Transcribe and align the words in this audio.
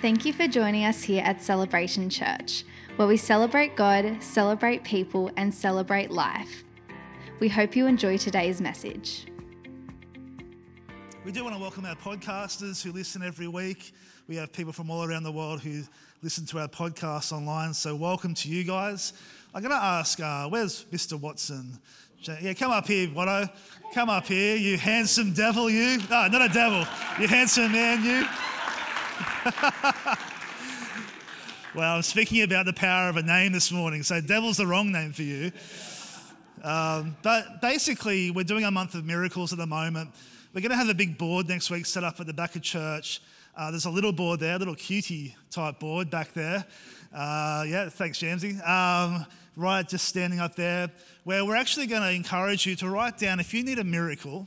Thank 0.00 0.24
you 0.24 0.32
for 0.32 0.46
joining 0.46 0.84
us 0.84 1.02
here 1.02 1.24
at 1.24 1.42
Celebration 1.42 2.08
Church, 2.08 2.62
where 2.94 3.08
we 3.08 3.16
celebrate 3.16 3.74
God, 3.74 4.22
celebrate 4.22 4.84
people, 4.84 5.32
and 5.36 5.52
celebrate 5.52 6.12
life. 6.12 6.62
We 7.40 7.48
hope 7.48 7.74
you 7.74 7.88
enjoy 7.88 8.16
today's 8.16 8.60
message. 8.60 9.26
We 11.24 11.32
do 11.32 11.42
want 11.42 11.56
to 11.56 11.60
welcome 11.60 11.84
our 11.84 11.96
podcasters 11.96 12.80
who 12.80 12.92
listen 12.92 13.24
every 13.24 13.48
week. 13.48 13.92
We 14.28 14.36
have 14.36 14.52
people 14.52 14.72
from 14.72 14.88
all 14.88 15.02
around 15.02 15.24
the 15.24 15.32
world 15.32 15.62
who 15.62 15.82
listen 16.22 16.46
to 16.46 16.60
our 16.60 16.68
podcast 16.68 17.32
online, 17.32 17.74
so 17.74 17.96
welcome 17.96 18.34
to 18.34 18.48
you 18.48 18.62
guys. 18.62 19.14
I'm 19.52 19.62
going 19.62 19.74
to 19.74 19.84
ask, 19.84 20.20
uh, 20.20 20.48
where's 20.48 20.84
Mr. 20.92 21.18
Watson? 21.18 21.76
Yeah, 22.40 22.54
come 22.54 22.70
up 22.70 22.86
here, 22.86 23.08
Watto. 23.08 23.50
Come 23.94 24.10
up 24.10 24.26
here, 24.26 24.54
you 24.54 24.78
handsome 24.78 25.32
devil, 25.32 25.68
you. 25.68 25.98
No, 26.08 26.28
not 26.28 26.48
a 26.48 26.54
devil. 26.54 26.86
You 27.20 27.26
handsome 27.26 27.72
man, 27.72 28.04
you. 28.04 28.24
well, 31.74 31.96
I'm 31.96 32.02
speaking 32.02 32.42
about 32.42 32.66
the 32.66 32.72
power 32.72 33.08
of 33.08 33.16
a 33.16 33.22
name 33.22 33.50
this 33.50 33.72
morning, 33.72 34.04
so 34.04 34.20
devil's 34.20 34.58
the 34.58 34.66
wrong 34.66 34.92
name 34.92 35.12
for 35.12 35.22
you. 35.22 35.50
Um, 36.62 37.16
but 37.22 37.60
basically, 37.60 38.30
we're 38.30 38.44
doing 38.44 38.64
a 38.64 38.70
month 38.70 38.94
of 38.94 39.04
miracles 39.04 39.52
at 39.52 39.58
the 39.58 39.66
moment. 39.66 40.10
We're 40.54 40.60
going 40.60 40.70
to 40.70 40.76
have 40.76 40.88
a 40.88 40.94
big 40.94 41.18
board 41.18 41.48
next 41.48 41.70
week 41.70 41.86
set 41.86 42.04
up 42.04 42.20
at 42.20 42.26
the 42.26 42.32
back 42.32 42.54
of 42.54 42.62
church. 42.62 43.20
Uh, 43.56 43.72
there's 43.72 43.86
a 43.86 43.90
little 43.90 44.12
board 44.12 44.38
there, 44.38 44.54
a 44.54 44.58
little 44.58 44.76
cutie 44.76 45.34
type 45.50 45.80
board 45.80 46.10
back 46.10 46.32
there. 46.32 46.64
Uh, 47.12 47.64
yeah, 47.66 47.88
thanks, 47.88 48.20
Jamesy. 48.20 48.64
Um, 48.68 49.26
right, 49.56 49.88
just 49.88 50.04
standing 50.04 50.38
up 50.38 50.54
there, 50.54 50.90
where 51.24 51.44
we're 51.44 51.56
actually 51.56 51.88
going 51.88 52.02
to 52.02 52.12
encourage 52.12 52.66
you 52.66 52.76
to 52.76 52.88
write 52.88 53.18
down 53.18 53.40
if 53.40 53.52
you 53.52 53.64
need 53.64 53.80
a 53.80 53.84
miracle, 53.84 54.46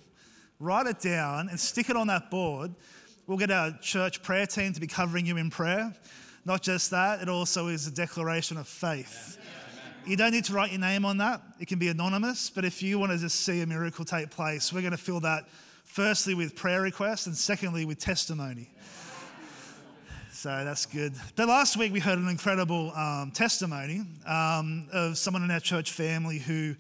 write 0.61 0.87
it 0.87 0.99
down 0.99 1.49
and 1.49 1.59
stick 1.59 1.89
it 1.89 1.97
on 1.97 2.07
that 2.07 2.31
board 2.31 2.73
We'll 3.31 3.37
get 3.37 3.49
our 3.49 3.71
church 3.79 4.21
prayer 4.21 4.45
team 4.45 4.73
to 4.73 4.81
be 4.81 4.87
covering 4.87 5.25
you 5.25 5.37
in 5.37 5.49
prayer. 5.49 5.95
Not 6.43 6.61
just 6.61 6.91
that, 6.91 7.21
it 7.21 7.29
also 7.29 7.69
is 7.69 7.87
a 7.87 7.91
declaration 7.91 8.57
of 8.57 8.67
faith. 8.67 9.37
You 10.05 10.17
don't 10.17 10.31
need 10.31 10.43
to 10.43 10.53
write 10.53 10.71
your 10.71 10.81
name 10.81 11.05
on 11.05 11.19
that, 11.19 11.41
it 11.57 11.69
can 11.69 11.79
be 11.79 11.87
anonymous. 11.87 12.49
But 12.49 12.65
if 12.65 12.83
you 12.83 12.99
want 12.99 13.13
to 13.13 13.17
just 13.17 13.39
see 13.39 13.61
a 13.61 13.65
miracle 13.65 14.03
take 14.03 14.31
place, 14.31 14.73
we're 14.73 14.81
going 14.81 14.91
to 14.91 14.97
fill 14.97 15.21
that 15.21 15.47
firstly 15.85 16.33
with 16.33 16.57
prayer 16.57 16.81
requests 16.81 17.25
and 17.25 17.33
secondly 17.33 17.85
with 17.85 17.99
testimony. 17.99 18.69
So 20.33 20.49
that's 20.65 20.85
good. 20.85 21.13
But 21.37 21.47
last 21.47 21.77
week 21.77 21.93
we 21.93 22.01
heard 22.01 22.19
an 22.19 22.27
incredible 22.27 22.91
um, 22.91 23.31
testimony 23.31 24.03
um, 24.27 24.89
of 24.91 25.17
someone 25.17 25.43
in 25.43 25.51
our 25.51 25.61
church 25.61 25.93
family 25.93 26.39
who 26.39 26.75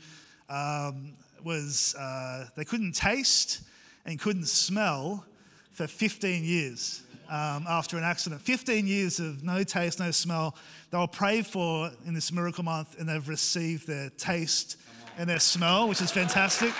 um, 0.49 1.13
was, 1.45 1.95
uh, 1.97 2.47
they 2.57 2.65
couldn't 2.65 2.91
taste 2.91 3.61
and 4.05 4.19
couldn't 4.19 4.49
smell 4.49 5.25
for 5.73 5.87
15 5.87 6.43
years 6.43 7.03
um, 7.29 7.65
after 7.67 7.97
an 7.97 8.03
accident. 8.03 8.41
15 8.41 8.85
years 8.85 9.19
of 9.19 9.43
no 9.43 9.63
taste, 9.63 9.99
no 9.99 10.11
smell. 10.11 10.55
They 10.91 10.97
were 10.97 11.07
prayed 11.07 11.47
for 11.47 11.91
in 12.05 12.13
this 12.13 12.31
miracle 12.31 12.63
month 12.63 12.99
and 12.99 13.07
they've 13.07 13.27
received 13.27 13.87
their 13.87 14.09
taste 14.11 14.77
and 15.17 15.29
their 15.29 15.39
smell, 15.39 15.87
which 15.87 16.01
is 16.01 16.11
fantastic. 16.11 16.73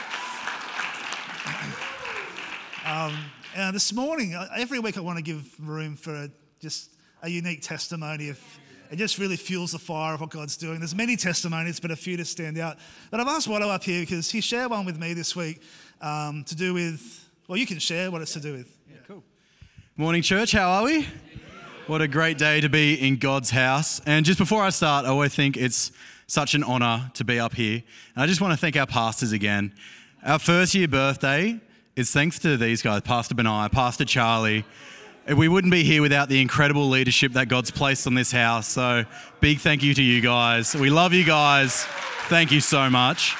um, 2.86 3.17
and 3.56 3.75
this 3.75 3.94
morning, 3.94 4.36
uh, 4.36 4.48
every 4.58 4.80
week 4.80 4.98
I 4.98 5.02
want 5.02 5.17
to 5.17 5.23
give 5.23 5.53
room 5.59 5.95
for 5.95 6.30
just 6.59 6.92
a 7.23 7.30
unique 7.30 7.61
testimony 7.61 8.30
of 8.30 8.39
it 8.92 8.98
just 8.98 9.17
really 9.20 9.38
fuels 9.38 9.72
the 9.72 9.80
fire 9.80 10.14
of 10.16 10.20
what 10.20 10.31
God's 10.31 10.58
doing. 10.58 10.80
There's 10.80 10.94
many 10.94 11.16
testimonies, 11.16 11.80
but 11.80 11.92
a 11.92 11.95
few 11.95 12.17
to 12.17 12.26
stand 12.26 12.58
out. 12.58 12.78
But 13.09 13.22
I've 13.22 13.28
asked 13.28 13.48
Watto 13.48 13.70
up 13.70 13.86
here 13.86 14.02
because 14.02 14.30
he 14.30 14.42
shared 14.42 14.70
one 14.70 14.86
with 14.86 15.00
me 15.00 15.14
this 15.14 15.33
week 15.33 15.61
um, 16.02 16.44
to 16.44 16.55
do 16.58 16.73
with, 16.73 17.30
well, 17.48 17.58
you 17.58 17.66
can 17.66 17.80
share 17.80 18.11
what 18.11 18.22
it's 18.22 18.33
to 18.33 18.42
do 18.42 18.52
with. 18.52 18.80
Morning, 19.97 20.22
church. 20.22 20.53
How 20.53 20.70
are 20.72 20.84
we? 20.86 21.06
What 21.86 22.02
a 22.02 22.08
great 22.08 22.38
day 22.38 22.61
to 22.61 22.70
be 22.70 22.95
in 22.95 23.17
God's 23.17 23.50
house. 23.50 24.00
And 24.06 24.25
just 24.25 24.39
before 24.39 24.64
I 24.64 24.70
start, 24.70 25.06
I 25.06 25.09
always 25.09 25.36
think 25.36 25.58
it's 25.58 25.92
such 26.28 26.56
an 26.56 26.64
honor 26.64 27.11
to 27.15 27.26
be 27.26 27.42
up 27.42 27.54
here. 27.54 27.83
And 28.15 28.23
I 28.23 28.26
just 28.26 28.39
want 28.39 28.54
to 28.54 28.58
thank 28.58 28.77
our 28.77 28.88
pastors 28.88 29.33
again. 29.33 29.73
Our 30.23 30.39
first 30.39 30.73
year 30.73 30.88
birthday 30.88 31.60
is 31.98 32.10
thanks 32.10 32.39
to 32.39 32.55
these 32.55 32.82
guys, 32.82 33.02
Pastor 33.02 33.36
Benaiah, 33.36 33.67
Pastor 33.70 34.05
Charlie. 34.05 34.64
We 35.36 35.49
wouldn't 35.49 35.73
be 35.73 35.83
here 35.83 36.02
without 36.02 36.30
the 36.30 36.42
incredible 36.42 36.88
leadership 36.88 37.33
that 37.33 37.49
God's 37.49 37.70
placed 37.70 38.08
on 38.08 38.14
this 38.14 38.32
house. 38.32 38.70
So, 38.70 39.04
big 39.42 39.60
thank 39.60 39.83
you 39.83 39.94
to 39.94 40.02
you 40.02 40.21
guys. 40.21 40.73
We 40.73 40.89
love 40.89 41.11
you 41.11 41.26
guys. 41.26 41.83
Thank 42.30 42.54
you 42.54 42.61
so 42.61 42.89
much. 42.89 43.36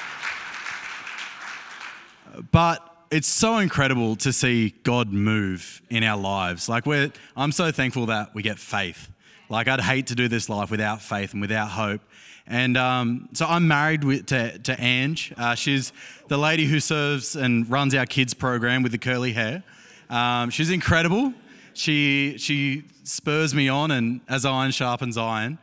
But 2.50 2.91
it's 3.12 3.28
so 3.28 3.58
incredible 3.58 4.16
to 4.16 4.32
see 4.32 4.70
God 4.84 5.12
move 5.12 5.82
in 5.90 6.02
our 6.02 6.16
lives. 6.16 6.66
Like 6.66 6.86
we're, 6.86 7.12
I'm 7.36 7.52
so 7.52 7.70
thankful 7.70 8.06
that 8.06 8.34
we 8.34 8.42
get 8.42 8.58
faith. 8.58 9.10
Like 9.50 9.68
I'd 9.68 9.82
hate 9.82 10.06
to 10.06 10.14
do 10.14 10.28
this 10.28 10.48
life 10.48 10.70
without 10.70 11.02
faith 11.02 11.32
and 11.32 11.42
without 11.42 11.68
hope. 11.68 12.00
And 12.46 12.76
um, 12.78 13.28
so 13.34 13.46
I'm 13.46 13.68
married 13.68 14.02
with, 14.02 14.26
to, 14.26 14.58
to 14.60 14.80
Ange. 14.80 15.34
Uh, 15.36 15.54
she's 15.54 15.92
the 16.28 16.38
lady 16.38 16.64
who 16.64 16.80
serves 16.80 17.36
and 17.36 17.70
runs 17.70 17.94
our 17.94 18.06
kids 18.06 18.32
program 18.32 18.82
with 18.82 18.92
the 18.92 18.98
curly 18.98 19.32
hair. 19.32 19.62
Um, 20.08 20.48
she's 20.48 20.70
incredible. 20.70 21.34
She, 21.74 22.38
she 22.38 22.84
spurs 23.04 23.54
me 23.54 23.68
on 23.68 23.90
and 23.90 24.22
as 24.26 24.46
iron 24.46 24.70
sharpens 24.70 25.18
iron. 25.18 25.58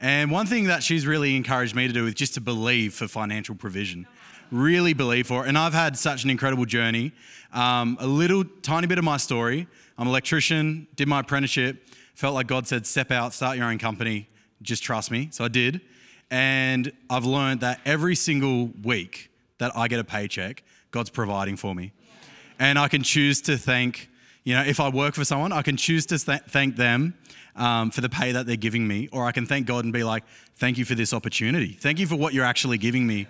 And 0.00 0.30
one 0.30 0.46
thing 0.46 0.64
that 0.64 0.82
she's 0.82 1.06
really 1.06 1.34
encouraged 1.34 1.74
me 1.74 1.86
to 1.86 1.92
do 1.92 2.06
is 2.06 2.14
just 2.14 2.34
to 2.34 2.40
believe 2.42 2.92
for 2.92 3.08
financial 3.08 3.54
provision 3.54 4.06
really 4.50 4.92
believe 4.92 5.26
for. 5.26 5.46
And 5.46 5.56
I've 5.56 5.74
had 5.74 5.96
such 5.96 6.24
an 6.24 6.30
incredible 6.30 6.64
journey. 6.64 7.12
Um, 7.52 7.96
a 8.00 8.06
little 8.06 8.44
tiny 8.62 8.86
bit 8.86 8.98
of 8.98 9.04
my 9.04 9.16
story. 9.16 9.66
I'm 9.98 10.06
an 10.06 10.08
electrician, 10.08 10.86
did 10.96 11.08
my 11.08 11.20
apprenticeship, 11.20 11.86
felt 12.14 12.34
like 12.34 12.46
God 12.46 12.66
said, 12.66 12.86
step 12.86 13.10
out, 13.10 13.34
start 13.34 13.56
your 13.56 13.66
own 13.66 13.78
company, 13.78 14.28
just 14.62 14.82
trust 14.82 15.10
me. 15.10 15.28
So 15.30 15.44
I 15.44 15.48
did. 15.48 15.80
And 16.30 16.92
I've 17.10 17.24
learned 17.24 17.60
that 17.60 17.80
every 17.84 18.14
single 18.14 18.70
week 18.82 19.30
that 19.58 19.76
I 19.76 19.88
get 19.88 19.98
a 19.98 20.04
paycheck, 20.04 20.62
God's 20.90 21.10
providing 21.10 21.56
for 21.56 21.74
me. 21.74 21.92
And 22.58 22.78
I 22.78 22.88
can 22.88 23.02
choose 23.02 23.40
to 23.42 23.56
thank, 23.56 24.08
you 24.44 24.54
know, 24.54 24.62
if 24.62 24.80
I 24.80 24.88
work 24.88 25.14
for 25.14 25.24
someone, 25.24 25.52
I 25.52 25.62
can 25.62 25.76
choose 25.76 26.06
to 26.06 26.18
th- 26.18 26.42
thank 26.48 26.76
them 26.76 27.14
um, 27.56 27.90
for 27.90 28.00
the 28.00 28.08
pay 28.08 28.32
that 28.32 28.46
they're 28.46 28.56
giving 28.56 28.86
me, 28.86 29.08
or 29.12 29.26
I 29.26 29.32
can 29.32 29.44
thank 29.46 29.66
God 29.66 29.84
and 29.84 29.92
be 29.92 30.04
like, 30.04 30.24
thank 30.56 30.78
you 30.78 30.84
for 30.84 30.94
this 30.94 31.12
opportunity. 31.12 31.72
Thank 31.72 31.98
you 31.98 32.06
for 32.06 32.16
what 32.16 32.32
you're 32.32 32.44
actually 32.44 32.78
giving 32.78 33.06
me. 33.06 33.26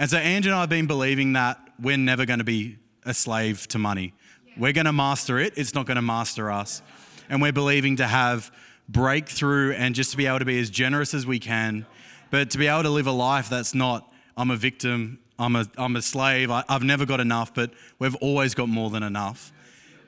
And 0.00 0.08
so 0.08 0.16
Andrew 0.16 0.52
and 0.52 0.56
I 0.56 0.60
have 0.60 0.70
been 0.70 0.86
believing 0.86 1.32
that 1.32 1.58
we're 1.82 1.96
never 1.96 2.24
going 2.24 2.38
to 2.38 2.44
be 2.44 2.78
a 3.04 3.12
slave 3.12 3.66
to 3.68 3.78
money. 3.78 4.14
We're 4.56 4.72
going 4.72 4.86
to 4.86 4.92
master 4.92 5.40
it, 5.40 5.54
it's 5.56 5.74
not 5.74 5.86
going 5.86 5.96
to 5.96 6.02
master 6.02 6.52
us. 6.52 6.82
And 7.28 7.42
we're 7.42 7.52
believing 7.52 7.96
to 7.96 8.06
have 8.06 8.52
breakthrough 8.88 9.72
and 9.72 9.96
just 9.96 10.12
to 10.12 10.16
be 10.16 10.26
able 10.26 10.38
to 10.38 10.44
be 10.44 10.60
as 10.60 10.70
generous 10.70 11.14
as 11.14 11.26
we 11.26 11.40
can, 11.40 11.84
but 12.30 12.50
to 12.50 12.58
be 12.58 12.68
able 12.68 12.84
to 12.84 12.90
live 12.90 13.08
a 13.08 13.12
life 13.12 13.48
that's 13.48 13.74
not, 13.74 14.10
I'm 14.36 14.52
a 14.52 14.56
victim, 14.56 15.18
I'm 15.36 15.56
a, 15.56 15.66
I'm 15.76 15.96
a 15.96 16.02
slave, 16.02 16.48
I, 16.50 16.62
have 16.68 16.84
never 16.84 17.04
got 17.04 17.18
enough, 17.18 17.52
but 17.52 17.72
we've 17.98 18.16
always 18.16 18.54
got 18.54 18.68
more 18.68 18.90
than 18.90 19.02
enough. 19.02 19.52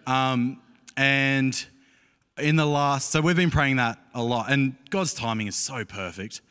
Um, 0.06 0.60
and 0.96 1.66
in 2.38 2.54
the 2.54 2.64
last, 2.64 3.10
so 3.10 3.20
we've 3.20 3.36
been 3.36 3.50
praying 3.50 3.76
that 3.76 3.98
a 4.14 4.22
lot, 4.22 4.52
and 4.52 4.76
God's 4.88 5.14
timing 5.14 5.48
is 5.48 5.56
so 5.56 5.84
perfect. 5.84 6.42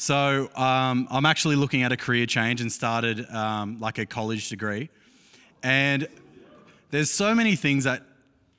So 0.00 0.48
um, 0.56 1.08
I'm 1.10 1.26
actually 1.26 1.56
looking 1.56 1.82
at 1.82 1.92
a 1.92 1.96
career 1.96 2.24
change 2.24 2.62
and 2.62 2.72
started 2.72 3.28
um, 3.28 3.78
like 3.80 3.98
a 3.98 4.06
college 4.06 4.48
degree. 4.48 4.88
And 5.62 6.08
there's 6.90 7.10
so 7.10 7.34
many 7.34 7.54
things 7.54 7.84
that, 7.84 8.02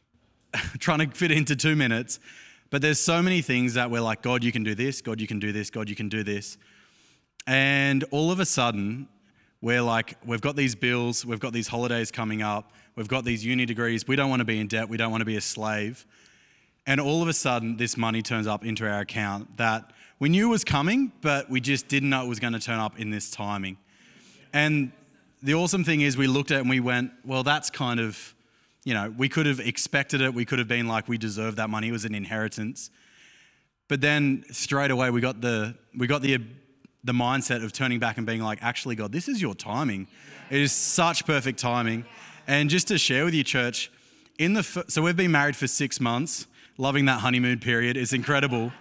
trying 0.77 0.99
to 0.99 1.07
fit 1.07 1.31
into 1.31 1.55
two 1.55 1.75
minutes, 1.75 2.19
but 2.69 2.83
there's 2.83 2.99
so 2.99 3.23
many 3.23 3.41
things 3.41 3.73
that 3.73 3.89
we're 3.89 4.01
like, 4.01 4.21
God, 4.21 4.43
you 4.43 4.51
can 4.51 4.61
do 4.61 4.75
this, 4.75 5.01
God, 5.01 5.19
you 5.19 5.25
can 5.25 5.39
do 5.39 5.51
this, 5.51 5.71
God, 5.71 5.89
you 5.89 5.95
can 5.95 6.09
do 6.09 6.21
this. 6.21 6.59
And 7.47 8.03
all 8.11 8.31
of 8.31 8.39
a 8.39 8.45
sudden, 8.45 9.07
we're 9.61 9.81
like, 9.81 10.17
we've 10.23 10.41
got 10.41 10.55
these 10.55 10.75
bills, 10.75 11.25
we've 11.25 11.39
got 11.39 11.53
these 11.53 11.67
holidays 11.67 12.11
coming 12.11 12.43
up, 12.43 12.71
we've 12.95 13.07
got 13.07 13.25
these 13.25 13.43
uni 13.43 13.65
degrees, 13.65 14.07
we 14.07 14.15
don't 14.15 14.29
want 14.29 14.41
to 14.41 14.45
be 14.45 14.59
in 14.59 14.67
debt, 14.67 14.89
we 14.89 14.95
don't 14.95 15.09
want 15.09 15.21
to 15.21 15.25
be 15.25 15.37
a 15.37 15.41
slave. 15.41 16.05
And 16.87 16.99
all 16.99 17.21
of 17.21 17.27
a 17.27 17.33
sudden, 17.33 17.77
this 17.77 17.95
money 17.95 18.21
turns 18.21 18.47
up 18.47 18.65
into 18.65 18.87
our 18.87 19.01
account 19.01 19.57
that 19.57 19.91
we 20.19 20.29
knew 20.29 20.49
was 20.49 20.63
coming, 20.63 21.11
but 21.21 21.49
we 21.49 21.61
just 21.61 21.87
didn't 21.87 22.09
know 22.09 22.23
it 22.23 22.27
was 22.27 22.39
going 22.39 22.53
to 22.53 22.59
turn 22.59 22.79
up 22.79 22.99
in 22.99 23.09
this 23.09 23.29
timing. 23.31 23.77
And 24.53 24.91
the 25.43 25.53
awesome 25.53 25.83
thing 25.83 26.01
is, 26.01 26.17
we 26.17 26.27
looked 26.27 26.51
at 26.51 26.57
it 26.57 26.61
and 26.61 26.69
we 26.69 26.79
went, 26.79 27.11
well, 27.25 27.43
that's 27.43 27.69
kind 27.69 27.99
of, 27.99 28.35
you 28.83 28.93
know, 28.93 29.13
we 29.17 29.29
could 29.29 29.45
have 29.45 29.59
expected 29.59 30.21
it. 30.21 30.33
We 30.33 30.45
could 30.45 30.59
have 30.59 30.67
been 30.67 30.87
like, 30.87 31.07
we 31.07 31.17
deserve 31.17 31.55
that 31.57 31.69
money. 31.69 31.87
It 31.87 31.91
was 31.91 32.05
an 32.05 32.15
inheritance. 32.15 32.89
But 33.87 34.01
then 34.01 34.45
straight 34.51 34.91
away, 34.91 35.09
we 35.09 35.21
got 35.21 35.41
the, 35.41 35.75
we 35.97 36.07
got 36.07 36.21
the, 36.21 36.39
the 37.03 37.11
mindset 37.11 37.63
of 37.63 37.73
turning 37.73 37.99
back 37.99 38.17
and 38.17 38.25
being 38.25 38.41
like, 38.41 38.61
actually, 38.61 38.95
God, 38.95 39.11
this 39.11 39.27
is 39.27 39.41
your 39.41 39.53
timing. 39.55 40.07
It 40.49 40.61
is 40.61 40.71
such 40.71 41.25
perfect 41.25 41.59
timing. 41.59 42.05
And 42.47 42.69
just 42.69 42.87
to 42.89 42.97
share 42.97 43.25
with 43.25 43.33
you, 43.33 43.43
church, 43.43 43.91
in 44.37 44.53
the, 44.53 44.63
so 44.87 45.01
we've 45.01 45.15
been 45.15 45.31
married 45.31 45.55
for 45.55 45.67
six 45.67 45.99
months, 45.99 46.47
loving 46.81 47.05
that 47.05 47.19
honeymoon 47.19 47.59
period. 47.59 47.95
It's 47.95 48.11
incredible. 48.11 48.73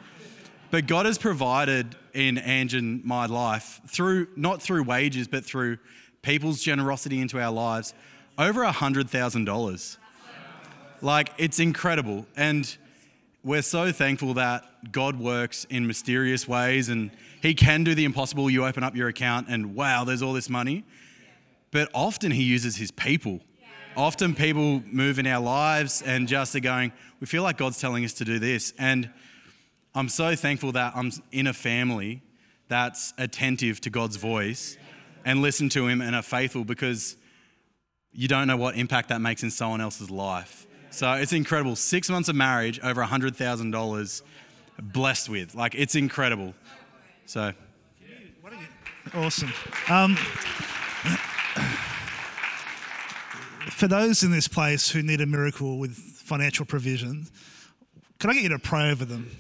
But 0.71 0.87
God 0.87 1.05
has 1.05 1.19
provided 1.19 1.95
in 2.15 2.39
Ange 2.39 2.73
and 2.73 3.05
my 3.05 3.27
life 3.27 3.79
through 3.87 4.29
not 4.37 4.63
through 4.63 4.85
wages, 4.85 5.29
but 5.29 5.45
through 5.45 5.77
people's 6.23 6.63
generosity 6.63 7.21
into 7.21 7.39
our 7.39 7.53
lives, 7.53 7.93
over 8.39 8.63
a 8.63 8.73
hundred 8.73 9.11
thousand 9.11 9.45
dollars. 9.45 9.99
Like 11.03 11.33
it's 11.37 11.59
incredible. 11.59 12.27
And 12.37 12.75
we're 13.45 13.63
so 13.63 13.93
thankful 13.93 14.35
that 14.35 14.93
God 14.93 15.19
works 15.19 15.67
in 15.69 15.87
mysterious 15.87 16.49
ways 16.49 16.89
and 16.89 17.11
He 17.43 17.53
can 17.53 17.85
do 17.85 17.95
the 17.95 18.07
impossible. 18.07 18.49
You 18.49 18.65
open 18.65 18.83
up 18.83 18.97
your 18.97 19.09
account 19.09 19.49
and 19.51 19.75
wow, 19.75 20.05
there's 20.05 20.23
all 20.23 20.33
this 20.33 20.49
money. 20.49 20.85
But 21.71 21.91
often 21.93 22.31
He 22.31 22.45
uses 22.45 22.77
His 22.77 22.91
people. 22.91 23.41
Often 23.97 24.37
people 24.37 24.83
move 24.87 25.19
in 25.19 25.27
our 25.27 25.43
lives 25.43 26.03
and 26.03 26.29
just 26.29 26.55
are 26.55 26.61
going, 26.61 26.93
we 27.21 27.27
feel 27.27 27.43
like 27.43 27.57
God's 27.57 27.81
telling 27.81 28.05
us 28.05 28.13
to 28.15 28.25
do 28.25 28.39
this. 28.39 28.73
And 28.79 29.11
I'm 29.95 30.09
so 30.09 30.37
thankful 30.37 30.73
that 30.73 30.93
I'm 30.95 31.11
in 31.33 31.49
a 31.49 31.53
family 31.53 32.23
that's 32.69 33.13
attentive 33.19 33.81
to 33.83 33.91
God's 33.91 34.17
voice 34.17 34.79
and 35.25 35.43
listen 35.43 35.69
to 35.71 35.87
Him 35.87 36.01
and 36.01 36.15
are 36.15 36.23
faithful 36.23 36.65
because 36.65 37.17
you 38.13 38.29
don't 38.29 38.47
know 38.47 38.57
what 38.57 38.77
impact 38.77 39.09
that 39.09 39.21
makes 39.21 39.43
in 39.43 39.51
someone 39.51 39.81
else's 39.81 40.11
life. 40.11 40.67
So 40.91 41.13
it's 41.13 41.33
incredible. 41.33 41.77
Six 41.77 42.09
months 42.11 42.29
of 42.29 42.37
marriage, 42.37 42.81
over 42.81 43.03
$100,000 43.03 44.23
blessed 44.81 45.29
with. 45.29 45.55
Like, 45.55 45.75
it's 45.75 45.95
incredible. 45.95 46.55
So. 47.27 47.53
Awesome. 49.15 49.53
Um, 49.89 50.17
for 53.69 53.89
those 53.89 54.23
in 54.23 54.31
this 54.31 54.49
place 54.49 54.91
who 54.91 55.03
need 55.03 55.21
a 55.21 55.27
miracle 55.27 55.79
with 55.79 55.95
financial 55.95 56.65
provision, 56.65 57.27
can 58.19 58.31
I 58.31 58.35
get 58.35 58.43
you 58.43 58.49
to 58.51 58.59
pray 58.59 58.91
over 58.91 59.05
them? 59.05 59.31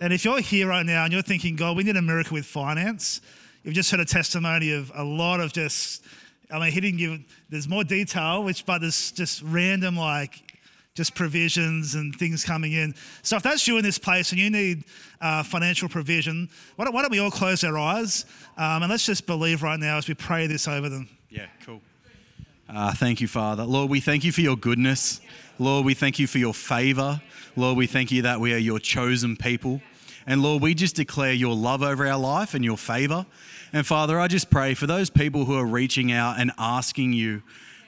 And 0.00 0.12
if 0.12 0.24
you're 0.24 0.40
here 0.40 0.68
right 0.68 0.84
now 0.84 1.04
and 1.04 1.12
you're 1.12 1.22
thinking, 1.22 1.56
God, 1.56 1.76
we 1.76 1.82
need 1.82 1.96
a 1.96 2.02
miracle 2.02 2.34
with 2.34 2.46
finance, 2.46 3.20
you've 3.62 3.74
just 3.74 3.90
heard 3.90 4.00
a 4.00 4.04
testimony 4.04 4.72
of 4.72 4.90
a 4.94 5.04
lot 5.04 5.40
of 5.40 5.52
just, 5.52 6.04
I 6.50 6.58
mean, 6.58 6.72
he 6.72 6.80
didn't 6.80 6.98
give, 6.98 7.20
there's 7.48 7.68
more 7.68 7.84
detail, 7.84 8.42
which, 8.42 8.66
but 8.66 8.80
there's 8.80 9.12
just 9.12 9.42
random, 9.42 9.96
like, 9.96 10.52
just 10.94 11.14
provisions 11.14 11.96
and 11.96 12.14
things 12.14 12.44
coming 12.44 12.72
in. 12.72 12.94
So 13.22 13.36
if 13.36 13.42
that's 13.42 13.66
you 13.66 13.78
in 13.78 13.82
this 13.82 13.98
place 13.98 14.30
and 14.30 14.40
you 14.40 14.48
need 14.50 14.84
uh, 15.20 15.42
financial 15.42 15.88
provision, 15.88 16.48
why 16.76 16.84
don't, 16.84 16.94
why 16.94 17.02
don't, 17.02 17.10
we 17.10 17.18
all 17.18 17.30
close 17.30 17.64
our 17.64 17.76
eyes 17.76 18.26
um, 18.56 18.82
and 18.82 18.90
let's 18.90 19.04
just 19.04 19.26
believe 19.26 19.62
right 19.62 19.78
now 19.78 19.98
as 19.98 20.06
we 20.06 20.14
pray 20.14 20.46
this 20.46 20.68
over 20.68 20.88
them. 20.88 21.08
Yeah, 21.30 21.46
cool. 21.64 21.80
Uh, 22.68 22.92
thank 22.94 23.20
you, 23.20 23.28
Father. 23.28 23.64
Lord, 23.64 23.90
we 23.90 24.00
thank 24.00 24.24
you 24.24 24.32
for 24.32 24.40
your 24.40 24.56
goodness. 24.56 25.20
Lord, 25.58 25.84
we 25.84 25.94
thank 25.94 26.18
you 26.18 26.26
for 26.26 26.38
your 26.38 26.54
favor. 26.54 27.20
Lord, 27.56 27.76
we 27.76 27.86
thank 27.86 28.10
you 28.10 28.22
that 28.22 28.40
we 28.40 28.54
are 28.54 28.58
your 28.58 28.78
chosen 28.78 29.36
people. 29.36 29.82
And 30.26 30.42
Lord, 30.42 30.62
we 30.62 30.74
just 30.74 30.96
declare 30.96 31.34
your 31.34 31.54
love 31.54 31.82
over 31.82 32.06
our 32.06 32.18
life 32.18 32.54
and 32.54 32.64
your 32.64 32.78
favor. 32.78 33.26
And 33.72 33.86
Father, 33.86 34.18
I 34.18 34.28
just 34.28 34.50
pray 34.50 34.72
for 34.72 34.86
those 34.86 35.10
people 35.10 35.44
who 35.44 35.58
are 35.58 35.66
reaching 35.66 36.10
out 36.10 36.40
and 36.40 36.52
asking 36.58 37.12
you 37.12 37.42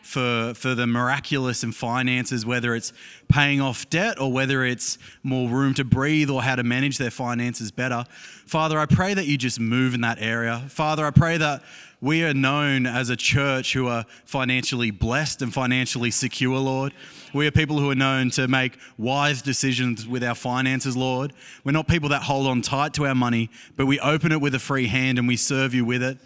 for, 0.06 0.54
for 0.54 0.74
the 0.74 0.86
miraculous 0.86 1.64
in 1.64 1.72
finances, 1.72 2.46
whether 2.46 2.74
it's 2.74 2.92
paying 3.28 3.60
off 3.60 3.90
debt 3.90 4.20
or 4.20 4.32
whether 4.32 4.64
it's 4.64 4.98
more 5.22 5.48
room 5.48 5.74
to 5.74 5.84
breathe 5.84 6.30
or 6.30 6.42
how 6.42 6.54
to 6.54 6.62
manage 6.62 6.96
their 6.96 7.10
finances 7.10 7.72
better. 7.72 8.04
Father, 8.46 8.78
I 8.78 8.86
pray 8.86 9.14
that 9.14 9.26
you 9.26 9.36
just 9.36 9.58
move 9.58 9.94
in 9.94 10.02
that 10.02 10.18
area. 10.20 10.64
Father, 10.68 11.04
I 11.04 11.10
pray 11.10 11.38
that 11.38 11.62
we 12.00 12.22
are 12.24 12.34
known 12.34 12.86
as 12.86 13.10
a 13.10 13.16
church 13.16 13.72
who 13.72 13.88
are 13.88 14.04
financially 14.26 14.90
blessed 14.90 15.42
and 15.42 15.52
financially 15.52 16.12
secure, 16.12 16.58
Lord. 16.58 16.92
We 17.34 17.46
are 17.48 17.50
people 17.50 17.78
who 17.78 17.90
are 17.90 17.96
known 17.96 18.30
to 18.30 18.46
make 18.46 18.78
wise 18.96 19.42
decisions 19.42 20.06
with 20.06 20.22
our 20.22 20.34
finances, 20.34 20.96
Lord. 20.96 21.32
We're 21.64 21.72
not 21.72 21.88
people 21.88 22.10
that 22.10 22.22
hold 22.22 22.46
on 22.46 22.62
tight 22.62 22.94
to 22.94 23.06
our 23.06 23.14
money, 23.14 23.50
but 23.76 23.86
we 23.86 23.98
open 23.98 24.30
it 24.30 24.40
with 24.40 24.54
a 24.54 24.60
free 24.60 24.86
hand 24.86 25.18
and 25.18 25.26
we 25.26 25.36
serve 25.36 25.74
you 25.74 25.84
with 25.84 26.02
it. 26.02 26.18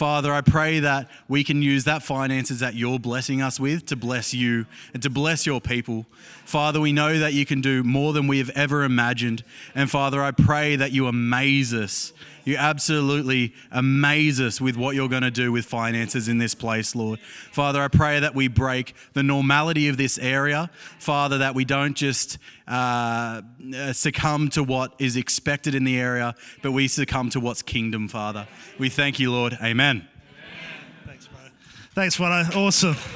Father, 0.00 0.32
I 0.32 0.40
pray 0.40 0.80
that 0.80 1.10
we 1.28 1.44
can 1.44 1.60
use 1.60 1.84
that 1.84 2.02
finances 2.02 2.60
that 2.60 2.74
you're 2.74 2.98
blessing 2.98 3.42
us 3.42 3.60
with 3.60 3.84
to 3.84 3.96
bless 3.96 4.32
you 4.32 4.64
and 4.94 5.02
to 5.02 5.10
bless 5.10 5.44
your 5.44 5.60
people. 5.60 6.06
Father, 6.46 6.80
we 6.80 6.90
know 6.90 7.18
that 7.18 7.34
you 7.34 7.44
can 7.44 7.60
do 7.60 7.84
more 7.84 8.14
than 8.14 8.26
we 8.26 8.38
have 8.38 8.48
ever 8.54 8.82
imagined. 8.82 9.44
And 9.74 9.90
Father, 9.90 10.22
I 10.22 10.30
pray 10.30 10.76
that 10.76 10.92
you 10.92 11.06
amaze 11.06 11.74
us. 11.74 12.14
You 12.46 12.56
absolutely 12.56 13.52
amaze 13.70 14.40
us 14.40 14.58
with 14.58 14.74
what 14.74 14.94
you're 14.94 15.10
going 15.10 15.22
to 15.22 15.30
do 15.30 15.52
with 15.52 15.66
finances 15.66 16.28
in 16.28 16.38
this 16.38 16.54
place, 16.54 16.96
Lord. 16.96 17.20
Father, 17.52 17.82
I 17.82 17.88
pray 17.88 18.20
that 18.20 18.34
we 18.34 18.48
break 18.48 18.94
the 19.12 19.22
normality 19.22 19.88
of 19.88 19.98
this 19.98 20.16
area. 20.16 20.70
Father, 20.98 21.36
that 21.38 21.54
we 21.54 21.66
don't 21.66 21.94
just 21.94 22.38
uh, 22.70 23.42
succumb 23.92 24.48
to 24.50 24.62
what 24.62 24.94
is 24.98 25.16
expected 25.16 25.74
in 25.74 25.84
the 25.84 25.98
area, 25.98 26.34
but 26.62 26.72
we 26.72 26.88
succumb 26.88 27.28
to 27.30 27.40
what's 27.40 27.62
kingdom, 27.62 28.08
Father. 28.08 28.46
We 28.78 28.88
thank 28.88 29.18
you, 29.18 29.32
Lord. 29.32 29.58
Amen. 29.62 30.06
Thanks, 31.04 31.26
bro. 31.26 31.38
Thanks, 31.94 32.16
brother. 32.16 32.48
Awesome. 32.56 32.96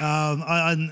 Um, 0.00 0.44
I, 0.46 0.76
I, 0.76 0.90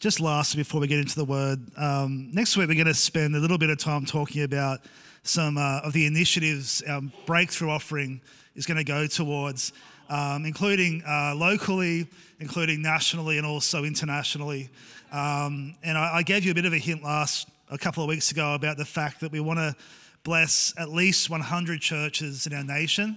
just 0.00 0.18
last 0.18 0.56
before 0.56 0.80
we 0.80 0.88
get 0.88 0.98
into 0.98 1.14
the 1.14 1.24
word, 1.24 1.60
um, 1.76 2.30
next 2.32 2.56
week 2.56 2.66
we're 2.66 2.74
going 2.74 2.88
to 2.88 2.94
spend 2.94 3.36
a 3.36 3.38
little 3.38 3.58
bit 3.58 3.70
of 3.70 3.78
time 3.78 4.04
talking 4.04 4.42
about 4.42 4.80
some 5.22 5.56
uh, 5.56 5.78
of 5.84 5.92
the 5.92 6.04
initiatives 6.04 6.82
our 6.82 7.00
breakthrough 7.26 7.70
offering 7.70 8.20
is 8.56 8.66
going 8.66 8.78
to 8.78 8.82
go 8.82 9.06
towards, 9.06 9.72
um, 10.10 10.44
including 10.44 11.02
uh, 11.06 11.34
locally, 11.34 12.06
including 12.40 12.82
nationally, 12.82 13.38
and 13.38 13.46
also 13.46 13.84
internationally. 13.84 14.68
Um, 15.12 15.76
and 15.82 15.96
I, 15.96 16.16
I, 16.16 16.22
gave 16.22 16.44
you 16.44 16.50
a 16.50 16.54
bit 16.54 16.66
of 16.66 16.72
a 16.72 16.78
hint 16.78 17.02
last 17.02 17.48
a 17.70 17.78
couple 17.78 18.02
of 18.02 18.08
weeks 18.08 18.30
ago 18.30 18.54
about 18.54 18.76
the 18.76 18.84
fact 18.84 19.20
that 19.20 19.32
we 19.32 19.40
want 19.40 19.58
to 19.58 19.74
bless 20.22 20.74
at 20.76 20.90
least 20.90 21.30
100 21.30 21.80
churches 21.80 22.46
in 22.46 22.52
our 22.52 22.64
nation 22.64 23.16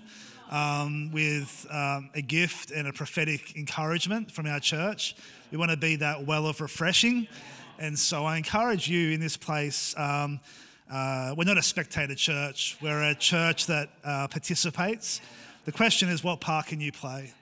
um, 0.52 1.12
with 1.12 1.66
um, 1.70 2.10
a 2.16 2.22
gift 2.22 2.72
and 2.72 2.88
a 2.88 2.94
prophetic 2.94 3.56
encouragement 3.58 4.32
from 4.32 4.46
our 4.46 4.60
church. 4.60 5.16
We 5.52 5.58
want 5.58 5.72
to 5.72 5.78
be 5.78 5.98
that 5.98 6.26
well 6.26 6.48
of 6.48 6.62
refreshing. 6.62 7.28
And 7.80 7.98
so 7.98 8.26
I 8.26 8.38
encourage 8.38 8.88
you 8.88 9.12
in 9.12 9.20
this 9.20 9.36
place. 9.36 9.94
Um, 9.98 10.40
uh, 10.92 11.34
we're 11.36 11.46
not 11.46 11.58
a 11.58 11.64
spectator 11.64 12.14
church, 12.14 12.78
we're 12.82 13.04
a 13.04 13.16
church 13.16 13.66
that 13.66 13.90
uh, 14.04 14.28
participates. 14.28 15.22
The 15.66 15.72
question 15.72 16.10
is, 16.10 16.24
what 16.24 16.42
part 16.42 16.68
can 16.68 16.82
you 16.82 16.92
play? 16.92 17.34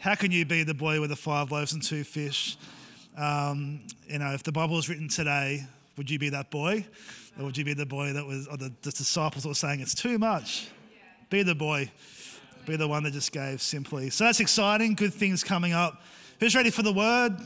How 0.00 0.14
can 0.14 0.30
you 0.30 0.46
be 0.46 0.62
the 0.62 0.72
boy 0.72 1.00
with 1.00 1.10
the 1.10 1.16
five 1.16 1.52
loaves 1.52 1.74
and 1.74 1.82
two 1.82 2.02
fish? 2.02 2.56
Um, 3.18 3.80
you 4.06 4.18
know, 4.18 4.32
if 4.32 4.42
the 4.42 4.52
Bible 4.52 4.76
was 4.76 4.88
written 4.88 5.08
today, 5.08 5.66
would 5.98 6.10
you 6.10 6.18
be 6.18 6.30
that 6.30 6.50
boy? 6.50 6.86
Or 7.38 7.44
would 7.44 7.58
you 7.58 7.64
be 7.64 7.74
the 7.74 7.84
boy 7.84 8.14
that 8.14 8.24
was, 8.24 8.46
or 8.46 8.56
the, 8.56 8.72
the 8.80 8.90
disciples 8.92 9.46
were 9.46 9.54
saying, 9.54 9.80
it's 9.80 9.94
too 9.94 10.18
much? 10.18 10.68
Be 11.28 11.42
the 11.42 11.54
boy. 11.54 11.90
Be 12.64 12.76
the 12.76 12.88
one 12.88 13.02
that 13.02 13.12
just 13.12 13.32
gave 13.32 13.60
simply. 13.60 14.08
So 14.08 14.24
that's 14.24 14.40
exciting. 14.40 14.94
Good 14.94 15.12
things 15.12 15.44
coming 15.44 15.72
up. 15.72 16.02
Who's 16.40 16.54
ready 16.54 16.70
for 16.70 16.82
the 16.82 16.92
word? 16.92 17.36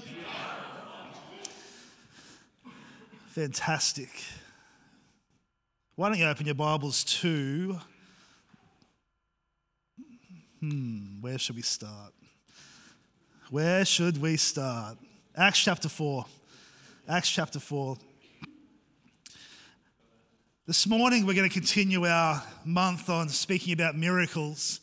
Fantastic. 3.30 4.10
Why 5.96 6.08
don't 6.08 6.18
you 6.18 6.26
open 6.26 6.46
your 6.46 6.54
Bibles 6.54 7.02
to. 7.20 7.78
Hmm, 10.62 11.20
where 11.20 11.38
should 11.38 11.56
we 11.56 11.62
start? 11.62 12.12
Where 13.50 13.84
should 13.84 14.22
we 14.22 14.36
start? 14.36 14.96
Acts 15.36 15.58
chapter 15.58 15.88
4. 15.88 16.24
Acts 17.08 17.30
chapter 17.30 17.58
4. 17.58 17.96
This 20.68 20.86
morning, 20.86 21.26
we're 21.26 21.34
going 21.34 21.48
to 21.48 21.52
continue 21.52 22.06
our 22.06 22.40
month 22.64 23.10
on 23.10 23.28
speaking 23.28 23.72
about 23.72 23.96
miracles. 23.96 24.78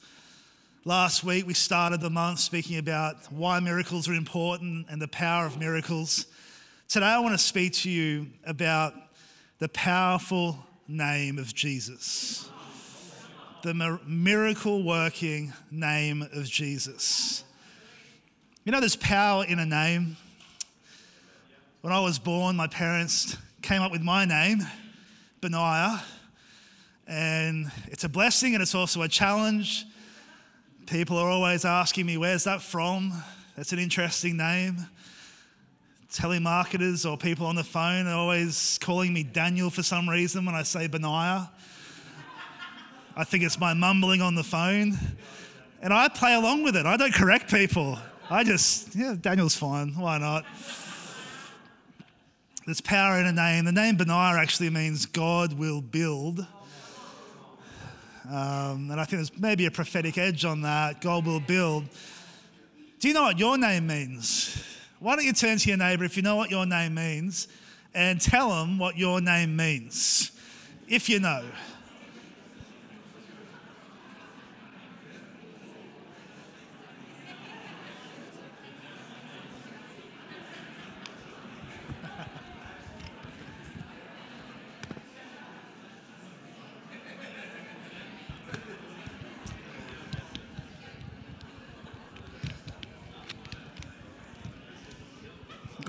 Last 0.83 1.23
week, 1.23 1.47
we 1.47 1.53
started 1.53 2.01
the 2.01 2.09
month 2.09 2.39
speaking 2.39 2.77
about 2.77 3.15
why 3.31 3.61
miracles 3.61 4.09
are 4.09 4.13
important 4.13 4.87
and 4.89 5.01
the 5.01 5.07
power 5.07 5.45
of 5.45 5.57
miracles. 5.57 6.25
Today, 6.89 7.05
I 7.05 7.19
want 7.19 7.35
to 7.35 7.37
speak 7.37 7.71
to 7.75 7.89
you 7.89 8.27
about 8.45 8.95
the 9.59 9.69
powerful 9.69 10.59
name 10.89 11.37
of 11.37 11.55
Jesus, 11.55 12.49
the 13.63 13.99
miracle 14.05 14.83
working 14.83 15.53
name 15.71 16.21
of 16.21 16.45
Jesus. 16.45 17.43
You 18.65 18.71
know, 18.71 18.79
there's 18.79 18.95
power 18.95 19.45
in 19.45 19.59
a 19.59 19.65
name. 19.65 20.17
When 21.81 21.93
I 21.93 21.99
was 21.99 22.19
born, 22.19 22.55
my 22.55 22.67
parents 22.67 23.37
came 23.61 23.81
up 23.81 23.91
with 23.91 24.01
my 24.01 24.25
name. 24.25 24.59
Benaiah. 25.41 26.03
And 27.07 27.71
it's 27.87 28.03
a 28.03 28.09
blessing 28.09 28.53
and 28.53 28.61
it's 28.61 28.75
also 28.75 29.01
a 29.01 29.07
challenge. 29.07 29.85
People 30.85 31.17
are 31.17 31.29
always 31.29 31.65
asking 31.65 32.05
me, 32.05 32.17
where's 32.17 32.43
that 32.43 32.61
from? 32.61 33.13
That's 33.55 33.73
an 33.73 33.79
interesting 33.79 34.37
name. 34.37 34.77
Telemarketers 36.11 37.09
or 37.09 37.17
people 37.17 37.45
on 37.45 37.55
the 37.55 37.63
phone 37.63 38.07
are 38.07 38.15
always 38.15 38.77
calling 38.81 39.13
me 39.13 39.23
Daniel 39.23 39.69
for 39.69 39.83
some 39.83 40.09
reason 40.09 40.45
when 40.45 40.55
I 40.55 40.63
say 40.63 40.87
Benaiah. 40.87 41.49
I 43.19 43.25
think 43.25 43.43
it's 43.43 43.59
my 43.59 43.73
mumbling 43.73 44.21
on 44.21 44.33
the 44.33 44.45
phone. 44.45 44.97
And 45.81 45.93
I 45.93 46.07
play 46.07 46.35
along 46.35 46.63
with 46.63 46.77
it. 46.77 46.85
I 46.85 46.95
don't 46.95 47.13
correct 47.13 47.51
people. 47.51 47.99
I 48.29 48.45
just, 48.45 48.95
yeah, 48.95 49.13
Daniel's 49.19 49.57
fine. 49.57 49.89
Why 49.89 50.17
not? 50.19 50.45
There's 52.65 52.79
power 52.79 53.19
in 53.19 53.25
a 53.25 53.33
name. 53.33 53.65
The 53.65 53.73
name 53.73 53.97
Benaiah 53.97 54.37
actually 54.37 54.69
means 54.69 55.05
God 55.05 55.51
will 55.51 55.81
build. 55.81 56.47
Um, 58.25 58.89
and 58.89 58.93
I 58.93 59.03
think 59.03 59.17
there's 59.17 59.37
maybe 59.37 59.65
a 59.65 59.71
prophetic 59.71 60.17
edge 60.17 60.45
on 60.45 60.61
that. 60.61 61.01
God 61.01 61.25
will 61.25 61.41
build. 61.41 61.89
Do 63.01 63.09
you 63.09 63.13
know 63.13 63.23
what 63.23 63.37
your 63.37 63.57
name 63.57 63.85
means? 63.85 64.63
Why 64.99 65.17
don't 65.17 65.25
you 65.25 65.33
turn 65.33 65.57
to 65.57 65.67
your 65.67 65.77
neighbour 65.77 66.05
if 66.05 66.15
you 66.15 66.23
know 66.23 66.37
what 66.37 66.51
your 66.51 66.65
name 66.65 66.93
means 66.93 67.49
and 67.93 68.21
tell 68.21 68.47
them 68.47 68.79
what 68.79 68.97
your 68.97 69.19
name 69.19 69.57
means, 69.57 70.31
if 70.87 71.09
you 71.09 71.19
know. 71.19 71.43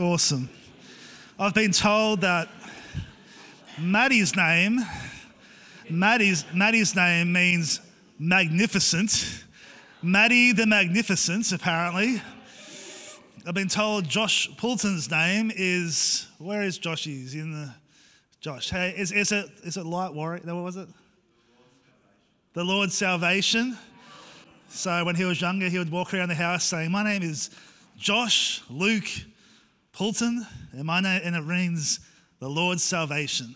Awesome. 0.01 0.49
I've 1.39 1.53
been 1.53 1.73
told 1.73 2.23
that 2.23 2.49
Maddie's 3.79 4.35
name, 4.35 4.81
Maddie's, 5.91 6.47
Maddie's 6.55 6.97
name 6.97 7.35
means 7.35 7.83
magnificent. 8.19 9.45
Maddie 10.01 10.53
the 10.53 10.65
Magnificent, 10.67 11.53
apparently. 11.53 12.23
I've 13.47 13.53
been 13.53 13.69
told 13.69 14.09
Josh 14.09 14.49
Poulton's 14.57 15.11
name 15.11 15.53
is, 15.55 16.29
where 16.39 16.63
is 16.63 16.79
Josh? 16.79 17.05
He's 17.05 17.35
in 17.35 17.53
the, 17.53 17.75
Josh, 18.41 18.71
hey, 18.71 18.95
is, 18.97 19.13
is, 19.13 19.33
it, 19.33 19.51
is 19.65 19.77
it 19.77 19.85
Light 19.85 20.15
Warrior? 20.15 20.41
What 20.47 20.65
was 20.65 20.77
it? 20.77 20.89
The 22.55 22.65
Lord's 22.65 22.97
Salvation. 22.97 23.77
So 24.71 25.05
when 25.05 25.15
he 25.15 25.27
was 25.27 25.43
younger, 25.43 25.69
he 25.69 25.77
would 25.77 25.93
walk 25.93 26.15
around 26.15 26.31
the 26.31 26.37
house 26.37 26.65
saying, 26.65 26.91
My 26.91 27.05
name 27.05 27.23
is 27.23 27.51
Josh 27.99 28.63
Luke 28.71 29.05
My 30.01 31.01
name, 31.01 31.21
and 31.25 31.37
it 31.37 31.45
means 31.45 32.01
the 32.39 32.49
Lord's 32.49 32.83
salvation. 32.83 33.55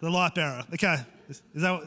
The 0.00 0.10
light 0.10 0.34
bearer. 0.34 0.64
Okay, 0.74 0.96
is, 1.28 1.42
is 1.54 1.62
that 1.62 1.70
what? 1.70 1.86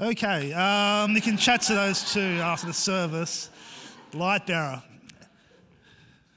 Okay, 0.00 0.54
um, 0.54 1.14
you 1.14 1.20
can 1.20 1.36
chat 1.36 1.60
to 1.62 1.74
those 1.74 2.14
two 2.14 2.40
after 2.40 2.66
the 2.66 2.72
service. 2.72 3.50
Light 4.14 4.46
bearer. 4.46 4.82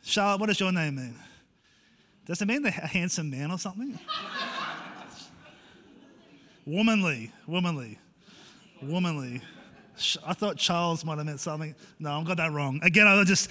Charlotte, 0.03 0.41
what 0.41 0.47
does 0.47 0.59
your 0.59 0.73
name 0.73 0.97
mean? 0.97 1.15
Does 2.25 2.41
it 2.41 2.49
mean 2.49 2.63
the 2.63 2.71
handsome 2.71 3.29
man 3.29 3.49
or 3.49 3.57
something? 3.57 3.97
womanly, 6.65 7.31
womanly, 7.47 7.97
womanly. 8.81 9.41
I 10.25 10.33
thought 10.33 10.57
Charles 10.57 11.05
might 11.05 11.17
have 11.17 11.25
meant 11.25 11.39
something. 11.39 11.73
No, 11.97 12.19
I 12.19 12.23
got 12.23 12.35
that 12.37 12.51
wrong. 12.51 12.81
Again, 12.83 13.07
I 13.07 13.23
just, 13.23 13.49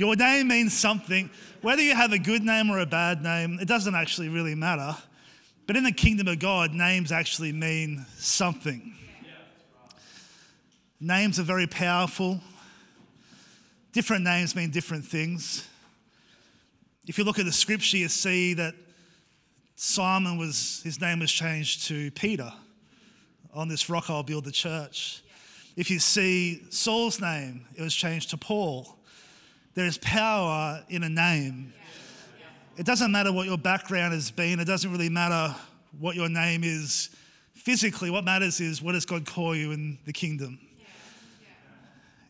your 0.00 0.16
name 0.16 0.48
means 0.48 0.72
something. 0.72 1.28
Whether 1.60 1.82
you 1.82 1.94
have 1.94 2.14
a 2.14 2.18
good 2.18 2.42
name 2.42 2.70
or 2.70 2.78
a 2.78 2.86
bad 2.86 3.22
name, 3.22 3.58
it 3.60 3.68
doesn't 3.68 3.94
actually 3.94 4.30
really 4.30 4.54
matter. 4.54 4.96
But 5.66 5.76
in 5.76 5.84
the 5.84 5.92
kingdom 5.92 6.26
of 6.26 6.38
God, 6.38 6.72
names 6.72 7.12
actually 7.12 7.52
mean 7.52 8.06
something. 8.16 8.94
Names 11.00 11.38
are 11.38 11.42
very 11.42 11.66
powerful. 11.66 12.40
Different 13.92 14.24
names 14.24 14.56
mean 14.56 14.70
different 14.70 15.04
things. 15.04 15.68
If 17.06 17.18
you 17.18 17.24
look 17.24 17.38
at 17.38 17.44
the 17.44 17.52
scripture, 17.52 17.98
you 17.98 18.08
see 18.08 18.54
that 18.54 18.74
Simon 19.76 20.38
was, 20.38 20.80
his 20.82 20.98
name 20.98 21.18
was 21.18 21.30
changed 21.30 21.88
to 21.88 22.10
Peter. 22.12 22.50
On 23.52 23.68
this 23.68 23.90
rock 23.90 24.08
I'll 24.08 24.22
build 24.22 24.46
the 24.46 24.50
church. 24.50 25.22
If 25.76 25.90
you 25.90 25.98
see 25.98 26.62
Saul's 26.70 27.20
name, 27.20 27.66
it 27.76 27.82
was 27.82 27.94
changed 27.94 28.30
to 28.30 28.38
Paul. 28.38 28.96
There 29.80 29.88
is 29.88 29.96
power 29.96 30.84
in 30.90 31.04
a 31.04 31.08
name. 31.08 31.72
It 32.76 32.84
doesn't 32.84 33.10
matter 33.10 33.32
what 33.32 33.46
your 33.46 33.56
background 33.56 34.12
has 34.12 34.30
been, 34.30 34.60
it 34.60 34.66
doesn't 34.66 34.92
really 34.92 35.08
matter 35.08 35.56
what 35.98 36.16
your 36.16 36.28
name 36.28 36.64
is 36.64 37.08
physically. 37.54 38.10
What 38.10 38.24
matters 38.24 38.60
is 38.60 38.82
what 38.82 38.92
does 38.92 39.06
God 39.06 39.24
call 39.24 39.56
you 39.56 39.72
in 39.72 39.96
the 40.04 40.12
kingdom? 40.12 40.58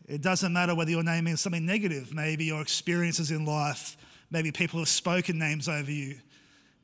It 0.07 0.21
doesn't 0.21 0.53
matter 0.53 0.73
whether 0.73 0.91
your 0.91 1.03
name 1.03 1.25
means 1.25 1.41
something 1.41 1.65
negative, 1.65 2.13
maybe 2.13 2.45
your 2.45 2.61
experiences 2.61 3.31
in 3.31 3.43
life, 3.43 3.97
maybe 4.29 4.53
people 4.53 4.79
have 4.79 4.87
spoken 4.87 5.37
names 5.37 5.67
over 5.67 5.91
you. 5.91 6.19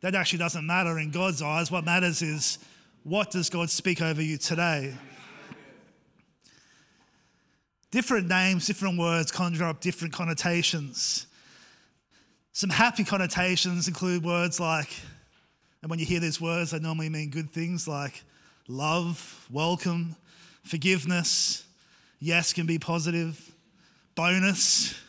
That 0.02 0.16
actually 0.16 0.40
doesn't 0.40 0.68
matter 0.68 1.00
in 1.00 1.12
God's 1.12 1.42
eyes. 1.42 1.72
What 1.72 1.86
matters 1.86 2.22
is 2.22 2.60
what 3.04 3.32
does 3.32 3.50
God 3.50 3.70
speak 3.70 4.02
over 4.02 4.22
you 4.22 4.38
today? 4.38 4.96
Different 7.90 8.28
names, 8.28 8.68
different 8.68 9.00
words 9.00 9.32
conjure 9.32 9.64
up 9.64 9.80
different 9.80 10.14
connotations. 10.14 11.28
Some 12.52 12.70
happy 12.70 13.04
connotations 13.04 13.88
include 13.88 14.24
words 14.26 14.60
like, 14.60 14.90
and 15.82 15.90
when 15.90 16.00
you 16.00 16.06
hear 16.06 16.20
these 16.20 16.42
words, 16.42 16.72
they 16.72 16.80
normally 16.80 17.08
mean 17.08 17.30
good 17.30 17.50
things 17.50 17.88
like 17.88 18.24
love, 18.68 19.48
welcome, 19.50 20.16
forgiveness. 20.64 21.66
Yes 22.20 22.52
can 22.52 22.66
be 22.66 22.78
positive, 22.78 23.54
bonus, 24.16 25.00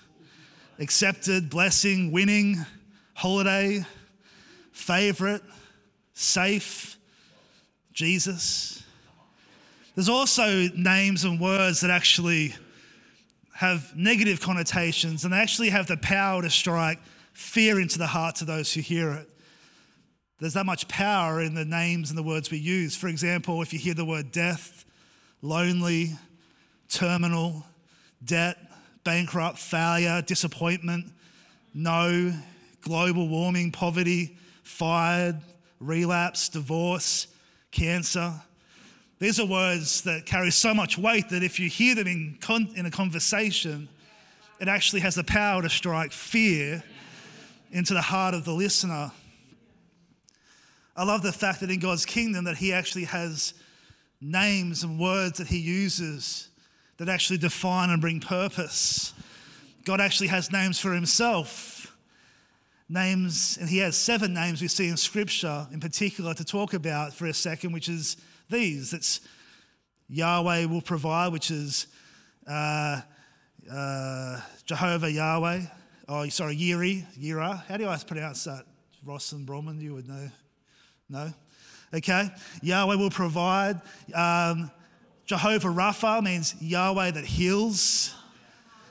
accepted, 0.79 1.51
blessing, 1.51 2.13
winning, 2.13 2.65
holiday, 3.15 3.85
favorite, 4.71 5.43
safe, 6.15 6.97
Jesus. 7.93 8.85
There's 9.97 10.09
also 10.09 10.69
names 10.77 11.25
and 11.25 11.41
words 11.41 11.81
that 11.81 11.91
actually 11.91 12.55
have 13.59 13.97
negative 13.97 14.41
connotations 14.41 15.25
and 15.25 15.33
they 15.33 15.37
actually 15.37 15.71
have 15.71 15.89
the 15.89 15.97
power 15.97 16.41
to 16.41 16.49
strike 16.49 17.01
fear 17.33 17.81
into 17.81 17.99
the 17.99 18.07
hearts 18.07 18.41
of 18.41 18.47
those 18.47 18.73
who 18.73 18.81
hear 18.81 19.11
it. 19.11 19.29
There's 20.39 20.55
that 20.55 20.65
much 20.65 20.87
power 20.87 21.41
in 21.41 21.55
the 21.55 21.65
names 21.65 22.11
and 22.11 22.17
the 22.17 22.23
words 22.23 22.53
we 22.53 22.59
use. 22.59 22.95
For 22.95 23.09
example, 23.09 23.61
if 23.61 23.73
you 23.73 23.81
hear 23.81 23.95
the 23.95 24.05
word 24.05 24.31
death, 24.31 24.85
lonely, 25.43 26.13
terminal, 26.89 27.67
debt, 28.25 28.59
bankrupt, 29.03 29.59
failure, 29.59 30.23
disappointment, 30.23 31.07
no, 31.75 32.33
global 32.83 33.27
warming, 33.27 33.73
poverty, 33.73 34.37
fired, 34.63 35.41
relapse, 35.81 36.49
divorce, 36.49 37.27
cancer, 37.73 38.35
these 39.19 39.41
are 39.41 39.47
words 39.47 40.03
that 40.03 40.27
carry 40.27 40.51
so 40.51 40.73
much 40.73 40.97
weight 40.97 41.29
that 41.31 41.43
if 41.43 41.59
you 41.59 41.69
hear 41.69 41.95
them 41.95 42.07
in, 42.07 42.39
con- 42.41 42.73
in 42.77 42.87
a 42.87 42.91
conversation, 42.91 43.89
it 44.61 44.69
actually 44.69 45.01
has 45.01 45.17
the 45.17 45.25
power 45.25 45.63
to 45.63 45.69
strike 45.69 46.13
fear 46.13 46.83
into 47.73 47.95
the 47.95 48.03
heart 48.03 48.35
of 48.35 48.45
the 48.45 48.53
listener. 48.53 49.11
I 50.97 51.05
love 51.05 51.23
the 51.23 51.33
fact 51.33 51.61
that 51.61 51.71
in 51.71 51.81
God's 51.81 52.07
kingdom 52.07 52.45
that 52.45 52.57
he 52.57 52.73
actually 52.73 53.05
has 53.05 53.55
names 54.21 54.83
and 54.85 54.99
words 54.99 55.39
that 55.39 55.49
he 55.49 55.59
uses 55.59 56.49
that 56.97 57.09
actually 57.09 57.39
define 57.39 57.91
and 57.91 58.01
bring 58.01 58.21
purpose. 58.21 59.15
God 59.85 60.01
actually 60.01 60.27
has 60.29 60.51
names 60.53 60.79
for 60.79 60.93
himself. 60.93 61.97
Names, 62.89 63.59
and 63.61 63.69
he 63.69 63.79
has 63.79 63.97
seven 63.97 64.33
names 64.33 64.63
we 64.63 64.69
see 64.69 64.89
in 64.89 64.97
scripture 64.97 65.67
in 65.73 65.79
particular 65.79 66.35
to 66.35 66.45
talk 66.45 66.73
about 66.73 67.13
for 67.13 67.27
a 67.27 67.35
second, 67.35 67.73
which 67.73 67.89
is 67.89 68.17
these. 68.49 68.93
It's 68.93 69.21
Yahweh 70.09 70.67
will 70.67 70.81
provide, 70.81 71.33
which 71.33 71.51
is 71.51 71.87
uh, 72.47 73.01
uh, 73.71 74.41
Jehovah 74.65 75.11
Yahweh. 75.11 75.63
Oh, 76.09 76.29
sorry, 76.29 76.57
Yiri, 76.57 77.05
Yira. 77.19 77.65
How 77.67 77.77
do 77.77 77.87
I 77.87 77.97
pronounce 77.99 78.45
that? 78.45 78.65
Ross 79.05 79.33
and 79.33 79.47
Bromman, 79.47 79.81
you 79.81 79.95
would 79.95 80.09
know. 80.09 80.31
No? 81.11 81.33
Okay. 81.93 82.31
Yahweh 82.63 82.97
will 82.97 83.11
provide. 83.11 83.81
Um, 84.15 84.71
Jehovah 85.27 85.69
Rapha 85.69 86.23
means 86.23 86.55
Yahweh 86.61 87.11
that 87.11 87.25
heals. 87.25 88.15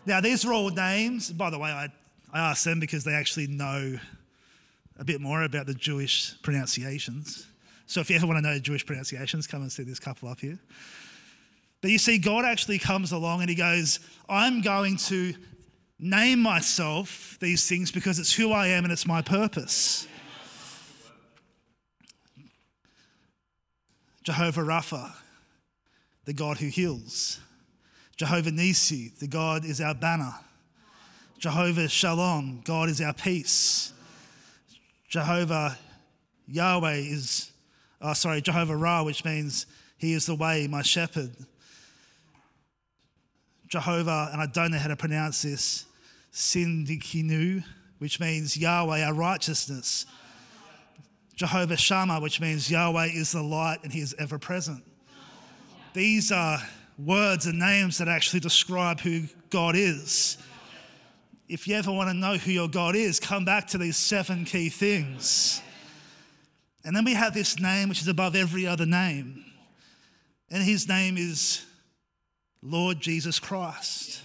Now, 0.05 0.21
these 0.21 0.45
are 0.45 0.53
all 0.53 0.69
names. 0.69 1.31
By 1.31 1.49
the 1.49 1.57
way, 1.57 1.71
I, 1.71 1.87
I 2.31 2.51
asked 2.51 2.63
them 2.63 2.79
because 2.79 3.03
they 3.03 3.13
actually 3.13 3.47
know 3.47 3.97
a 4.99 5.03
bit 5.03 5.19
more 5.19 5.43
about 5.43 5.65
the 5.65 5.73
Jewish 5.73 6.39
pronunciations. 6.43 7.46
So 7.87 8.01
if 8.01 8.09
you 8.09 8.17
ever 8.17 8.27
want 8.27 8.37
to 8.37 8.41
know 8.41 8.59
Jewish 8.59 8.85
pronunciations, 8.85 9.47
come 9.47 9.61
and 9.61 9.71
see 9.71 9.83
this 9.83 9.97
couple 9.97 10.27
up 10.27 10.41
here. 10.41 10.59
But 11.81 11.89
you 11.89 11.97
see, 11.97 12.17
God 12.17 12.43
actually 12.43 12.79
comes 12.79 13.13
along 13.13 13.41
and 13.41 13.49
He 13.49 13.55
goes, 13.55 14.01
I'm 14.27 14.61
going 14.61 14.97
to 14.97 15.33
name 15.97 16.39
myself 16.41 17.37
these 17.39 17.67
things 17.67 17.91
because 17.91 18.19
it's 18.19 18.33
who 18.33 18.51
I 18.51 18.67
am 18.67 18.83
and 18.83 18.91
it's 18.91 19.07
my 19.07 19.21
purpose. 19.21 20.05
Jehovah 24.23 24.61
Rapha, 24.61 25.13
the 26.25 26.33
God 26.33 26.57
who 26.57 26.67
heals. 26.67 27.39
Jehovah 28.17 28.51
Nisi, 28.51 29.13
the 29.19 29.27
God 29.27 29.63
is 29.63 29.79
our 29.79 29.95
banner. 29.95 30.35
Jehovah 31.39 31.87
Shalom, 31.87 32.61
God 32.65 32.89
is 32.89 32.99
our 32.99 33.13
peace. 33.13 33.93
Jehovah 35.07 35.77
Yahweh 36.47 36.95
is 36.95 37.51
oh, 38.01 38.13
sorry, 38.13 38.41
Jehovah 38.41 38.75
Ra, 38.75 39.03
which 39.03 39.25
means 39.25 39.65
He 39.97 40.13
is 40.13 40.25
the 40.25 40.35
way, 40.35 40.67
my 40.67 40.81
shepherd. 40.81 41.31
Jehovah, 43.67 44.29
and 44.31 44.41
I 44.41 44.45
don't 44.45 44.71
know 44.71 44.77
how 44.77 44.87
to 44.87 44.95
pronounce 44.95 45.41
this, 45.41 45.85
Sindikinu, 46.31 47.63
which 47.99 48.19
means 48.19 48.55
Yahweh, 48.55 49.03
our 49.03 49.13
righteousness. 49.13 50.05
Jehovah 51.35 51.77
Shammah, 51.77 52.19
which 52.19 52.41
means 52.41 52.69
Yahweh 52.69 53.09
is 53.13 53.31
the 53.31 53.43
light 53.43 53.79
and 53.83 53.93
he 53.93 53.99
is 53.99 54.15
ever 54.17 54.39
present. 54.39 54.83
These 55.93 56.31
are 56.31 56.59
words 56.97 57.45
and 57.45 57.59
names 57.59 57.99
that 57.99 58.07
actually 58.07 58.39
describe 58.39 58.99
who 58.99 59.23
God 59.49 59.75
is. 59.75 60.37
If 61.47 61.67
you 61.67 61.75
ever 61.75 61.91
want 61.91 62.09
to 62.09 62.13
know 62.13 62.37
who 62.37 62.51
your 62.51 62.67
God 62.67 62.95
is, 62.95 63.19
come 63.19 63.45
back 63.45 63.67
to 63.67 63.77
these 63.77 63.97
seven 63.97 64.45
key 64.45 64.69
things. 64.69 65.61
And 66.87 66.95
then 66.95 67.03
we 67.03 67.15
have 67.15 67.33
this 67.33 67.59
name 67.59 67.89
which 67.89 68.01
is 68.01 68.07
above 68.07 68.33
every 68.33 68.65
other 68.65 68.85
name. 68.85 69.43
And 70.49 70.63
his 70.63 70.87
name 70.87 71.17
is 71.17 71.65
Lord 72.61 73.01
Jesus 73.01 73.41
Christ. 73.41 74.21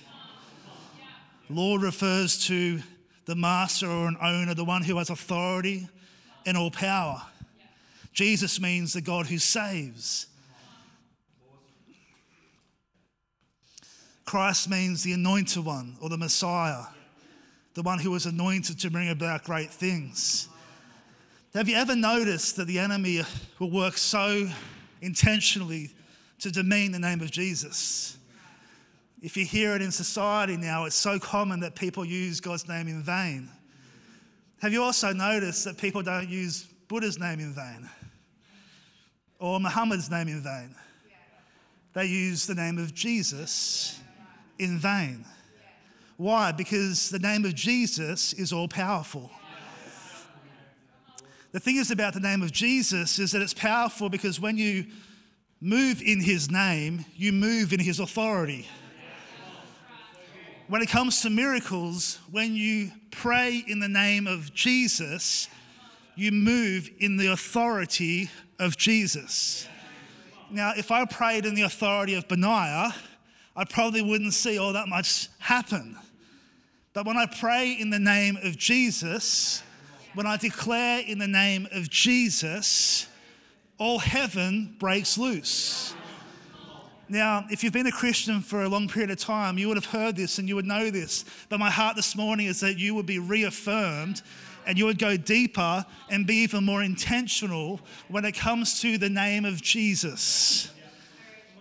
Lord 1.50 1.82
refers 1.82 2.46
to 2.46 2.80
the 3.24 3.34
master 3.34 3.90
or 3.90 4.06
an 4.06 4.16
owner, 4.22 4.54
the 4.54 4.64
one 4.64 4.84
who 4.84 4.98
has 4.98 5.10
authority 5.10 5.88
and 6.46 6.56
all 6.56 6.70
power. 6.70 7.20
Jesus 8.12 8.60
means 8.60 8.92
the 8.92 9.00
God 9.00 9.26
who 9.26 9.38
saves. 9.38 10.28
Christ 14.24 14.70
means 14.70 15.02
the 15.02 15.14
anointed 15.14 15.64
one 15.64 15.96
or 16.00 16.08
the 16.08 16.16
Messiah, 16.16 16.84
the 17.74 17.82
one 17.82 17.98
who 17.98 18.12
was 18.12 18.26
anointed 18.26 18.78
to 18.78 18.88
bring 18.88 19.08
about 19.08 19.42
great 19.42 19.70
things. 19.70 20.48
Have 21.54 21.68
you 21.68 21.76
ever 21.76 21.94
noticed 21.94 22.56
that 22.56 22.66
the 22.66 22.78
enemy 22.78 23.20
will 23.58 23.70
work 23.70 23.98
so 23.98 24.48
intentionally 25.02 25.90
to 26.38 26.50
demean 26.50 26.92
the 26.92 26.98
name 26.98 27.20
of 27.20 27.30
Jesus? 27.30 28.16
If 29.20 29.36
you 29.36 29.44
hear 29.44 29.76
it 29.76 29.82
in 29.82 29.92
society 29.92 30.56
now, 30.56 30.86
it's 30.86 30.96
so 30.96 31.18
common 31.18 31.60
that 31.60 31.74
people 31.74 32.06
use 32.06 32.40
God's 32.40 32.66
name 32.68 32.88
in 32.88 33.02
vain. 33.02 33.50
Have 34.62 34.72
you 34.72 34.82
also 34.82 35.12
noticed 35.12 35.66
that 35.66 35.76
people 35.76 36.00
don't 36.00 36.26
use 36.26 36.64
Buddha's 36.88 37.18
name 37.18 37.38
in 37.38 37.52
vain 37.52 37.86
or 39.38 39.60
Muhammad's 39.60 40.10
name 40.10 40.28
in 40.28 40.42
vain? 40.42 40.74
They 41.92 42.06
use 42.06 42.46
the 42.46 42.54
name 42.54 42.78
of 42.78 42.94
Jesus 42.94 44.00
in 44.58 44.78
vain. 44.78 45.26
Why? 46.16 46.50
Because 46.50 47.10
the 47.10 47.18
name 47.18 47.44
of 47.44 47.54
Jesus 47.54 48.32
is 48.32 48.54
all 48.54 48.68
powerful. 48.68 49.30
The 51.52 51.60
thing 51.60 51.76
is 51.76 51.90
about 51.90 52.14
the 52.14 52.20
name 52.20 52.42
of 52.42 52.50
Jesus 52.50 53.18
is 53.18 53.32
that 53.32 53.42
it's 53.42 53.52
powerful 53.52 54.08
because 54.08 54.40
when 54.40 54.56
you 54.56 54.86
move 55.60 56.00
in 56.00 56.20
his 56.20 56.50
name, 56.50 57.04
you 57.14 57.30
move 57.30 57.74
in 57.74 57.80
his 57.80 58.00
authority. 58.00 58.66
When 60.68 60.80
it 60.80 60.88
comes 60.88 61.20
to 61.20 61.30
miracles, 61.30 62.18
when 62.30 62.54
you 62.54 62.90
pray 63.10 63.62
in 63.68 63.80
the 63.80 63.88
name 63.88 64.26
of 64.26 64.54
Jesus, 64.54 65.48
you 66.16 66.32
move 66.32 66.88
in 67.00 67.18
the 67.18 67.32
authority 67.32 68.30
of 68.58 68.78
Jesus. 68.78 69.68
Now, 70.50 70.72
if 70.74 70.90
I 70.90 71.04
prayed 71.04 71.44
in 71.44 71.54
the 71.54 71.62
authority 71.62 72.14
of 72.14 72.26
Benaiah, 72.28 72.94
I 73.54 73.64
probably 73.66 74.00
wouldn't 74.00 74.32
see 74.32 74.56
all 74.56 74.72
that 74.72 74.88
much 74.88 75.28
happen. 75.38 75.98
But 76.94 77.04
when 77.06 77.18
I 77.18 77.26
pray 77.26 77.72
in 77.72 77.90
the 77.90 77.98
name 77.98 78.38
of 78.42 78.56
Jesus, 78.56 79.62
when 80.14 80.26
I 80.26 80.36
declare 80.36 81.00
in 81.00 81.18
the 81.18 81.28
name 81.28 81.66
of 81.72 81.88
Jesus, 81.88 83.06
all 83.78 83.98
heaven 83.98 84.76
breaks 84.78 85.16
loose. 85.16 85.94
Now, 87.08 87.44
if 87.50 87.62
you've 87.62 87.72
been 87.72 87.86
a 87.86 87.92
Christian 87.92 88.40
for 88.40 88.62
a 88.62 88.68
long 88.68 88.88
period 88.88 89.10
of 89.10 89.18
time, 89.18 89.58
you 89.58 89.68
would 89.68 89.76
have 89.76 89.86
heard 89.86 90.16
this 90.16 90.38
and 90.38 90.48
you 90.48 90.54
would 90.54 90.66
know 90.66 90.90
this. 90.90 91.24
But 91.48 91.60
my 91.60 91.70
heart 91.70 91.96
this 91.96 92.16
morning 92.16 92.46
is 92.46 92.60
that 92.60 92.78
you 92.78 92.94
would 92.94 93.06
be 93.06 93.18
reaffirmed 93.18 94.22
and 94.66 94.78
you 94.78 94.86
would 94.86 94.98
go 94.98 95.16
deeper 95.16 95.84
and 96.08 96.26
be 96.26 96.36
even 96.36 96.64
more 96.64 96.82
intentional 96.82 97.80
when 98.08 98.24
it 98.24 98.32
comes 98.32 98.80
to 98.80 98.96
the 98.98 99.10
name 99.10 99.44
of 99.44 99.60
Jesus. 99.60 100.70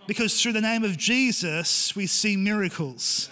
Because 0.06 0.40
through 0.40 0.52
the 0.52 0.60
name 0.60 0.84
of 0.84 0.96
Jesus, 0.96 1.94
we 1.94 2.06
see 2.06 2.36
miracles. 2.36 3.28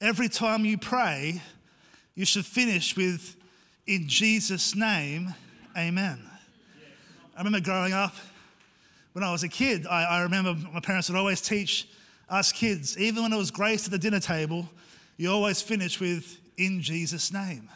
Every 0.00 0.28
time 0.28 0.64
you 0.64 0.78
pray, 0.78 1.42
you 2.14 2.24
should 2.24 2.44
finish 2.44 2.96
with, 2.96 3.36
in 3.86 4.08
Jesus' 4.08 4.74
name, 4.74 5.34
amen. 5.76 6.20
I 7.36 7.38
remember 7.38 7.60
growing 7.60 7.92
up, 7.92 8.14
when 9.12 9.24
I 9.24 9.32
was 9.32 9.42
a 9.42 9.48
kid, 9.48 9.86
I, 9.86 10.04
I, 10.04 10.22
remember 10.22 10.54
my 10.72 10.80
parents 10.80 11.08
would 11.08 11.18
always 11.18 11.40
teach 11.40 11.88
us 12.28 12.52
kids, 12.52 12.96
even 12.98 13.22
when 13.22 13.32
it 13.32 13.36
was 13.36 13.50
grace 13.50 13.84
at 13.86 13.90
the 13.90 13.98
dinner 13.98 14.20
table, 14.20 14.68
you 15.16 15.30
always 15.30 15.60
finish 15.60 16.00
with, 16.00 16.38
in 16.56 16.80
Jesus' 16.80 17.32
name. 17.32 17.68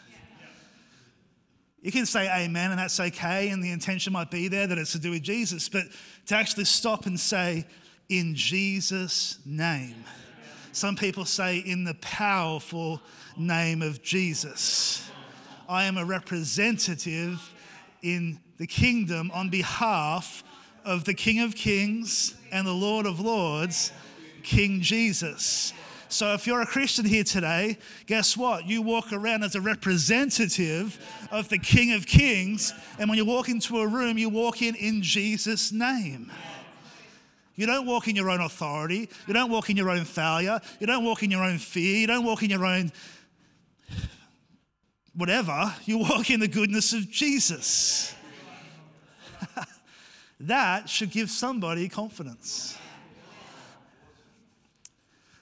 You 1.83 1.93
can 1.93 2.07
say 2.07 2.29
amen, 2.45 2.71
and 2.71 2.81
that's 2.81 2.99
okay, 2.99 3.51
and 3.51 3.63
the 3.63 3.71
intention 3.71 4.13
might 4.13 4.31
be 4.31 4.49
there 4.49 4.67
that 4.67 4.79
it's 4.79 4.93
to 4.93 4.99
do 4.99 5.11
with 5.11 5.23
Jesus, 5.23 5.69
but 5.69 5.85
to 6.27 6.35
actually 6.35 6.65
stop 6.65 7.07
and 7.07 7.19
say, 7.21 7.67
in 8.09 8.35
Jesus' 8.35 9.39
name. 9.45 10.05
Some 10.73 10.97
people 10.97 11.25
say, 11.25 11.59
in 11.59 11.85
the 11.85 11.95
powerful 11.95 13.01
name 13.37 13.83
of 13.83 14.03
Jesus. 14.03 15.11
I 15.69 15.85
am 15.85 15.99
a 15.99 16.05
representative 16.05 17.41
in 18.03 18.39
the 18.59 18.67
kingdom 18.67 19.31
on 19.35 19.51
behalf 19.51 20.45
of 20.85 21.05
the 21.05 21.15
King 21.15 21.41
of 21.41 21.55
Kings 21.55 22.37
and 22.53 22.67
the 22.67 22.73
Lord 22.73 23.07
of 23.07 23.21
Lords, 23.21 23.93
King 24.43 24.81
Jesus. 24.81 25.73
So 26.09 26.35
if 26.35 26.47
you're 26.47 26.63
a 26.63 26.67
Christian 26.67 27.05
here 27.05 27.25
today, 27.25 27.79
guess 28.07 28.37
what? 28.37 28.65
You 28.67 28.81
walk 28.81 29.13
around 29.13 29.43
as 29.43 29.57
a 29.57 29.61
representative 29.61 30.99
of 31.33 31.49
the 31.49 31.59
King 31.59 31.93
of 31.95 32.07
Kings. 32.07 32.73
And 32.99 33.09
when 33.09 33.19
you 33.19 33.25
walk 33.25 33.49
into 33.49 33.81
a 33.81 33.87
room, 33.87 34.17
you 34.17 34.29
walk 34.29 34.63
in 34.63 34.77
in 34.77 35.03
Jesus' 35.03 35.73
name. 35.73 36.31
You 37.57 37.67
don't 37.67 37.87
walk 37.87 38.07
in 38.07 38.15
your 38.15 38.31
own 38.31 38.41
authority. 38.41 39.09
You 39.27 39.35
don't 39.35 39.51
walk 39.51 39.71
in 39.71 39.77
your 39.77 39.91
own 39.91 40.05
failure. 40.05 40.61
You 40.79 40.87
don't 40.87 41.05
walk 41.05 41.23
in 41.23 41.31
your 41.31 41.43
own 41.43 41.59
fear. 41.59 41.97
You 41.97 42.07
don't 42.07 42.25
walk 42.25 42.43
in 42.43 42.51
your 42.51 42.65
own 42.65 42.93
whatever. 45.17 45.75
You 45.85 45.99
walk 45.99 46.31
in 46.31 46.41
the 46.41 46.49
goodness 46.49 46.93
of 46.93 47.11
Jesus. 47.11 48.15
that 50.41 50.89
should 50.89 51.11
give 51.11 51.31
somebody 51.31 51.89
confidence. 51.89 52.79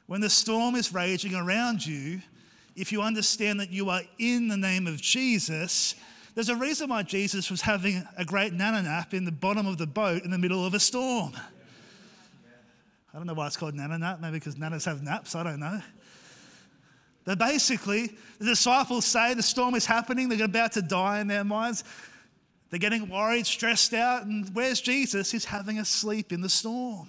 When 0.06 0.20
the 0.20 0.30
storm 0.30 0.74
is 0.74 0.92
raging 0.92 1.34
around 1.34 1.84
you, 1.84 2.20
if 2.76 2.92
you 2.92 3.02
understand 3.02 3.60
that 3.60 3.70
you 3.70 3.90
are 3.90 4.02
in 4.18 4.48
the 4.48 4.56
name 4.56 4.86
of 4.86 5.00
Jesus, 5.00 5.94
there's 6.34 6.48
a 6.48 6.56
reason 6.56 6.90
why 6.90 7.02
Jesus 7.02 7.50
was 7.50 7.60
having 7.60 8.06
a 8.18 8.24
great 8.24 8.52
nana 8.52 8.82
nap 8.82 9.14
in 9.14 9.24
the 9.24 9.32
bottom 9.32 9.66
of 9.66 9.78
the 9.78 9.86
boat 9.86 10.24
in 10.24 10.30
the 10.30 10.38
middle 10.38 10.66
of 10.66 10.74
a 10.74 10.80
storm. 10.80 11.32
I 13.12 13.16
don't 13.16 13.26
know 13.26 13.34
why 13.34 13.46
it's 13.46 13.56
called 13.56 13.74
nana 13.74 13.96
nap, 13.96 14.20
maybe 14.20 14.34
because 14.34 14.56
nanas 14.56 14.84
have 14.86 15.02
naps, 15.02 15.34
I 15.36 15.44
don't 15.44 15.60
know. 15.60 15.80
But 17.24 17.38
basically, 17.38 18.16
the 18.38 18.44
disciples 18.44 19.04
say 19.04 19.34
the 19.34 19.42
storm 19.42 19.74
is 19.74 19.86
happening, 19.86 20.28
they're 20.28 20.44
about 20.44 20.72
to 20.72 20.82
die 20.82 21.20
in 21.20 21.26
their 21.26 21.44
minds. 21.44 21.84
They're 22.70 22.80
getting 22.80 23.08
worried, 23.08 23.46
stressed 23.46 23.94
out, 23.94 24.24
and 24.26 24.52
where's 24.52 24.80
Jesus? 24.80 25.30
He's 25.30 25.44
having 25.44 25.78
a 25.78 25.84
sleep 25.84 26.32
in 26.32 26.40
the 26.40 26.48
storm. 26.48 27.08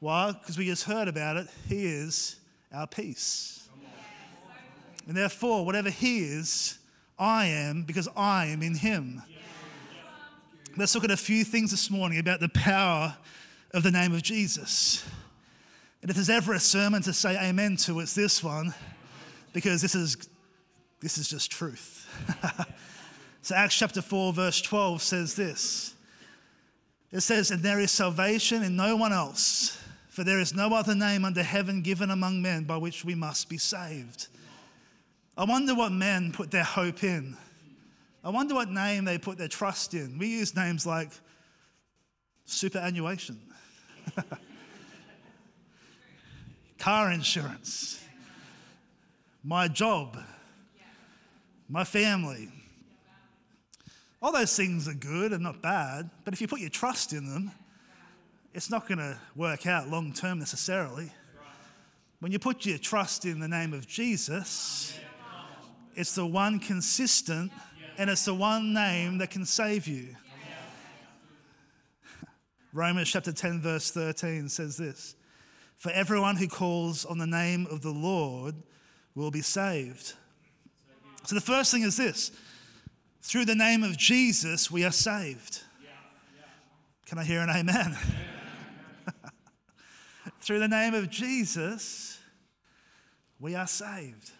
Why? 0.00 0.32
Because 0.32 0.56
we 0.56 0.66
just 0.66 0.84
heard 0.84 1.08
about 1.08 1.36
it. 1.36 1.46
He 1.68 1.84
is 1.86 2.36
our 2.72 2.86
peace. 2.86 3.68
And 5.06 5.16
therefore, 5.16 5.64
whatever 5.66 5.90
He 5.90 6.20
is, 6.20 6.78
I 7.18 7.46
am 7.46 7.82
because 7.82 8.08
I 8.16 8.46
am 8.46 8.62
in 8.62 8.74
Him. 8.74 9.22
Let's 10.76 10.94
look 10.94 11.04
at 11.04 11.10
a 11.10 11.16
few 11.16 11.44
things 11.44 11.70
this 11.70 11.90
morning 11.90 12.18
about 12.18 12.40
the 12.40 12.48
power 12.48 13.16
of 13.72 13.82
the 13.82 13.90
name 13.90 14.12
of 14.14 14.22
Jesus. 14.22 15.04
And 16.04 16.10
if 16.10 16.16
there's 16.16 16.28
ever 16.28 16.52
a 16.52 16.60
sermon 16.60 17.00
to 17.00 17.14
say 17.14 17.34
amen 17.42 17.78
to, 17.78 18.00
it's 18.00 18.14
this 18.14 18.44
one, 18.44 18.74
because 19.54 19.80
this 19.80 19.94
is, 19.94 20.18
this 21.00 21.16
is 21.16 21.28
just 21.28 21.50
truth. 21.50 22.06
so, 23.42 23.54
Acts 23.54 23.74
chapter 23.74 24.02
4, 24.02 24.34
verse 24.34 24.60
12 24.60 25.00
says 25.00 25.34
this 25.34 25.94
It 27.10 27.22
says, 27.22 27.50
And 27.50 27.62
there 27.62 27.80
is 27.80 27.90
salvation 27.90 28.62
in 28.62 28.76
no 28.76 28.96
one 28.96 29.14
else 29.14 29.80
for 30.14 30.22
there 30.22 30.38
is 30.38 30.54
no 30.54 30.72
other 30.72 30.94
name 30.94 31.24
under 31.24 31.42
heaven 31.42 31.82
given 31.82 32.08
among 32.08 32.40
men 32.40 32.62
by 32.62 32.76
which 32.76 33.04
we 33.04 33.16
must 33.16 33.48
be 33.48 33.58
saved. 33.58 34.28
I 35.36 35.44
wonder 35.44 35.74
what 35.74 35.90
men 35.90 36.30
put 36.30 36.52
their 36.52 36.62
hope 36.62 37.02
in. 37.02 37.36
I 38.22 38.30
wonder 38.30 38.54
what 38.54 38.70
name 38.70 39.04
they 39.04 39.18
put 39.18 39.38
their 39.38 39.48
trust 39.48 39.92
in. 39.92 40.16
We 40.16 40.28
use 40.28 40.54
names 40.54 40.86
like 40.86 41.08
superannuation, 42.44 43.40
car 46.78 47.10
insurance, 47.10 48.04
my 49.42 49.68
job, 49.68 50.18
my 51.68 51.84
family. 51.84 52.48
All 54.22 54.32
those 54.32 54.56
things 54.56 54.88
are 54.88 54.94
good 54.94 55.32
and 55.32 55.42
not 55.42 55.60
bad, 55.60 56.10
but 56.24 56.32
if 56.32 56.40
you 56.40 56.48
put 56.48 56.60
your 56.60 56.70
trust 56.70 57.12
in 57.12 57.26
them, 57.26 57.50
it's 58.54 58.70
not 58.70 58.88
going 58.88 58.98
to 58.98 59.18
work 59.34 59.66
out 59.66 59.88
long 59.88 60.12
term 60.12 60.38
necessarily. 60.38 61.10
When 62.20 62.32
you 62.32 62.38
put 62.38 62.64
your 62.64 62.78
trust 62.78 63.26
in 63.26 63.40
the 63.40 63.48
name 63.48 63.74
of 63.74 63.86
Jesus, 63.86 64.98
it's 65.94 66.14
the 66.14 66.24
one 66.24 66.58
consistent 66.58 67.52
and 67.98 68.08
it's 68.08 68.24
the 68.24 68.34
one 68.34 68.72
name 68.72 69.18
that 69.18 69.30
can 69.30 69.44
save 69.44 69.86
you. 69.86 70.16
Romans 72.72 73.10
chapter 73.10 73.32
10, 73.32 73.60
verse 73.60 73.90
13 73.90 74.48
says 74.48 74.76
this 74.76 75.16
For 75.76 75.90
everyone 75.90 76.36
who 76.36 76.48
calls 76.48 77.04
on 77.04 77.18
the 77.18 77.26
name 77.26 77.66
of 77.70 77.82
the 77.82 77.90
Lord 77.90 78.54
will 79.14 79.30
be 79.30 79.42
saved. 79.42 80.14
So 81.24 81.34
the 81.34 81.40
first 81.40 81.70
thing 81.70 81.82
is 81.82 81.96
this 81.96 82.30
through 83.22 83.46
the 83.46 83.54
name 83.54 83.82
of 83.82 83.96
Jesus, 83.96 84.70
we 84.70 84.84
are 84.84 84.92
saved. 84.92 85.62
Can 87.06 87.18
I 87.18 87.24
hear 87.24 87.40
an 87.40 87.50
amen? 87.50 87.96
through 90.40 90.58
the 90.58 90.68
name 90.68 90.94
of 90.94 91.10
Jesus, 91.10 92.18
we 93.38 93.54
are 93.54 93.66
saved. 93.66 94.30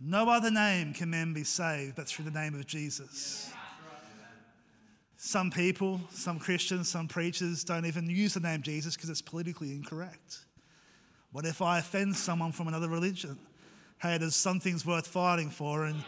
No 0.00 0.30
other 0.30 0.50
name 0.50 0.92
can 0.92 1.10
men 1.10 1.32
be 1.32 1.44
saved 1.44 1.96
but 1.96 2.06
through 2.06 2.26
the 2.26 2.30
name 2.30 2.54
of 2.54 2.66
Jesus. 2.66 3.52
Some 5.20 5.50
people, 5.50 6.00
some 6.10 6.38
Christians, 6.38 6.88
some 6.88 7.08
preachers 7.08 7.64
don't 7.64 7.84
even 7.84 8.08
use 8.08 8.34
the 8.34 8.40
name 8.40 8.62
Jesus 8.62 8.94
because 8.94 9.10
it's 9.10 9.20
politically 9.20 9.72
incorrect. 9.72 10.44
What 11.32 11.44
if 11.44 11.60
I 11.60 11.80
offend 11.80 12.14
someone 12.14 12.52
from 12.52 12.68
another 12.68 12.88
religion? 12.88 13.36
Hey, 14.00 14.16
there's 14.16 14.36
some 14.36 14.60
things 14.60 14.86
worth 14.86 15.08
fighting 15.08 15.50
for, 15.50 15.86
and, 15.86 16.04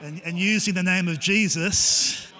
and, 0.00 0.20
and 0.24 0.38
using 0.38 0.72
the 0.72 0.82
name 0.82 1.08
of 1.08 1.20
Jesus, 1.20 2.32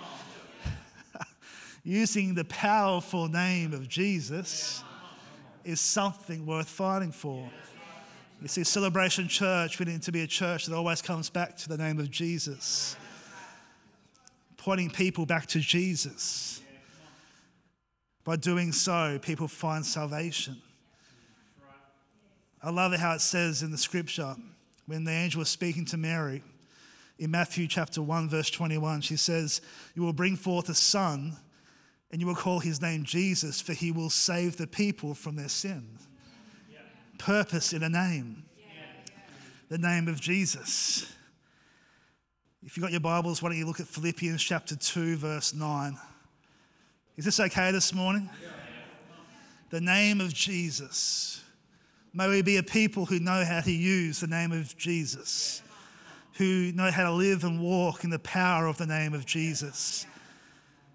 using 1.85 2.35
the 2.35 2.47
powerful 2.47 3.29
name 3.29 3.75
of 3.75 3.87
Jesus, 3.87 4.83
is 5.63 5.79
something 5.79 6.47
worth 6.47 6.71
fighting 6.71 7.13
for. 7.13 7.47
You 8.41 8.49
see, 8.49 8.65
Celebration 8.65 9.29
Church, 9.29 9.79
we 9.79 9.85
need 9.85 10.01
to 10.03 10.13
be 10.13 10.23
a 10.23 10.27
church 10.27 10.65
that 10.67 10.75
always 10.75 11.03
comes 11.03 11.29
back 11.29 11.55
to 11.59 11.69
the 11.69 11.77
name 11.77 11.99
of 11.99 12.11
Jesus, 12.11 12.97
pointing 14.64 14.88
people 14.88 15.27
back 15.27 15.44
to 15.44 15.61
Jesus. 15.61 16.62
By 18.24 18.37
doing 18.37 18.72
so, 18.72 19.18
people 19.20 19.46
find 19.46 19.85
salvation. 19.85 20.57
I 22.62 22.70
love 22.70 22.94
how 22.94 23.12
it 23.12 23.20
says 23.20 23.62
in 23.62 23.70
the 23.70 23.77
scripture 23.77 24.35
when 24.87 25.05
the 25.05 25.12
angel 25.12 25.40
was 25.40 25.50
speaking 25.50 25.85
to 25.87 25.98
Mary 25.98 26.42
in 27.18 27.31
Matthew 27.31 27.66
chapter 27.66 28.00
1, 28.00 28.31
verse 28.31 28.48
21. 28.48 29.03
She 29.03 29.18
says, 29.18 29.61
You 29.94 30.03
will 30.03 30.14
bring 30.14 30.35
forth 30.35 30.70
a 30.70 30.74
son, 30.74 31.37
and 32.11 32.22
you 32.22 32.27
will 32.27 32.35
call 32.35 32.61
his 32.61 32.81
name 32.81 33.05
Jesus, 33.05 33.61
for 33.61 33.74
he 33.74 33.92
will 33.92 34.09
save 34.09 34.57
the 34.57 34.66
people 34.66 35.12
from 35.14 35.37
their 35.37 35.50
sin. 35.50 35.98
Purpose 37.18 37.74
in 37.74 37.83
a 37.83 37.90
name, 37.90 38.44
the 39.68 39.77
name 39.77 40.09
of 40.09 40.22
Jesus. 40.22 41.12
If 42.66 42.79
you've 42.79 42.83
got 42.83 42.92
your 42.92 43.00
Bibles, 43.00 43.42
why 43.42 43.50
don't 43.50 43.59
you 43.59 43.66
look 43.66 43.81
at 43.81 43.87
Philippians 43.87 44.42
chapter 44.42 44.74
2, 44.74 45.16
verse 45.16 45.53
9. 45.53 45.98
Is 47.18 47.27
this 47.27 47.38
okay 47.38 47.70
this 47.70 47.92
morning? 47.92 48.31
The 49.68 49.83
name 49.83 50.22
of 50.22 50.33
Jesus. 50.33 51.44
May 52.14 52.27
we 52.27 52.40
be 52.40 52.57
a 52.57 52.62
people 52.62 53.05
who 53.05 53.20
know 53.20 53.44
how 53.44 53.61
to 53.61 53.70
use 53.70 54.20
the 54.20 54.29
name 54.29 54.50
of 54.50 54.74
Jesus, 54.79 55.61
who 56.38 56.72
know 56.72 56.90
how 56.90 57.05
to 57.05 57.12
live 57.12 57.44
and 57.44 57.61
walk 57.61 58.03
in 58.03 58.09
the 58.09 58.18
power 58.20 58.66
of 58.66 58.79
the 58.79 58.87
name 58.87 59.12
of 59.12 59.27
Jesus. 59.27 60.07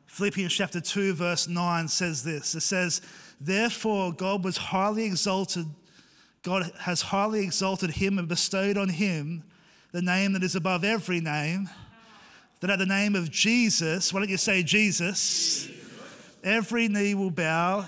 Philippians 0.08 0.52
chapter 0.52 0.82
2, 0.82 1.14
verse 1.14 1.48
9 1.48 1.88
says 1.88 2.24
this 2.24 2.56
it 2.56 2.62
says, 2.62 3.00
Therefore, 3.40 4.12
God 4.12 4.44
was 4.44 4.58
highly 4.58 5.06
exalted, 5.06 5.68
God 6.42 6.72
has 6.80 7.04
highly 7.04 7.44
exalted 7.44 7.92
him 7.92 8.18
and 8.18 8.28
bestowed 8.28 8.76
on 8.76 8.90
him 8.90 9.44
the 9.92 10.02
name 10.02 10.34
that 10.34 10.44
is 10.44 10.56
above 10.56 10.84
every 10.84 11.20
name, 11.20 11.70
that 12.60 12.70
at 12.70 12.80
the 12.80 12.86
name 12.86 13.16
of 13.16 13.32
Jesus, 13.32 14.14
why 14.14 14.20
don't 14.20 14.30
you 14.30 14.38
say 14.38 14.62
Jesus? 14.62 15.70
Every 16.44 16.88
knee 16.88 17.16
will 17.16 17.32
bow 17.32 17.86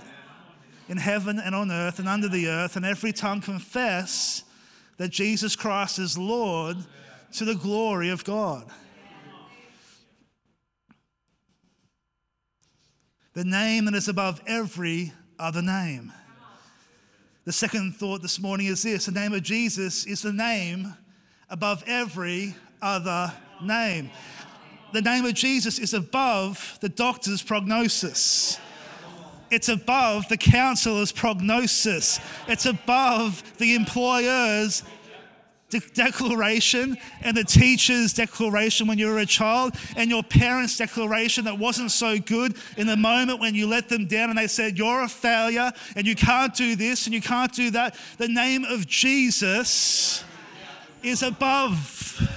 in 0.90 0.98
heaven 0.98 1.40
and 1.40 1.54
on 1.54 1.72
earth 1.72 2.00
and 2.00 2.08
under 2.08 2.28
the 2.28 2.48
earth, 2.48 2.76
and 2.76 2.86
every 2.86 3.14
tongue 3.14 3.42
confess 3.42 4.44
that 4.98 5.10
Jesus 5.10 5.56
Christ 5.56 6.00
is 6.00 6.18
Lord 6.18 6.78
to 7.34 7.46
the 7.46 7.56
glory 7.56 8.10
of 8.10 8.24
God. 8.24 8.66
The 13.34 13.46
name 13.46 13.86
that 13.86 13.96
is 13.96 14.10
above 14.10 14.42
every 14.46 15.14
other 15.40 15.62
name. 15.62 16.12
The 17.46 17.52
second 17.52 17.96
thought 17.96 18.22
this 18.22 18.40
morning 18.40 18.68
is 18.68 18.84
this 18.84 19.06
the 19.06 19.12
name 19.12 19.34
of 19.34 19.42
Jesus 19.42 20.06
is 20.06 20.22
the 20.22 20.34
name 20.34 20.94
above 21.52 21.84
every 21.86 22.56
other 22.82 23.32
name. 23.62 24.10
The 24.94 25.02
name 25.02 25.26
of 25.26 25.34
Jesus 25.34 25.78
is 25.80 25.94
above 25.94 26.78
the 26.82 26.90
doctor's 26.90 27.44
prognosis. 27.44 28.58
It's 29.52 29.68
above 29.68 30.28
the 30.30 30.38
counselor's 30.38 31.12
prognosis. 31.12 32.22
It's 32.48 32.66
above 32.66 33.44
the 33.58 33.76
employer's 33.76 34.84
de- 35.70 35.82
declaration 35.94 36.98
and 37.22 37.36
the 37.36 37.44
teacher's 37.44 38.14
declaration 38.14 38.88
when 38.88 38.98
you 38.98 39.08
were 39.08 39.20
a 39.20 39.26
child 39.26 39.76
and 39.98 40.10
your 40.10 40.24
parents' 40.24 40.78
declaration 40.78 41.44
that 41.46 41.60
wasn't 41.60 41.92
so 41.92 42.18
good 42.18 42.56
in 42.78 42.88
the 42.88 42.96
moment 42.96 43.42
when 43.42 43.54
you 43.54 43.68
let 43.68 43.90
them 43.90 44.08
down 44.08 44.30
and 44.30 44.40
they 44.40 44.48
said, 44.48 44.78
You're 44.78 45.04
a 45.04 45.10
failure 45.10 45.72
and 45.98 46.08
you 46.08 46.16
can't 46.16 46.56
do 46.56 46.78
this 46.78 47.08
and 47.08 47.14
you 47.14 47.22
can't 47.22 47.54
do 47.54 47.72
that. 47.72 47.98
The 48.18 48.30
name 48.30 48.64
of 48.64 48.88
Jesus 48.88 50.24
is 51.04 51.24
above. 51.24 52.30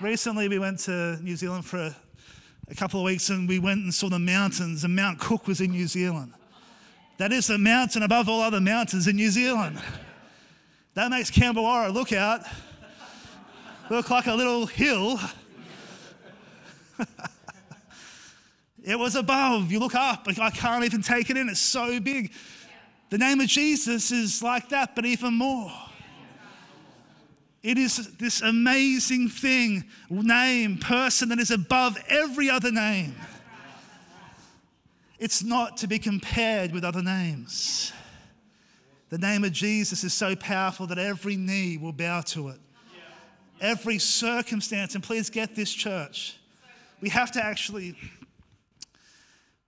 Recently, 0.00 0.48
we 0.48 0.58
went 0.58 0.80
to 0.80 1.16
New 1.22 1.36
Zealand 1.36 1.64
for 1.64 1.78
a, 1.78 1.96
a 2.68 2.74
couple 2.74 3.00
of 3.00 3.04
weeks 3.04 3.30
and 3.30 3.48
we 3.48 3.58
went 3.58 3.82
and 3.84 3.92
saw 3.92 4.08
the 4.08 4.18
mountains, 4.18 4.84
and 4.84 4.94
Mount 4.94 5.18
Cook 5.18 5.46
was 5.46 5.60
in 5.60 5.70
New 5.70 5.86
Zealand. 5.86 6.32
That 7.18 7.32
is 7.32 7.48
the 7.48 7.58
mountain 7.58 8.02
above 8.02 8.28
all 8.28 8.40
other 8.40 8.60
mountains 8.60 9.08
in 9.08 9.16
New 9.16 9.30
Zealand. 9.30 9.80
That 10.94 11.10
makes 11.10 11.30
Cambewarra 11.30 11.92
look 11.92 12.12
out, 12.12 12.42
look 13.90 14.10
like 14.10 14.26
a 14.26 14.34
little 14.34 14.66
hill. 14.66 15.18
it 18.84 18.98
was 18.98 19.14
above. 19.16 19.70
You 19.70 19.78
look 19.80 19.94
up, 19.94 20.26
I 20.28 20.50
can't 20.50 20.84
even 20.84 21.02
take 21.02 21.30
it 21.30 21.36
in. 21.36 21.48
It's 21.48 21.60
so 21.60 22.00
big. 22.00 22.32
The 23.10 23.18
name 23.18 23.40
of 23.40 23.48
Jesus 23.48 24.10
is 24.12 24.42
like 24.42 24.68
that, 24.68 24.94
but 24.94 25.04
even 25.06 25.34
more. 25.34 25.72
It 27.62 27.76
is 27.76 28.16
this 28.16 28.40
amazing 28.40 29.28
thing, 29.28 29.84
name, 30.10 30.78
person 30.78 31.30
that 31.30 31.40
is 31.40 31.50
above 31.50 31.98
every 32.08 32.48
other 32.48 32.70
name. 32.70 33.14
It's 35.18 35.42
not 35.42 35.78
to 35.78 35.88
be 35.88 35.98
compared 35.98 36.72
with 36.72 36.84
other 36.84 37.02
names. 37.02 37.92
The 39.08 39.18
name 39.18 39.42
of 39.42 39.52
Jesus 39.52 40.04
is 40.04 40.12
so 40.12 40.36
powerful 40.36 40.86
that 40.86 40.98
every 40.98 41.34
knee 41.34 41.76
will 41.78 41.92
bow 41.92 42.20
to 42.20 42.48
it. 42.48 42.60
Every 43.60 43.98
circumstance, 43.98 44.94
and 44.94 45.02
please 45.02 45.30
get 45.30 45.56
this, 45.56 45.72
church. 45.72 46.36
We 47.00 47.08
have 47.08 47.32
to 47.32 47.44
actually, 47.44 47.96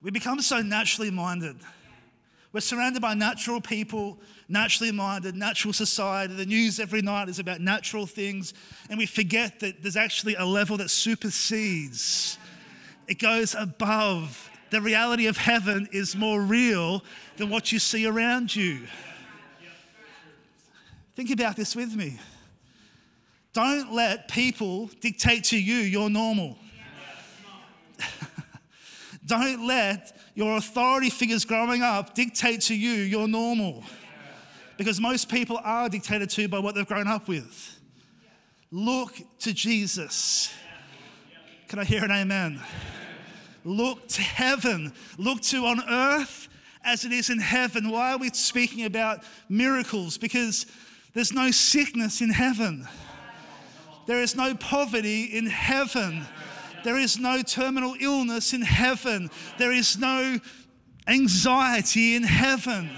we 0.00 0.12
become 0.12 0.40
so 0.42 0.62
naturally 0.62 1.10
minded. 1.10 1.56
We're 2.52 2.60
surrounded 2.60 3.00
by 3.00 3.14
natural 3.14 3.60
people, 3.60 4.18
naturally 4.48 4.90
minded, 4.90 5.36
natural 5.36 5.72
society. 5.72 6.34
The 6.34 6.46
news 6.46 6.80
every 6.80 7.00
night 7.00 7.28
is 7.28 7.38
about 7.38 7.60
natural 7.60 8.06
things, 8.06 8.54
and 8.88 8.98
we 8.98 9.06
forget 9.06 9.60
that 9.60 9.82
there's 9.82 9.96
actually 9.96 10.34
a 10.34 10.44
level 10.44 10.76
that 10.78 10.90
supersedes. 10.90 12.38
It 13.06 13.20
goes 13.20 13.54
above. 13.54 14.50
The 14.70 14.80
reality 14.80 15.26
of 15.26 15.36
heaven 15.36 15.88
is 15.92 16.16
more 16.16 16.40
real 16.40 17.04
than 17.36 17.50
what 17.50 17.70
you 17.70 17.78
see 17.78 18.06
around 18.06 18.54
you. 18.54 18.86
Think 21.14 21.30
about 21.30 21.56
this 21.56 21.76
with 21.76 21.94
me. 21.94 22.18
Don't 23.52 23.92
let 23.92 24.28
people 24.28 24.88
dictate 25.00 25.44
to 25.44 25.60
you 25.60 25.76
your 25.76 26.08
normal. 26.08 26.56
Don't 29.26 29.66
let 29.66 30.19
your 30.40 30.56
authority 30.56 31.10
figures 31.10 31.44
growing 31.44 31.82
up 31.82 32.14
dictate 32.14 32.62
to 32.62 32.74
you 32.74 32.92
your 32.92 33.28
normal. 33.28 33.84
Because 34.78 34.98
most 34.98 35.28
people 35.28 35.60
are 35.62 35.90
dictated 35.90 36.30
to 36.30 36.48
by 36.48 36.58
what 36.58 36.74
they've 36.74 36.86
grown 36.86 37.06
up 37.06 37.28
with. 37.28 37.78
Look 38.70 39.20
to 39.40 39.52
Jesus. 39.52 40.50
Can 41.68 41.78
I 41.78 41.84
hear 41.84 42.02
an 42.02 42.10
amen? 42.10 42.58
Look 43.66 44.08
to 44.08 44.22
heaven. 44.22 44.94
Look 45.18 45.42
to 45.42 45.66
on 45.66 45.82
earth 45.86 46.48
as 46.82 47.04
it 47.04 47.12
is 47.12 47.28
in 47.28 47.38
heaven. 47.38 47.90
Why 47.90 48.12
are 48.12 48.18
we 48.18 48.30
speaking 48.30 48.86
about 48.86 49.22
miracles? 49.50 50.16
Because 50.16 50.64
there's 51.12 51.34
no 51.34 51.50
sickness 51.50 52.22
in 52.22 52.30
heaven. 52.30 52.88
There 54.06 54.22
is 54.22 54.34
no 54.34 54.54
poverty 54.54 55.24
in 55.24 55.44
heaven. 55.44 56.24
There 56.84 56.96
is 56.96 57.18
no 57.18 57.42
terminal 57.42 57.94
illness 58.00 58.52
in 58.52 58.62
heaven. 58.62 59.30
There 59.58 59.72
is 59.72 59.98
no 59.98 60.38
anxiety 61.06 62.14
in 62.14 62.22
heaven. 62.22 62.90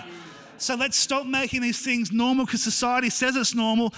So 0.59 0.77
let's 0.77 0.97
stop 0.97 1.27
making 1.27 1.63
these 1.63 1.85
things 1.85 2.13
normal 2.13 2.45
because 2.47 2.63
society 2.63 3.11
says 3.11 3.35
it's 3.35 3.55
normal 3.55 3.93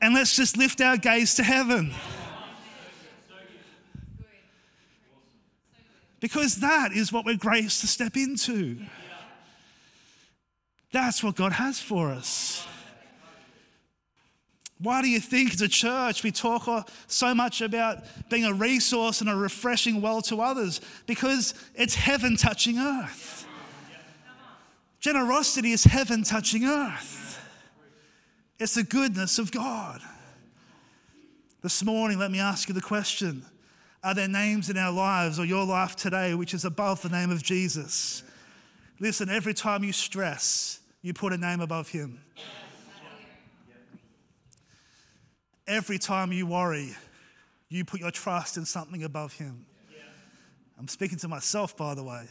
and 0.00 0.14
let's 0.14 0.36
just 0.36 0.56
lift 0.56 0.80
our 0.80 0.96
gaze 0.96 1.34
to 1.34 1.42
heaven. 1.42 1.92
Because 6.20 6.56
that 6.56 6.92
is 6.92 7.12
what 7.12 7.24
we're 7.24 7.36
graced 7.36 7.82
to 7.82 7.86
step 7.86 8.16
into. 8.16 8.78
That's 10.92 11.22
what 11.22 11.36
God 11.36 11.52
has 11.52 11.78
for 11.78 12.10
us. 12.10 12.66
Why 14.78 15.00
do 15.00 15.08
you 15.08 15.20
think 15.20 15.54
as 15.54 15.62
a 15.62 15.68
church 15.68 16.22
we 16.22 16.30
talk 16.30 16.90
so 17.06 17.34
much 17.34 17.62
about 17.62 18.04
being 18.28 18.44
a 18.44 18.52
resource 18.52 19.20
and 19.22 19.30
a 19.30 19.34
refreshing 19.34 20.02
well 20.02 20.20
to 20.22 20.40
others? 20.42 20.80
Because 21.06 21.54
it's 21.74 21.94
heaven 21.94 22.36
touching 22.36 22.78
earth. 22.78 23.46
Generosity 25.00 25.72
is 25.72 25.84
heaven 25.84 26.24
touching 26.24 26.64
earth. 26.64 27.40
It's 28.58 28.74
the 28.74 28.82
goodness 28.82 29.38
of 29.38 29.50
God. 29.50 30.00
This 31.62 31.82
morning, 31.84 32.18
let 32.18 32.30
me 32.30 32.38
ask 32.38 32.68
you 32.68 32.74
the 32.74 32.80
question 32.80 33.44
Are 34.04 34.14
there 34.14 34.28
names 34.28 34.68
in 34.68 34.76
our 34.76 34.92
lives 34.92 35.38
or 35.38 35.44
your 35.44 35.64
life 35.64 35.96
today 35.96 36.34
which 36.34 36.54
is 36.54 36.64
above 36.64 37.02
the 37.02 37.08
name 37.08 37.30
of 37.30 37.42
Jesus? 37.42 38.22
Listen, 38.98 39.28
every 39.28 39.54
time 39.54 39.84
you 39.84 39.92
stress, 39.92 40.80
you 41.02 41.12
put 41.12 41.32
a 41.32 41.38
name 41.38 41.60
above 41.60 41.88
him. 41.88 42.20
Every 45.66 45.98
time 45.98 46.32
you 46.32 46.46
worry, 46.46 46.94
you 47.68 47.84
put 47.84 48.00
your 48.00 48.12
trust 48.12 48.56
in 48.56 48.64
something 48.64 49.02
above 49.02 49.32
Him. 49.32 49.66
I'm 50.78 50.88
speaking 50.88 51.18
to 51.18 51.28
myself, 51.28 51.76
by 51.76 51.94
the 51.94 52.04
way. 52.04 52.26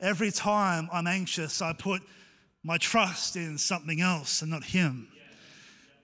Every 0.00 0.30
time 0.30 0.88
I'm 0.92 1.06
anxious, 1.06 1.60
I 1.60 1.72
put 1.72 2.02
my 2.64 2.78
trust 2.78 3.36
in 3.36 3.58
something 3.58 4.00
else 4.00 4.42
and 4.42 4.50
not 4.50 4.64
Him. 4.64 5.08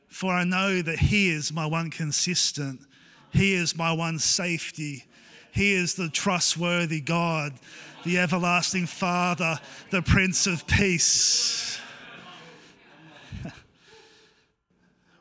For 0.09 0.33
I 0.33 0.45
know 0.45 0.81
that 0.83 0.99
He 0.99 1.31
is 1.31 1.53
my 1.53 1.67
one 1.67 1.91
consistent, 1.91 2.81
He 3.33 3.55
is 3.55 3.77
my 3.77 3.93
one 3.93 4.19
safety, 4.19 5.05
He 5.51 5.73
is 5.73 5.95
the 5.95 6.09
trustworthy 6.09 7.01
God, 7.01 7.55
the 8.05 8.19
everlasting 8.19 8.87
Father, 8.87 9.59
the 9.91 10.03
Prince 10.03 10.47
of 10.47 10.67
Peace. 10.67 11.81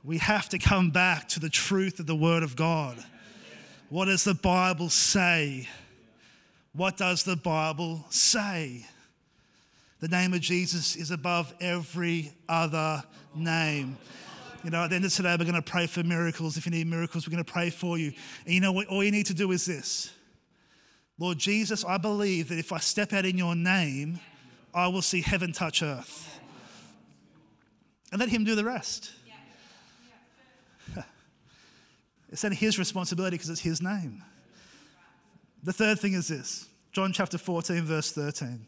We 0.05 0.19
have 0.19 0.49
to 0.49 0.59
come 0.59 0.91
back 0.91 1.27
to 1.29 1.39
the 1.39 1.49
truth 1.49 1.99
of 1.99 2.05
the 2.05 2.15
Word 2.15 2.43
of 2.43 2.55
God. 2.55 3.03
What 3.89 4.05
does 4.05 4.23
the 4.23 4.35
Bible 4.35 4.89
say? 4.89 5.67
What 6.73 6.97
does 6.97 7.23
the 7.23 7.35
Bible 7.35 8.05
say? 8.09 8.85
The 10.01 10.07
name 10.07 10.33
of 10.33 10.41
Jesus 10.41 10.95
is 10.95 11.09
above 11.09 11.53
every 11.59 12.33
other 12.47 13.03
name. 13.33 13.97
You 14.63 14.69
know, 14.69 14.83
at 14.83 14.91
the 14.91 14.95
end 14.97 15.05
of 15.05 15.13
today, 15.13 15.35
we're 15.39 15.45
going 15.45 15.55
to 15.55 15.61
pray 15.61 15.87
for 15.87 16.03
miracles. 16.03 16.57
If 16.57 16.65
you 16.65 16.71
need 16.71 16.87
miracles, 16.87 17.27
we're 17.27 17.31
going 17.31 17.43
to 17.43 17.51
pray 17.51 17.69
for 17.71 17.97
you. 17.97 18.11
And 18.45 18.53
you 18.53 18.61
know 18.61 18.71
what? 18.71 18.87
All 18.87 19.03
you 19.03 19.11
need 19.11 19.25
to 19.27 19.33
do 19.33 19.51
is 19.51 19.65
this 19.65 20.11
Lord 21.17 21.39
Jesus, 21.39 21.83
I 21.83 21.97
believe 21.97 22.49
that 22.49 22.59
if 22.59 22.71
I 22.71 22.77
step 22.79 23.13
out 23.13 23.25
in 23.25 23.37
your 23.37 23.55
name, 23.55 24.19
I 24.73 24.87
will 24.87 25.01
see 25.01 25.21
heaven 25.21 25.51
touch 25.53 25.81
earth. 25.81 26.39
And 28.11 28.19
let 28.19 28.29
Him 28.29 28.43
do 28.43 28.53
the 28.53 28.65
rest. 28.65 29.11
It's 32.31 32.41
then 32.41 32.51
his 32.51 32.79
responsibility 32.79 33.35
because 33.35 33.49
it's 33.49 33.61
his 33.61 33.81
name. 33.81 34.23
The 35.63 35.73
third 35.73 35.99
thing 35.99 36.13
is 36.13 36.27
this 36.27 36.67
John 36.91 37.11
chapter 37.11 37.37
14, 37.37 37.83
verse 37.83 38.11
13. 38.11 38.65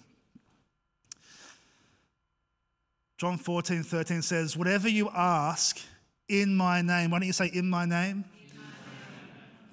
John 3.18 3.38
14, 3.38 3.84
13 3.84 4.22
says, 4.22 4.56
Whatever 4.56 4.88
you 4.88 5.10
ask 5.16 5.80
in 6.28 6.56
my 6.56 6.82
name, 6.82 7.10
why 7.10 7.20
don't 7.20 7.28
you 7.28 7.34
say, 7.34 7.50
In 7.52 7.70
my 7.70 7.86
name? 7.86 8.26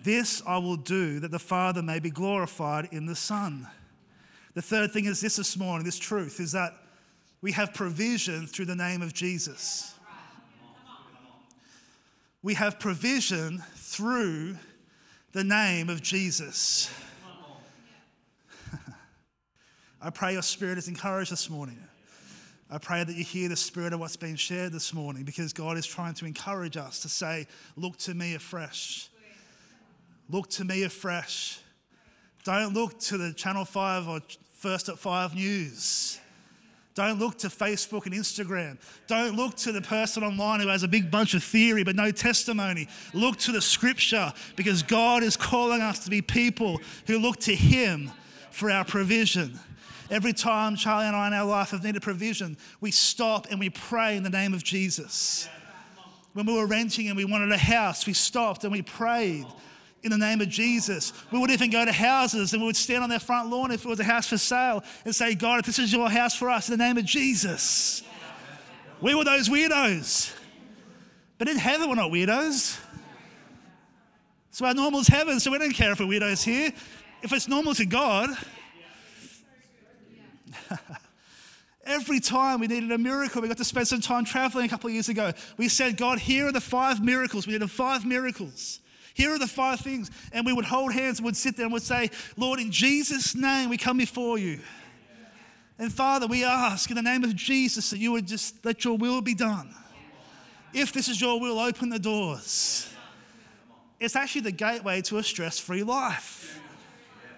This 0.03 0.43
I 0.47 0.59
will 0.59 0.77
do 0.77 1.19
that 1.21 1.31
the 1.31 1.39
Father 1.39 1.83
may 1.83 1.99
be 1.99 2.11
glorified 2.11 2.89
in 2.93 3.07
the 3.07 3.17
Son. 3.17 3.67
The 4.53 4.61
third 4.61 4.93
thing 4.93 5.07
is 5.07 5.21
this 5.21 5.37
this 5.37 5.57
morning, 5.57 5.85
this 5.85 5.99
truth 5.99 6.41
is 6.41 6.53
that 6.53 6.75
we 7.41 7.53
have 7.53 7.73
provision 7.73 8.47
through 8.47 8.67
the 8.67 8.77
name 8.77 9.01
of 9.03 9.15
Jesus. 9.15 9.95
We 12.43 12.53
have 12.55 12.79
provision 12.79 13.63
through 13.95 14.57
the 15.31 15.45
name 15.45 15.89
of 15.89 16.03
Jesus. 16.03 16.91
I 20.03 20.11
pray 20.11 20.33
your 20.33 20.43
spirit 20.43 20.79
is 20.79 20.89
encouraged 20.89 21.31
this 21.31 21.49
morning. 21.49 21.79
I 22.69 22.79
pray 22.79 23.05
that 23.05 23.15
you 23.15 23.23
hear 23.23 23.49
the 23.49 23.55
spirit 23.57 23.93
of 23.93 24.01
what's 24.01 24.17
being 24.17 24.35
shared 24.35 24.73
this 24.73 24.93
morning 24.93 25.23
because 25.23 25.53
God 25.53 25.79
is 25.79 25.87
trying 25.87 26.15
to 26.15 26.27
encourage 26.27 26.77
us 26.77 27.01
to 27.01 27.09
say, 27.09 27.47
Look 27.77 27.97
to 27.99 28.15
me 28.15 28.35
afresh. 28.35 29.11
Look 30.29 30.51
to 30.51 30.65
me 30.65 30.83
afresh. 30.83 31.61
Don't 32.43 32.75
look 32.75 32.99
to 33.01 33.17
the 33.17 33.33
Channel 33.33 33.65
5 33.65 34.09
or 34.09 34.21
First 34.55 34.89
at 34.89 34.99
5 34.99 35.37
news. 35.37 36.14
Don't 36.95 37.19
look 37.19 37.39
to 37.39 37.49
Facebook 37.49 38.07
and 38.07 38.15
Instagram. 38.15 38.79
Don't 39.09 39.35
look 39.35 39.57
to 39.57 39.73
the 39.73 39.83
person 39.83 40.23
online 40.23 40.61
who 40.61 40.69
has 40.69 40.85
a 40.85 40.89
big 40.89 41.11
bunch 41.11 41.35
of 41.35 41.43
theory 41.43 41.83
but 41.83 41.97
no 41.97 42.13
testimony. 42.13 42.89
Look 43.13 43.37
to 43.39 43.53
the 43.53 43.61
scripture 43.61 44.33
because 44.55 44.83
God 44.85 45.25
is 45.25 45.37
calling 45.37 45.83
us 45.83 46.05
to 46.05 46.11
be 46.11 46.23
people 46.23 46.81
who 47.07 47.19
look 47.19 47.39
to 47.41 47.55
Him 47.55 48.13
for 48.53 48.71
our 48.71 48.85
provision. 48.85 49.59
Every 50.09 50.33
time 50.33 50.77
Charlie 50.77 51.07
and 51.07 51.17
I 51.17 51.27
in 51.27 51.33
our 51.33 51.47
life 51.47 51.71
have 51.71 51.83
needed 51.83 52.03
provision, 52.03 52.57
we 52.81 52.93
stop 52.93 53.49
and 53.51 53.59
we 53.59 53.71
pray 53.71 54.17
in 54.17 54.23
the 54.23 54.31
name 54.31 54.55
of 54.55 54.63
Jesus. 54.63 55.49
When 56.35 56.47
we 56.47 56.55
were 56.55 56.67
renting 56.67 57.09
and 57.09 57.17
we 57.17 57.25
wanted 57.25 57.51
a 57.51 57.59
house, 57.59 58.07
we 58.07 58.13
stopped 58.13 58.63
and 58.63 58.73
we 58.73 58.83
prayed 58.83 59.47
in 60.05 60.11
the 60.11 60.19
name 60.19 60.41
of 60.41 60.49
Jesus. 60.49 61.13
We 61.31 61.39
would 61.39 61.51
even 61.51 61.71
go 61.71 61.85
to 61.85 61.93
houses 61.93 62.53
and 62.53 62.63
we 62.63 62.67
would 62.67 62.77
stand 62.77 63.03
on 63.03 63.11
their 63.11 63.19
front 63.19 63.51
lawn 63.51 63.71
if 63.71 63.85
it 63.85 63.89
was 63.89 63.99
a 64.01 64.05
house 64.05 64.29
for 64.29 64.39
sale 64.39 64.85
and 65.05 65.15
say, 65.15 65.35
God, 65.35 65.61
if 65.61 65.67
this 65.67 65.79
is 65.79 65.93
your 65.93 66.11
house 66.11 66.37
for 66.37 66.51
us, 66.51 66.69
in 66.69 66.79
the 66.79 66.85
name 66.85 66.99
of 66.99 67.05
Jesus. 67.05 68.03
We 69.01 69.15
were 69.15 69.25
those 69.25 69.49
weirdos. 69.49 70.33
But 71.39 71.49
in 71.49 71.57
heaven, 71.57 71.89
we're 71.89 71.97
not 71.97 72.11
weirdos. 72.11 72.79
So 74.51 74.67
our 74.67 74.75
normal 74.75 75.01
is 75.01 75.09
heaven, 75.09 75.41
so 75.41 75.51
we 75.51 75.59
don't 75.59 75.75
care 75.75 75.93
if 75.93 76.01
we're 76.01 76.07
weirdos 76.07 76.45
here. 76.45 76.71
If 77.23 77.33
it's 77.33 77.49
normal 77.49 77.75
to 77.75 77.87
God, 77.87 78.31
Every 81.87 82.19
time 82.19 82.61
we 82.61 82.67
needed 82.67 82.91
a 82.93 82.99
miracle, 82.99 83.43
we 83.43 83.49
got 83.49 83.59
to 83.59 83.65
spend 83.65 83.87
some 83.87 84.01
time 84.01 84.25
traveling 84.25 84.65
a 84.65 84.69
couple 84.69 84.89
of 84.89 84.95
years 84.95 85.11
ago. 85.11 85.33
We 85.59 85.69
said, 85.69 85.97
God, 85.97 86.19
here 86.19 86.47
are 86.47 86.53
the 86.53 86.61
five 86.61 87.05
miracles. 87.05 87.47
We 87.47 87.53
needed 87.53 87.71
five 87.71 88.07
miracles. 88.07 88.81
Here 89.15 89.31
are 89.31 89.39
the 89.39 89.47
five 89.47 89.81
things. 89.81 90.11
And 90.33 90.45
we 90.45 90.53
would 90.53 90.65
hold 90.65 90.93
hands 90.93 91.19
and 91.19 91.25
would 91.25 91.37
sit 91.37 91.57
there 91.57 91.65
and 91.65 91.73
would 91.73 91.83
say, 91.83 92.11
Lord, 92.37 92.61
in 92.61 92.71
Jesus' 92.71 93.35
name, 93.35 93.71
we 93.71 93.77
come 93.77 93.97
before 93.97 94.39
you. 94.39 94.61
And 95.79 95.93
Father, 95.93 96.27
we 96.27 96.45
ask 96.45 96.91
in 96.91 96.97
the 96.97 97.03
name 97.03 97.25
of 97.25 97.35
Jesus 97.35 97.91
that 97.91 97.99
you 97.99 98.13
would 98.13 98.27
just 98.27 98.65
let 98.65 98.85
your 98.85 98.97
will 98.97 99.21
be 99.21 99.35
done. 99.35 99.75
If 100.73 100.93
this 100.93 101.09
is 101.09 101.21
your 101.21 101.41
will, 101.41 101.59
open 101.59 101.89
the 101.89 101.99
doors. 101.99 102.89
It's 104.01 104.17
actually 104.17 104.43
the 104.43 104.53
gateway 104.53 105.01
to 105.03 105.19
a 105.19 105.23
stress 105.23 105.59
free 105.59 105.85
life 105.85 106.61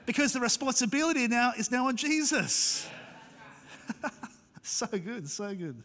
because 0.06 0.32
the 0.32 0.40
responsibility 0.40 1.28
now 1.28 1.52
is 1.56 1.70
now 1.70 1.88
on 1.88 1.96
Jesus. 1.96 2.88
so 4.62 4.86
good, 4.86 5.28
so 5.28 5.54
good. 5.54 5.82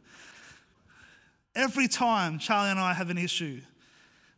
Every 1.54 1.90
time 1.90 2.40
Charlie 2.40 2.72
and 2.72 2.80
I 2.80 2.94
have 2.94 3.10
an 3.10 3.18
issue, 3.18 3.60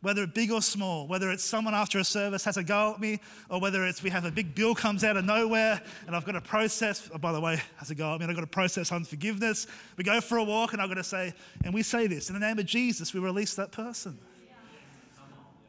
whether 0.04 0.22
it's 0.24 0.34
big 0.34 0.52
or 0.52 0.60
small, 0.60 1.06
whether 1.06 1.30
it's 1.30 1.42
someone 1.42 1.74
after 1.74 1.98
a 1.98 2.04
service 2.04 2.44
has 2.44 2.58
a 2.58 2.62
go 2.62 2.92
at 2.92 3.00
me, 3.00 3.18
or 3.48 3.58
whether 3.58 3.86
it's 3.86 4.02
we 4.02 4.10
have 4.10 4.26
a 4.26 4.30
big 4.30 4.54
bill 4.54 4.74
comes 4.74 5.02
out 5.02 5.16
of 5.16 5.24
nowhere 5.24 5.80
and 6.06 6.14
I've 6.14 6.26
got 6.26 6.32
to 6.32 6.42
process, 6.42 7.08
oh, 7.14 7.16
by 7.16 7.32
the 7.32 7.40
way, 7.40 7.58
has 7.78 7.90
a 7.90 7.94
go 7.94 8.12
at 8.12 8.18
me, 8.18 8.24
and 8.24 8.30
I've 8.30 8.36
got 8.36 8.42
to 8.42 8.46
process 8.46 8.92
unforgiveness. 8.92 9.66
We 9.96 10.04
go 10.04 10.20
for 10.20 10.36
a 10.36 10.44
walk 10.44 10.74
and 10.74 10.82
I've 10.82 10.90
got 10.90 10.96
to 10.96 11.04
say, 11.04 11.32
and 11.64 11.72
we 11.72 11.82
say 11.82 12.06
this, 12.06 12.28
in 12.28 12.38
the 12.38 12.46
name 12.46 12.58
of 12.58 12.66
Jesus, 12.66 13.14
we 13.14 13.20
release 13.20 13.54
that 13.54 13.72
person. 13.72 14.18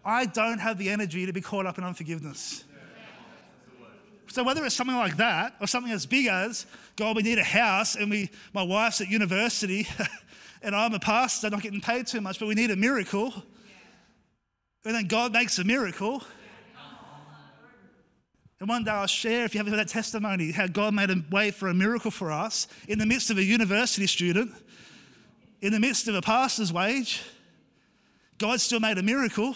I 0.03 0.25
don't 0.25 0.59
have 0.59 0.77
the 0.77 0.89
energy 0.89 1.25
to 1.25 1.31
be 1.31 1.39
caught 1.39 1.65
up 1.65 1.77
in 1.77 1.85
unforgiveness. 1.85 2.65
So 4.27 4.43
whether 4.43 4.65
it's 4.65 4.75
something 4.75 4.97
like 4.97 5.15
that 5.15 5.55
or 5.61 5.67
something 5.67 5.93
as 5.93 6.05
big 6.05 6.25
as, 6.25 6.65
God, 6.97 7.15
we 7.15 7.23
need 7.23 7.39
a 7.39 7.43
house 7.43 7.95
and 7.95 8.11
we, 8.11 8.29
my 8.53 8.63
wife's 8.63 8.99
at 8.99 9.07
university 9.07 9.87
and 10.61 10.75
I'm 10.75 10.93
a 10.93 10.99
pastor, 10.99 11.49
not 11.49 11.61
getting 11.61 11.79
paid 11.79 12.07
too 12.07 12.19
much, 12.19 12.37
but 12.37 12.49
we 12.49 12.55
need 12.55 12.69
a 12.69 12.75
miracle 12.75 13.33
and 14.85 14.95
then 14.95 15.07
God 15.07 15.33
makes 15.33 15.57
a 15.59 15.63
miracle. 15.63 16.23
And 18.59 18.69
one 18.69 18.83
day 18.83 18.91
I'll 18.91 19.07
share, 19.07 19.43
if 19.43 19.53
you 19.53 19.59
haven't 19.59 19.73
heard 19.73 19.79
that 19.79 19.89
testimony, 19.89 20.51
how 20.51 20.67
God 20.67 20.93
made 20.93 21.09
a 21.09 21.21
way 21.29 21.51
for 21.51 21.67
a 21.67 21.73
miracle 21.73 22.11
for 22.11 22.31
us 22.31 22.67
in 22.87 22.99
the 22.99 23.05
midst 23.05 23.29
of 23.29 23.37
a 23.37 23.43
university 23.43 24.07
student, 24.07 24.53
in 25.61 25.73
the 25.73 25.79
midst 25.79 26.07
of 26.07 26.15
a 26.15 26.21
pastor's 26.21 26.71
wage. 26.71 27.21
God 28.37 28.61
still 28.61 28.79
made 28.79 28.97
a 28.97 29.03
miracle. 29.03 29.55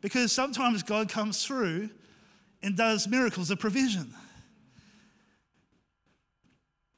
Because 0.00 0.32
sometimes 0.32 0.82
God 0.82 1.08
comes 1.08 1.44
through 1.44 1.90
and 2.62 2.76
does 2.76 3.06
miracles 3.06 3.50
of 3.50 3.58
provision. 3.58 4.14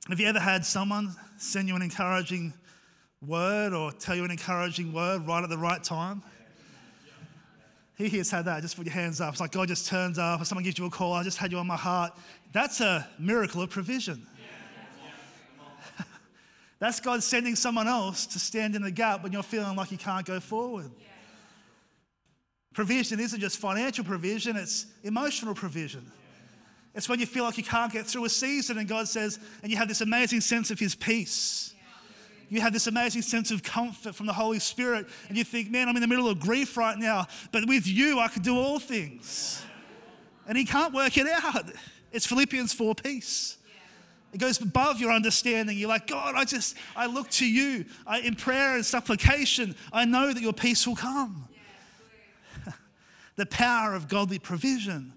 Have 0.08 0.20
you 0.20 0.26
ever 0.26 0.40
had 0.40 0.64
someone 0.64 1.14
send 1.38 1.68
you 1.68 1.76
an 1.76 1.82
encouraging 1.82 2.52
word 3.26 3.74
or 3.74 3.92
tell 3.92 4.16
you 4.16 4.24
an 4.24 4.30
encouraging 4.30 4.92
word 4.92 5.26
right 5.26 5.42
at 5.42 5.50
the 5.50 5.58
right 5.58 5.82
time? 5.82 6.22
He 7.96 8.08
here's 8.08 8.30
had 8.30 8.46
that? 8.46 8.62
Just 8.62 8.76
put 8.76 8.86
your 8.86 8.94
hands 8.94 9.20
up. 9.20 9.32
It's 9.32 9.40
like 9.42 9.52
God 9.52 9.68
just 9.68 9.86
turns 9.86 10.18
up, 10.18 10.40
or 10.40 10.44
someone 10.46 10.64
gives 10.64 10.78
you 10.78 10.86
a 10.86 10.90
call. 10.90 11.12
I 11.12 11.22
just 11.22 11.36
had 11.36 11.52
you 11.52 11.58
on 11.58 11.66
my 11.66 11.76
heart. 11.76 12.12
That's 12.50 12.80
a 12.80 13.06
miracle 13.18 13.60
of 13.60 13.68
provision. 13.68 14.26
That's 16.78 16.98
God 16.98 17.22
sending 17.22 17.54
someone 17.54 17.86
else 17.86 18.24
to 18.28 18.38
stand 18.38 18.74
in 18.74 18.80
the 18.80 18.90
gap 18.90 19.22
when 19.22 19.32
you're 19.32 19.42
feeling 19.42 19.76
like 19.76 19.92
you 19.92 19.98
can't 19.98 20.24
go 20.24 20.40
forward. 20.40 20.90
Provision 22.72 23.20
isn't 23.20 23.40
just 23.40 23.58
financial 23.58 24.04
provision, 24.04 24.56
it's 24.56 24.86
emotional 25.02 25.54
provision. 25.54 26.10
It's 26.94 27.08
when 27.08 27.20
you 27.20 27.26
feel 27.26 27.44
like 27.44 27.58
you 27.58 27.64
can't 27.64 27.92
get 27.92 28.06
through 28.06 28.24
a 28.24 28.30
season, 28.30 28.78
and 28.78 28.88
God 28.88 29.08
says, 29.08 29.38
and 29.62 29.70
you 29.70 29.76
have 29.76 29.88
this 29.88 30.00
amazing 30.00 30.40
sense 30.40 30.70
of 30.70 30.78
His 30.78 30.94
peace. 30.94 31.74
You 32.50 32.60
have 32.60 32.72
this 32.72 32.88
amazing 32.88 33.22
sense 33.22 33.52
of 33.52 33.62
comfort 33.62 34.14
from 34.14 34.26
the 34.26 34.32
Holy 34.32 34.58
Spirit, 34.58 35.06
and 35.28 35.38
you 35.38 35.44
think, 35.44 35.70
man, 35.70 35.88
I'm 35.88 35.96
in 35.96 36.02
the 36.02 36.08
middle 36.08 36.28
of 36.28 36.40
grief 36.40 36.76
right 36.76 36.98
now, 36.98 37.28
but 37.52 37.66
with 37.66 37.86
you, 37.86 38.18
I 38.18 38.26
can 38.26 38.42
do 38.42 38.56
all 38.56 38.80
things. 38.80 39.62
And 40.48 40.58
He 40.58 40.64
can't 40.64 40.92
work 40.92 41.16
it 41.16 41.28
out. 41.28 41.70
It's 42.10 42.26
Philippians 42.26 42.72
4 42.72 42.96
peace. 42.96 43.56
It 44.32 44.38
goes 44.38 44.60
above 44.60 45.00
your 45.00 45.12
understanding. 45.12 45.78
You're 45.78 45.88
like, 45.88 46.08
God, 46.08 46.34
I 46.36 46.44
just, 46.44 46.76
I 46.96 47.06
look 47.06 47.30
to 47.30 47.46
you. 47.46 47.84
I, 48.06 48.18
in 48.20 48.34
prayer 48.34 48.74
and 48.74 48.84
supplication, 48.84 49.74
I 49.92 50.04
know 50.04 50.32
that 50.32 50.42
your 50.42 50.52
peace 50.52 50.86
will 50.86 50.96
come. 50.96 51.48
the 53.36 53.46
power 53.46 53.94
of 53.94 54.08
godly 54.08 54.38
provision. 54.38 55.12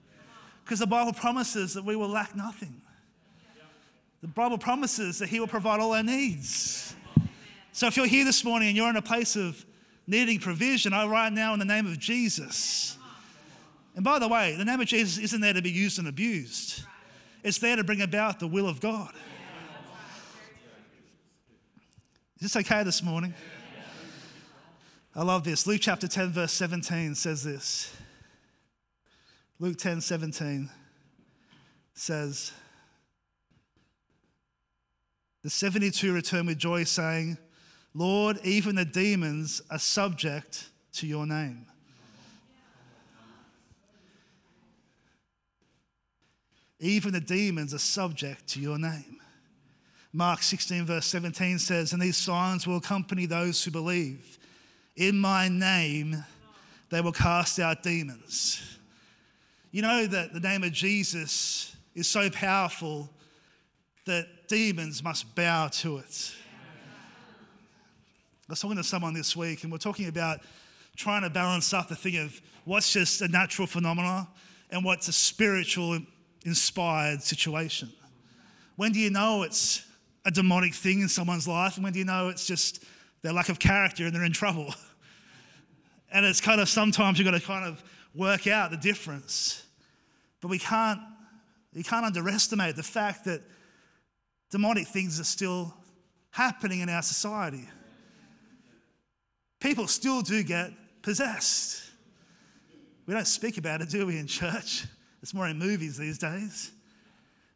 Because 0.64 0.80
the 0.80 0.88
Bible 0.88 1.14
promises 1.14 1.74
that 1.74 1.84
we 1.84 1.96
will 1.96 2.08
lack 2.08 2.36
nothing. 2.36 2.82
The 4.22 4.28
Bible 4.30 4.58
promises 4.58 5.20
that 5.20 5.30
He 5.30 5.40
will 5.40 5.48
provide 5.48 5.80
all 5.80 5.94
our 5.94 6.04
needs. 6.04 6.96
So 7.74 7.88
if 7.88 7.98
you're 7.98 8.06
here 8.06 8.24
this 8.24 8.44
morning 8.46 8.68
and 8.68 8.78
you're 8.78 8.90
in 8.90 8.98
a 8.98 9.02
place 9.02 9.36
of 9.36 9.66
needing 10.06 10.40
provision, 10.40 10.94
I 10.94 11.08
right 11.08 11.34
now 11.34 11.54
in 11.54 11.60
the 11.60 11.66
name 11.66 11.88
of 11.88 11.98
Jesus. 11.98 13.00
And 13.96 14.06
by 14.06 14.20
the 14.20 14.28
way, 14.28 14.56
the 14.56 14.64
name 14.64 14.80
of 14.80 14.86
Jesus 14.86 15.18
isn't 15.18 15.42
there 15.42 15.54
to 15.54 15.62
be 15.62 15.72
used 15.72 15.98
and 15.98 16.08
abused. 16.08 16.84
It's 17.44 17.58
there 17.58 17.76
to 17.76 17.84
bring 17.84 18.02
about 18.02 18.40
the 18.40 18.48
will 18.48 18.70
of 18.70 18.80
God. 18.80 19.12
Is 22.38 22.54
this 22.54 22.56
okay 22.58 22.84
this 22.84 23.02
morning? 23.02 23.34
I 25.16 25.24
love 25.24 25.44
this. 25.44 25.66
Luke 25.66 25.80
chapter 25.82 26.08
10, 26.08 26.30
verse 26.30 26.54
17 26.54 27.16
says 27.16 27.44
this. 27.44 27.96
Luke 29.58 29.78
10, 29.80 30.00
17 30.02 30.70
says, 31.96 32.52
The 35.42 35.50
72 35.50 36.14
returned 36.14 36.48
with 36.48 36.60
joy, 36.60 36.84
saying, 36.84 37.38
Lord, 37.94 38.40
even 38.44 38.76
the 38.76 38.86
demons 38.86 39.62
are 39.70 39.80
subject 39.80 40.70
to 40.94 41.08
your 41.08 41.26
name. 41.26 41.66
Even 46.80 47.14
the 47.14 47.22
demons 47.22 47.74
are 47.74 47.80
subject 47.80 48.48
to 48.48 48.60
your 48.60 48.78
name. 48.78 49.22
Mark 50.12 50.44
16, 50.44 50.86
verse 50.86 51.06
17 51.06 51.58
says, 51.58 51.94
And 51.94 52.02
these 52.02 52.18
signs 52.18 52.68
will 52.68 52.78
accompany 52.78 53.26
those 53.26 53.64
who 53.64 53.72
believe. 53.72 54.38
In 54.96 55.18
my 55.18 55.48
name, 55.48 56.24
they 56.90 57.02
will 57.02 57.12
cast 57.12 57.60
out 57.60 57.82
demons. 57.84 58.78
You 59.72 59.82
know 59.82 60.06
that 60.06 60.34
the 60.34 60.40
name 60.40 60.64
of 60.64 60.72
Jesus 60.72 61.76
is 61.96 62.08
so 62.08 62.30
powerful 62.30 63.10
that 64.06 64.48
demons 64.48 65.02
must 65.04 65.34
bow 65.36 65.70
to 65.70 65.98
it. 65.98 66.36
I 68.54 68.56
was 68.56 68.62
talking 68.62 68.78
to 68.78 68.84
someone 68.84 69.16
this 69.16 69.36
week, 69.36 69.64
and 69.64 69.72
we're 69.72 69.80
talking 69.80 70.08
about 70.08 70.42
trying 70.96 71.24
to 71.24 71.30
balance 71.32 71.74
up 71.74 71.88
the 71.88 71.96
thing 71.96 72.18
of 72.18 72.40
what's 72.66 72.94
just 72.94 73.20
a 73.24 73.28
natural 73.28 73.66
phenomenon 73.66 74.28
and 74.70 74.86
what's 74.86 75.08
a 75.08 75.12
spiritual 75.12 75.98
inspired 76.46 77.24
situation? 77.24 77.92
When 78.76 78.92
do 78.92 79.00
you 79.00 79.10
know 79.10 79.42
it's 79.42 79.84
a 80.24 80.30
demonic 80.30 80.76
thing 80.76 81.00
in 81.02 81.10
someone's 81.10 81.48
life? 81.48 81.78
And 81.78 81.84
when 81.84 81.94
do 81.94 82.00
you 82.00 82.06
know 82.06 82.30
it's 82.30 82.46
just 82.46 82.84
their 83.24 83.34
lack 83.34 83.50
of 83.50 83.58
character 83.58 84.06
and 84.06 84.14
they're 84.14 84.24
in 84.24 84.34
trouble? 84.34 84.72
And 86.12 86.28
it's 86.28 86.40
kind 86.40 86.62
of 86.62 86.70
sometimes 86.70 87.18
you've 87.18 87.26
got 87.26 87.32
to 87.32 87.44
kind 87.44 87.66
of 87.66 87.84
work 88.14 88.46
out 88.46 88.70
the 88.70 88.78
difference. 88.78 89.66
But 90.42 90.50
we 90.50 90.60
can't, 90.60 91.00
you 91.74 91.84
can't 91.84 92.06
underestimate 92.06 92.76
the 92.76 92.84
fact 92.84 93.26
that 93.26 93.42
demonic 94.52 94.88
things 94.90 95.20
are 95.20 95.24
still 95.24 95.74
happening 96.30 96.82
in 96.82 96.90
our 96.90 97.02
society. 97.02 97.68
People 99.64 99.88
still 99.88 100.22
do 100.22 100.44
get 100.44 100.72
possessed. 101.02 101.90
We 103.06 103.14
don't 103.14 103.26
speak 103.26 103.58
about 103.58 103.80
it, 103.80 103.90
do 103.90 104.06
we, 104.06 104.20
in 104.20 104.28
church? 104.28 104.86
It's 105.22 105.34
more 105.34 105.48
in 105.48 105.58
movies 105.58 105.98
these 105.98 106.18
days. 106.18 106.74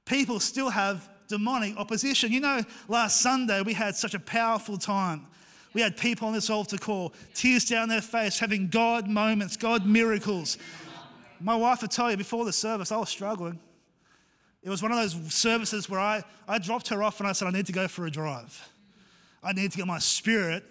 People 0.05 0.39
still 0.39 0.69
have 0.69 1.09
demonic 1.27 1.75
opposition. 1.75 2.31
You 2.31 2.39
know, 2.39 2.61
last 2.87 3.19
Sunday 3.19 3.61
we 3.61 3.73
had 3.73 3.93
such 3.93 4.13
a 4.13 4.19
powerful 4.19 4.77
time. 4.77 5.27
We 5.73 5.81
had 5.81 5.97
people 5.97 6.29
on 6.29 6.33
this 6.33 6.49
altar 6.49 6.77
call, 6.77 7.13
tears 7.33 7.65
down 7.65 7.89
their 7.89 8.01
face, 8.01 8.39
having 8.39 8.69
God 8.69 9.09
moments, 9.09 9.57
God 9.57 9.85
miracles. 9.85 10.57
My 11.41 11.57
wife 11.57 11.81
would 11.81 11.91
tell 11.91 12.09
you 12.09 12.15
before 12.15 12.45
the 12.45 12.53
service, 12.53 12.89
I 12.89 12.97
was 12.97 13.09
struggling. 13.09 13.59
It 14.63 14.69
was 14.69 14.81
one 14.81 14.93
of 14.93 14.97
those 14.97 15.33
services 15.33 15.89
where 15.89 15.99
I, 15.99 16.23
I 16.47 16.57
dropped 16.57 16.87
her 16.87 17.03
off 17.03 17.19
and 17.19 17.27
I 17.27 17.33
said, 17.33 17.49
I 17.49 17.51
need 17.51 17.65
to 17.65 17.73
go 17.73 17.89
for 17.89 18.05
a 18.05 18.11
drive. 18.11 18.69
I 19.43 19.51
need 19.51 19.73
to 19.73 19.77
get 19.77 19.87
my 19.87 19.99
spirit 19.99 20.63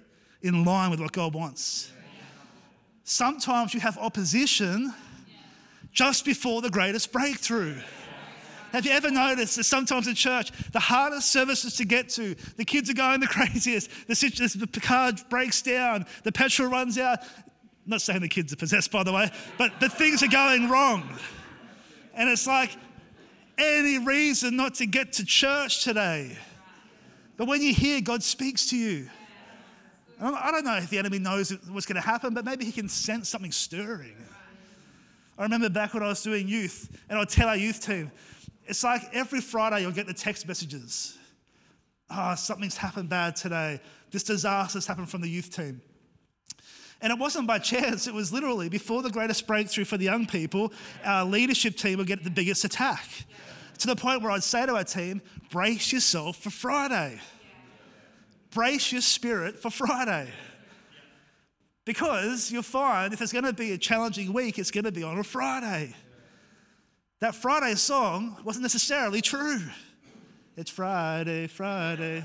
in 0.46 0.64
line 0.64 0.90
with 0.90 1.00
what 1.00 1.12
God 1.12 1.34
wants. 1.34 1.90
Sometimes 3.04 3.72
you 3.72 3.80
have 3.80 3.96
opposition 3.98 4.92
just 5.92 6.24
before 6.24 6.60
the 6.60 6.70
greatest 6.70 7.12
breakthrough. 7.12 7.80
Have 8.72 8.84
you 8.84 8.92
ever 8.92 9.10
noticed 9.10 9.56
that 9.56 9.64
sometimes 9.64 10.08
in 10.08 10.14
church, 10.14 10.50
the 10.72 10.80
hardest 10.80 11.32
services 11.32 11.76
to 11.76 11.84
get 11.84 12.08
to, 12.10 12.34
the 12.56 12.64
kids 12.64 12.90
are 12.90 12.94
going 12.94 13.20
the 13.20 13.26
craziest, 13.28 13.90
the, 14.08 14.68
the 14.70 14.80
car 14.80 15.12
breaks 15.30 15.62
down, 15.62 16.04
the 16.24 16.32
petrol 16.32 16.68
runs 16.68 16.98
out. 16.98 17.20
I'm 17.22 17.90
not 17.90 18.02
saying 18.02 18.20
the 18.20 18.28
kids 18.28 18.52
are 18.52 18.56
possessed, 18.56 18.90
by 18.90 19.04
the 19.04 19.12
way, 19.12 19.30
but, 19.56 19.72
but 19.78 19.92
things 19.92 20.22
are 20.22 20.28
going 20.28 20.68
wrong. 20.68 21.08
And 22.12 22.28
it's 22.28 22.46
like 22.46 22.76
any 23.56 23.98
reason 23.98 24.56
not 24.56 24.74
to 24.74 24.86
get 24.86 25.12
to 25.14 25.24
church 25.24 25.84
today. 25.84 26.36
But 27.36 27.46
when 27.46 27.62
you 27.62 27.72
hear 27.72 28.00
God 28.00 28.22
speaks 28.22 28.70
to 28.70 28.76
you, 28.76 29.08
I 30.20 30.50
don't 30.50 30.64
know 30.64 30.76
if 30.76 30.88
the 30.88 30.98
enemy 30.98 31.18
knows 31.18 31.50
what's 31.68 31.86
going 31.86 32.00
to 32.00 32.06
happen, 32.06 32.32
but 32.32 32.44
maybe 32.44 32.64
he 32.64 32.72
can 32.72 32.88
sense 32.88 33.28
something 33.28 33.52
stirring. 33.52 34.16
I 35.38 35.42
remember 35.42 35.68
back 35.68 35.92
when 35.92 36.02
I 36.02 36.08
was 36.08 36.22
doing 36.22 36.48
youth, 36.48 36.88
and 37.10 37.18
I'd 37.18 37.28
tell 37.28 37.48
our 37.48 37.56
youth 37.56 37.84
team, 37.84 38.10
it's 38.64 38.82
like 38.82 39.02
every 39.12 39.40
Friday 39.40 39.82
you'll 39.82 39.92
get 39.92 40.06
the 40.06 40.14
text 40.14 40.48
messages. 40.48 41.18
Oh, 42.10 42.34
something's 42.34 42.76
happened 42.76 43.08
bad 43.08 43.36
today. 43.36 43.80
This 44.10 44.22
disaster's 44.22 44.86
happened 44.86 45.10
from 45.10 45.20
the 45.20 45.28
youth 45.28 45.54
team. 45.54 45.82
And 47.02 47.12
it 47.12 47.18
wasn't 47.18 47.46
by 47.46 47.58
chance, 47.58 48.06
it 48.06 48.14
was 48.14 48.32
literally 48.32 48.70
before 48.70 49.02
the 49.02 49.10
greatest 49.10 49.46
breakthrough 49.46 49.84
for 49.84 49.98
the 49.98 50.04
young 50.04 50.26
people, 50.26 50.72
our 51.04 51.24
leadership 51.26 51.76
team 51.76 51.98
would 51.98 52.06
get 52.06 52.24
the 52.24 52.30
biggest 52.30 52.64
attack. 52.64 53.06
To 53.78 53.86
the 53.86 53.96
point 53.96 54.22
where 54.22 54.30
I'd 54.30 54.42
say 54.42 54.64
to 54.64 54.74
our 54.74 54.84
team, 54.84 55.20
brace 55.50 55.92
yourself 55.92 56.38
for 56.38 56.48
Friday. 56.48 57.20
Brace 58.56 58.90
your 58.90 59.02
spirit 59.02 59.58
for 59.58 59.70
Friday. 59.70 60.30
Because 61.84 62.50
you'll 62.50 62.62
find 62.62 63.12
if 63.12 63.18
there's 63.18 63.30
going 63.30 63.44
to 63.44 63.52
be 63.52 63.72
a 63.72 63.78
challenging 63.78 64.32
week, 64.32 64.58
it's 64.58 64.70
going 64.70 64.84
to 64.84 64.92
be 64.92 65.02
on 65.02 65.18
a 65.18 65.22
Friday. 65.22 65.94
That 67.20 67.34
Friday 67.34 67.74
song 67.74 68.38
wasn't 68.44 68.62
necessarily 68.62 69.20
true. 69.20 69.60
It's 70.56 70.70
Friday, 70.70 71.48
Friday. 71.48 72.24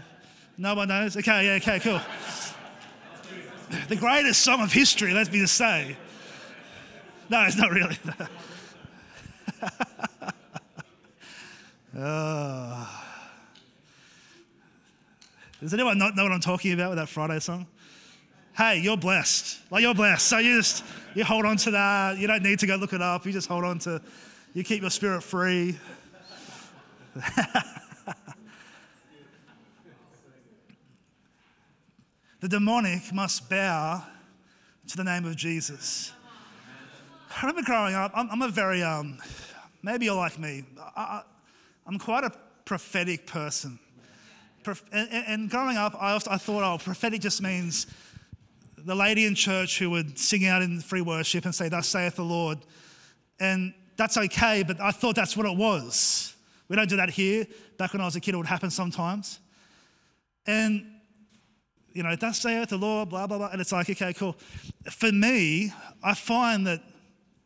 No 0.57 0.73
one 0.73 0.87
knows? 0.87 1.17
Okay, 1.17 1.47
yeah, 1.47 1.55
okay, 1.55 1.81
cool. 1.81 1.99
the 3.89 3.97
greatest 3.97 4.41
song 4.41 4.61
of 4.61 4.71
history, 4.71 5.11
let 5.11 5.29
me 5.33 5.39
just 5.39 5.55
say. 5.55 5.97
No, 7.29 7.43
it's 7.43 7.57
not 7.57 7.71
really. 7.71 7.97
oh. 11.97 12.97
Does 15.61 15.73
anyone 15.73 15.97
not 15.97 16.15
know 16.15 16.23
what 16.23 16.31
I'm 16.33 16.41
talking 16.41 16.73
about 16.73 16.89
with 16.89 16.97
that 16.97 17.07
Friday 17.07 17.39
song? 17.39 17.67
hey, 18.57 18.79
you're 18.79 18.97
blessed. 18.97 19.59
Like 19.71 19.81
you're 19.81 19.93
blessed. 19.93 20.27
So 20.27 20.37
you 20.37 20.57
just 20.57 20.83
you 21.15 21.23
hold 21.23 21.45
on 21.45 21.57
to 21.57 21.71
that. 21.71 22.17
You 22.17 22.27
don't 22.27 22.43
need 22.43 22.59
to 22.59 22.67
go 22.67 22.75
look 22.75 22.93
it 22.93 23.01
up. 23.01 23.25
You 23.25 23.31
just 23.31 23.47
hold 23.47 23.63
on 23.63 23.79
to, 23.79 24.01
you 24.53 24.63
keep 24.63 24.81
your 24.81 24.89
spirit 24.89 25.23
free. 25.23 25.77
the 32.39 32.47
demonic 32.47 33.13
must 33.13 33.49
bow 33.49 34.03
to 34.87 34.97
the 34.97 35.03
name 35.03 35.25
of 35.25 35.35
Jesus. 35.35 36.13
I 37.35 37.41
remember 37.41 37.63
growing 37.63 37.95
up, 37.95 38.11
I'm, 38.13 38.29
I'm 38.29 38.41
a 38.41 38.49
very, 38.49 38.83
um, 38.83 39.17
maybe 39.83 40.05
you're 40.05 40.15
like 40.15 40.37
me, 40.37 40.65
I, 40.95 41.23
am 41.87 41.97
quite 41.97 42.25
a 42.25 42.31
prophetic 42.65 43.25
person. 43.25 43.79
And, 44.91 45.49
growing 45.49 45.77
up, 45.77 45.95
I, 45.99 46.15
I 46.15 46.37
thought, 46.37 46.63
oh, 46.63 46.77
prophetic 46.77 47.21
just 47.21 47.41
means 47.41 47.87
the 48.77 48.95
lady 48.95 49.25
in 49.25 49.35
church 49.35 49.79
who 49.79 49.89
would 49.91 50.17
sing 50.17 50.45
out 50.45 50.61
in 50.61 50.79
free 50.79 51.01
worship 51.01 51.45
and 51.45 51.53
say, 51.53 51.69
Thus 51.69 51.87
saith 51.87 52.15
the 52.15 52.23
Lord. 52.23 52.59
And 53.39 53.73
that's 53.97 54.17
okay, 54.17 54.63
but 54.63 54.79
I 54.79 54.91
thought 54.91 55.15
that's 55.15 55.35
what 55.37 55.45
it 55.45 55.55
was. 55.55 56.35
We 56.67 56.75
don't 56.75 56.89
do 56.89 56.97
that 56.97 57.09
here. 57.09 57.45
Back 57.77 57.93
when 57.93 58.01
I 58.01 58.05
was 58.05 58.15
a 58.15 58.19
kid, 58.19 58.33
it 58.33 58.37
would 58.37 58.47
happen 58.47 58.69
sometimes. 58.69 59.39
And, 60.45 60.85
you 61.93 62.03
know, 62.03 62.15
thus 62.15 62.39
saith 62.39 62.69
the 62.69 62.77
Lord, 62.77 63.09
blah, 63.09 63.27
blah, 63.27 63.37
blah. 63.37 63.49
And 63.49 63.61
it's 63.61 63.71
like, 63.71 63.89
okay, 63.89 64.13
cool. 64.13 64.35
For 64.89 65.11
me, 65.11 65.73
I 66.03 66.13
find 66.13 66.65
that 66.67 66.81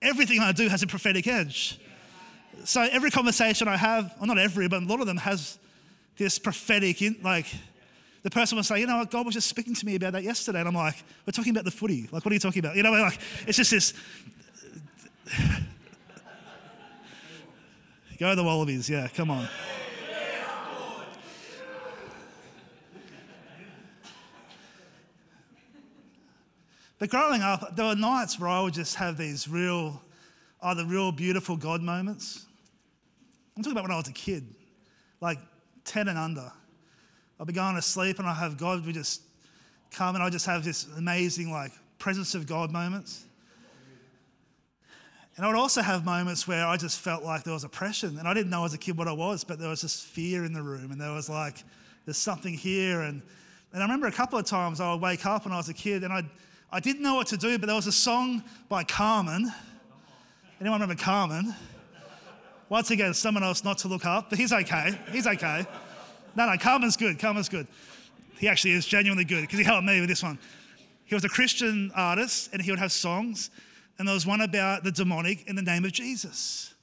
everything 0.02 0.40
I 0.40 0.52
do 0.52 0.68
has 0.68 0.84
a 0.84 0.88
prophetic 0.88 1.28
edge. 1.28 1.80
So 2.64 2.82
every 2.82 3.12
conversation 3.12 3.68
I 3.68 3.78
have, 3.78 4.14
well, 4.18 4.28
not 4.28 4.38
every, 4.38 4.68
but 4.68 4.84
a 4.84 4.86
lot 4.86 5.02
of 5.02 5.08
them 5.08 5.18
has 5.18 5.58
this 6.18 6.40
prophetic, 6.40 7.02
like, 7.24 7.48
the 8.24 8.30
person 8.32 8.56
will 8.56 8.64
say, 8.64 8.80
you 8.80 8.88
know 8.88 8.98
what, 8.98 9.12
God 9.12 9.26
was 9.26 9.36
just 9.36 9.48
speaking 9.48 9.76
to 9.76 9.86
me 9.86 9.96
about 9.96 10.14
that 10.14 10.24
yesterday. 10.24 10.60
And 10.60 10.68
I'm 10.68 10.74
like, 10.74 10.96
we're 11.26 11.32
talking 11.32 11.52
about 11.52 11.66
the 11.66 11.72
footy. 11.72 12.10
Like, 12.12 12.26
what 12.26 12.32
are 12.32 12.34
you 12.34 12.40
talking 12.40 12.60
about? 12.60 12.76
You 12.76 12.84
know, 12.84 12.92
like, 12.92 13.20
it's 13.46 13.58
just 13.58 13.72
this. 13.72 13.94
Go 18.18 18.34
the 18.34 18.44
Wallabies, 18.44 18.90
yeah, 18.90 19.08
come 19.10 19.30
on. 19.30 19.48
But 26.98 27.10
growing 27.10 27.42
up, 27.42 27.76
there 27.76 27.86
were 27.86 27.96
nights 27.96 28.40
where 28.40 28.50
I 28.50 28.62
would 28.62 28.74
just 28.74 28.96
have 28.96 29.18
these 29.18 29.48
real, 29.48 30.02
either 30.62 30.86
real 30.86 31.12
beautiful 31.12 31.58
God 31.58 31.82
moments. 31.82 32.46
I'm 33.56 33.64
talking 33.64 33.74
about 33.74 33.84
when 33.84 33.92
I 33.92 33.98
was 33.98 34.08
a 34.08 34.14
kid, 34.14 34.56
like 35.22 35.38
10 35.86 36.08
and 36.08 36.18
under. 36.18 36.52
I'd 37.40 37.48
be 37.48 37.54
going 37.54 37.76
to 37.76 37.82
sleep 37.82 38.20
and 38.20 38.28
I 38.28 38.34
have 38.34 38.58
God 38.58 38.86
would 38.86 38.96
just 38.96 39.22
come 39.92 40.16
and 40.16 40.24
I 40.24 40.30
just 40.30 40.46
have 40.46 40.64
this 40.64 40.88
amazing, 40.98 41.52
like, 41.52 41.72
presence 41.98 42.36
of 42.36 42.48
God 42.48 42.72
moments. 42.72 43.26
And 45.36 45.46
I 45.46 45.50
would 45.50 45.58
also 45.58 45.82
have 45.82 46.06
moments 46.06 46.48
where 46.48 46.66
I 46.66 46.78
just 46.78 47.00
felt 47.00 47.24
like 47.24 47.44
there 47.44 47.54
was 47.54 47.66
oppression. 47.66 48.18
And 48.20 48.28
I 48.28 48.34
didn't 48.34 48.50
know 48.50 48.64
as 48.64 48.74
a 48.74 48.78
kid 48.78 48.98
what 48.98 49.08
I 49.08 49.12
was, 49.12 49.44
but 49.44 49.60
there 49.60 49.68
was 49.68 49.82
just 49.82 50.06
fear 50.06 50.46
in 50.46 50.54
the 50.54 50.62
room. 50.62 50.92
And 50.92 51.02
there 51.02 51.12
was 51.12 51.30
like, 51.30 51.64
there's 52.06 52.18
something 52.18 52.54
here. 52.54 53.02
And, 53.02 53.22
and 53.74 53.84
I 53.84 53.86
remember 53.86 54.08
a 54.08 54.14
couple 54.14 54.40
of 54.40 54.46
times 54.46 54.80
I 54.80 54.94
would 54.94 55.02
wake 55.02 55.26
up 55.26 55.44
when 55.44 55.54
I 55.54 55.58
was 55.58 55.68
a 55.68 55.74
kid 55.74 56.04
and 56.04 56.14
I'd, 56.14 56.30
I 56.72 56.80
didn't 56.80 57.02
know 57.02 57.16
what 57.16 57.28
to 57.28 57.38
do, 57.38 57.58
but 57.58 57.66
there 57.66 57.76
was 57.76 57.88
a 57.88 57.92
song 57.92 58.44
by 58.70 58.86
Carmen. 58.86 59.52
Anyone 60.62 60.80
remember 60.80 61.02
Carmen? 61.02 61.54
Once 62.70 62.92
again, 62.92 63.14
someone 63.14 63.44
else 63.44 63.64
not 63.64 63.78
to 63.80 63.88
look 63.88 64.06
up, 64.06 64.30
but 64.30 64.40
he's 64.40 64.52
okay. 64.52 64.98
He's 65.12 65.28
okay. 65.28 65.66
No, 66.36 66.48
no, 66.48 66.58
Carmen's 66.58 66.98
good. 66.98 67.20
Carmen's 67.20 67.50
good. 67.50 67.68
He 68.38 68.48
actually 68.48 68.74
is 68.74 68.86
genuinely 68.86 69.24
good 69.24 69.42
because 69.42 69.60
he 69.60 69.66
helped 69.66 69.86
me 69.86 70.00
with 70.00 70.10
this 70.10 70.24
one. 70.24 70.40
He 71.06 71.16
was 71.16 71.24
a 71.24 71.30
Christian 71.30 71.92
artist 71.96 72.50
and 72.52 72.62
he 72.62 72.72
would 72.72 72.80
have 72.80 72.92
songs 72.92 73.52
and 73.98 74.08
there 74.08 74.14
was 74.14 74.26
one 74.26 74.42
about 74.42 74.84
the 74.84 74.92
demonic 74.92 75.48
in 75.48 75.56
the 75.56 75.62
name 75.62 75.86
of 75.86 75.92
Jesus. 75.92 76.74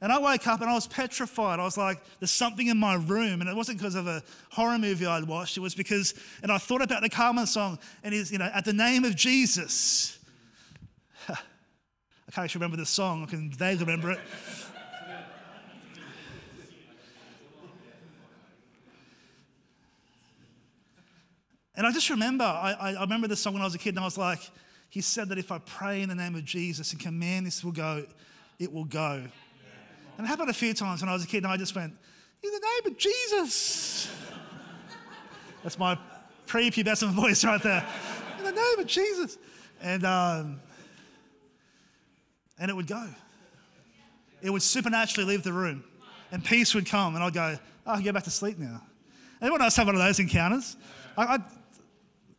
And 0.00 0.12
I 0.12 0.18
woke 0.18 0.46
up 0.46 0.60
and 0.60 0.70
I 0.70 0.74
was 0.74 0.86
petrified. 0.86 1.58
I 1.58 1.64
was 1.64 1.76
like, 1.76 1.98
there's 2.20 2.30
something 2.30 2.68
in 2.68 2.76
my 2.76 2.94
room. 2.94 3.40
And 3.40 3.50
it 3.50 3.56
wasn't 3.56 3.78
because 3.78 3.96
of 3.96 4.06
a 4.06 4.22
horror 4.50 4.78
movie 4.78 5.06
I'd 5.06 5.24
watched. 5.24 5.56
It 5.56 5.60
was 5.60 5.74
because, 5.74 6.14
and 6.42 6.52
I 6.52 6.58
thought 6.58 6.82
about 6.82 7.02
the 7.02 7.08
Carmen 7.08 7.46
song, 7.46 7.78
and 8.04 8.14
he's, 8.14 8.30
you 8.30 8.38
know, 8.38 8.50
at 8.54 8.64
the 8.64 8.72
name 8.72 9.04
of 9.04 9.16
Jesus. 9.16 10.18
I 11.28 11.34
can't 12.30 12.44
actually 12.44 12.60
remember 12.60 12.76
the 12.76 12.86
song, 12.86 13.24
I 13.24 13.26
can 13.26 13.50
vaguely 13.50 13.84
remember 13.84 14.12
it. 14.12 14.20
And 21.78 21.86
I 21.86 21.92
just 21.92 22.10
remember, 22.10 22.42
I, 22.42 22.96
I 22.98 23.00
remember 23.02 23.28
the 23.28 23.36
song 23.36 23.52
when 23.52 23.62
I 23.62 23.64
was 23.64 23.76
a 23.76 23.78
kid, 23.78 23.90
and 23.90 24.00
I 24.00 24.04
was 24.04 24.18
like, 24.18 24.40
he 24.90 25.00
said 25.00 25.28
that 25.28 25.38
if 25.38 25.52
I 25.52 25.58
pray 25.58 26.02
in 26.02 26.08
the 26.08 26.14
name 26.16 26.34
of 26.34 26.44
Jesus 26.44 26.90
and 26.90 27.00
command 27.00 27.46
this 27.46 27.62
will 27.62 27.70
go, 27.70 28.04
it 28.58 28.72
will 28.72 28.84
go. 28.84 29.22
And 30.16 30.26
it 30.26 30.28
happened 30.28 30.50
a 30.50 30.54
few 30.54 30.74
times 30.74 31.02
when 31.02 31.08
I 31.08 31.12
was 31.12 31.22
a 31.22 31.28
kid, 31.28 31.44
and 31.44 31.52
I 31.52 31.56
just 31.56 31.76
went, 31.76 31.94
In 32.42 32.50
the 32.50 32.58
name 32.58 32.92
of 32.92 32.98
Jesus. 32.98 34.10
That's 35.62 35.78
my 35.78 35.96
pre-pubescent 36.46 37.10
voice 37.12 37.44
right 37.44 37.62
there. 37.62 37.86
In 38.38 38.44
the 38.44 38.50
name 38.50 38.78
of 38.80 38.86
Jesus. 38.88 39.38
And, 39.80 40.04
um, 40.04 40.60
and 42.58 42.72
it 42.72 42.74
would 42.74 42.88
go. 42.88 43.06
It 44.42 44.50
would 44.50 44.62
supernaturally 44.62 45.30
leave 45.30 45.44
the 45.44 45.52
room, 45.52 45.84
and 46.32 46.44
peace 46.44 46.74
would 46.74 46.86
come, 46.86 47.14
and 47.14 47.22
I'd 47.22 47.34
go, 47.34 47.56
oh, 47.86 47.92
I 47.92 47.94
can 47.94 48.04
go 48.04 48.10
back 48.10 48.24
to 48.24 48.32
sleep 48.32 48.58
now. 48.58 48.82
Anyone 49.40 49.62
else 49.62 49.76
have 49.76 49.86
one 49.86 49.94
of 49.94 50.02
those 50.02 50.18
encounters? 50.18 50.76
I, 51.16 51.36
I, 51.36 51.38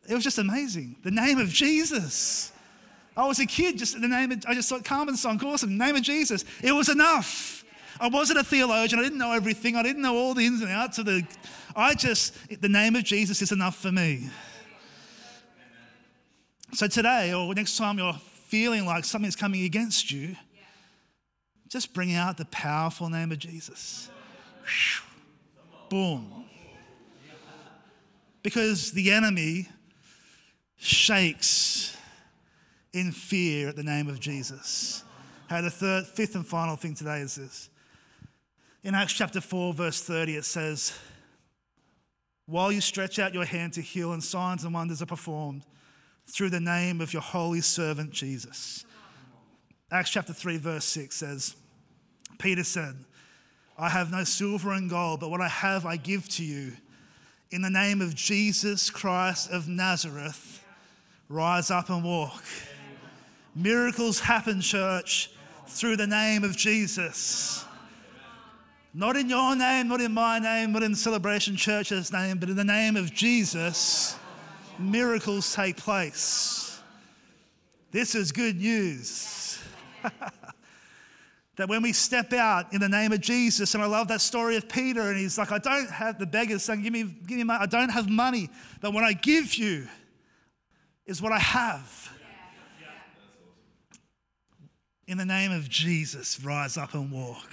it 0.09 0.15
was 0.15 0.23
just 0.23 0.39
amazing. 0.39 0.95
The 1.03 1.11
name 1.11 1.37
of 1.37 1.49
Jesus. 1.49 2.51
I 3.15 3.27
was 3.27 3.39
a 3.39 3.45
kid, 3.45 3.77
just 3.77 3.99
the 3.99 4.07
name 4.07 4.31
of, 4.31 4.43
I 4.47 4.55
just 4.55 4.67
thought 4.67 4.83
Carmen's 4.83 5.21
song, 5.21 5.39
awesome, 5.45 5.77
name 5.77 5.95
of 5.95 6.01
Jesus. 6.01 6.43
It 6.63 6.71
was 6.71 6.89
enough. 6.89 7.63
I 7.99 8.07
wasn't 8.07 8.39
a 8.39 8.43
theologian. 8.43 8.99
I 8.99 9.03
didn't 9.03 9.19
know 9.19 9.33
everything. 9.33 9.75
I 9.75 9.83
didn't 9.83 10.01
know 10.01 10.15
all 10.15 10.33
the 10.33 10.45
ins 10.45 10.61
and 10.61 10.71
outs 10.71 10.97
of 10.97 11.05
the, 11.05 11.23
I 11.75 11.93
just, 11.93 12.33
the 12.61 12.69
name 12.69 12.95
of 12.95 13.03
Jesus 13.03 13.41
is 13.41 13.51
enough 13.51 13.75
for 13.75 13.91
me. 13.91 14.29
So 16.73 16.87
today, 16.87 17.33
or 17.33 17.53
next 17.53 17.77
time 17.77 17.99
you're 17.99 18.13
feeling 18.47 18.85
like 18.85 19.05
something's 19.05 19.35
coming 19.35 19.63
against 19.63 20.11
you, 20.11 20.35
just 21.67 21.93
bring 21.93 22.15
out 22.15 22.37
the 22.37 22.45
powerful 22.45 23.09
name 23.09 23.31
of 23.31 23.37
Jesus. 23.37 24.09
Boom. 25.89 26.45
Because 28.41 28.91
the 28.91 29.11
enemy 29.11 29.67
shakes 30.79 31.95
in 32.93 33.11
fear 33.11 33.69
at 33.69 33.75
the 33.75 33.83
name 33.83 34.07
of 34.07 34.19
Jesus. 34.19 35.03
Hey, 35.49 35.61
the 35.61 35.69
third, 35.69 36.07
fifth 36.07 36.35
and 36.35 36.47
final 36.47 36.75
thing 36.75 36.95
today 36.95 37.19
is 37.19 37.35
this. 37.35 37.69
In 38.83 38.95
Acts 38.95 39.13
chapter 39.13 39.41
4, 39.41 39.73
verse 39.73 40.01
30, 40.01 40.37
it 40.37 40.45
says, 40.45 40.97
While 42.45 42.71
you 42.71 42.81
stretch 42.81 43.19
out 43.19 43.33
your 43.33 43.45
hand 43.45 43.73
to 43.73 43.81
heal, 43.81 44.13
and 44.13 44.23
signs 44.23 44.63
and 44.63 44.73
wonders 44.73 45.01
are 45.01 45.07
performed 45.07 45.63
through 46.27 46.49
the 46.49 46.59
name 46.59 47.01
of 47.01 47.11
your 47.11 47.21
holy 47.21 47.61
servant 47.61 48.11
Jesus. 48.11 48.85
Acts 49.91 50.11
chapter 50.11 50.33
3, 50.33 50.57
verse 50.57 50.85
6 50.85 51.15
says, 51.15 51.55
Peter 52.37 52.63
said, 52.63 52.95
I 53.77 53.89
have 53.89 54.11
no 54.11 54.23
silver 54.23 54.71
and 54.71 54.89
gold, 54.89 55.19
but 55.19 55.29
what 55.29 55.41
I 55.41 55.47
have 55.47 55.85
I 55.85 55.97
give 55.97 56.29
to 56.29 56.43
you. 56.43 56.73
In 57.51 57.61
the 57.61 57.69
name 57.69 58.01
of 58.01 58.13
Jesus 58.13 58.89
Christ 58.89 59.49
of 59.51 59.67
Nazareth, 59.67 60.58
rise 61.29 61.69
up 61.69 61.89
and 61.89 62.03
walk. 62.03 62.43
Miracles 63.55 64.19
happen, 64.19 64.61
church, 64.61 65.29
through 65.67 65.95
the 65.95 66.07
name 66.07 66.43
of 66.43 66.57
Jesus. 66.57 67.63
Not 68.93 69.15
in 69.15 69.29
your 69.29 69.55
name, 69.55 69.87
not 69.87 70.01
in 70.01 70.11
my 70.11 70.39
name, 70.39 70.71
not 70.71 70.81
in 70.81 70.95
Celebration 70.95 71.55
Church's 71.55 72.11
name, 72.11 72.39
but 72.39 72.49
in 72.49 72.55
the 72.55 72.63
name 72.63 72.95
of 72.97 73.13
Jesus, 73.13 74.17
miracles 74.79 75.53
take 75.53 75.77
place. 75.77 76.81
This 77.91 78.15
is 78.15 78.31
good 78.31 78.57
news. 78.57 79.61
that 81.55 81.69
when 81.69 81.83
we 81.83 81.93
step 81.93 82.33
out 82.33 82.73
in 82.73 82.79
the 82.79 82.89
name 82.89 83.11
of 83.11 83.21
Jesus, 83.21 83.75
and 83.75 83.83
I 83.83 83.87
love 83.87 84.07
that 84.07 84.21
story 84.21 84.55
of 84.55 84.67
Peter, 84.67 85.01
and 85.01 85.19
he's 85.19 85.37
like, 85.37 85.51
I 85.51 85.59
don't 85.59 85.89
have 85.89 86.17
the 86.17 86.25
beggars 86.25 86.63
saying, 86.63 86.81
Give 86.81 86.93
me, 86.93 87.03
give 87.03 87.37
me 87.37 87.43
money. 87.43 87.59
I 87.61 87.67
don't 87.67 87.89
have 87.89 88.09
money, 88.09 88.49
but 88.81 88.93
when 88.93 89.03
I 89.03 89.13
give 89.13 89.53
you, 89.55 89.87
is 91.09 91.23
what 91.23 91.31
I 91.31 91.39
have. 91.39 92.11
In 95.07 95.17
the 95.17 95.25
name 95.25 95.51
of 95.51 95.67
Jesus, 95.67 96.39
rise 96.43 96.77
up 96.77 96.93
and 96.93 97.11
walk. 97.11 97.51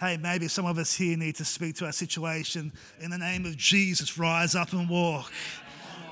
Hey, 0.00 0.16
maybe 0.16 0.48
some 0.48 0.64
of 0.64 0.78
us 0.78 0.94
here 0.94 1.18
need 1.18 1.36
to 1.36 1.44
speak 1.44 1.76
to 1.76 1.84
our 1.84 1.92
situation. 1.92 2.72
In 3.00 3.10
the 3.10 3.18
name 3.18 3.44
of 3.44 3.58
Jesus, 3.58 4.16
rise 4.16 4.54
up 4.54 4.72
and 4.72 4.88
walk. 4.88 5.30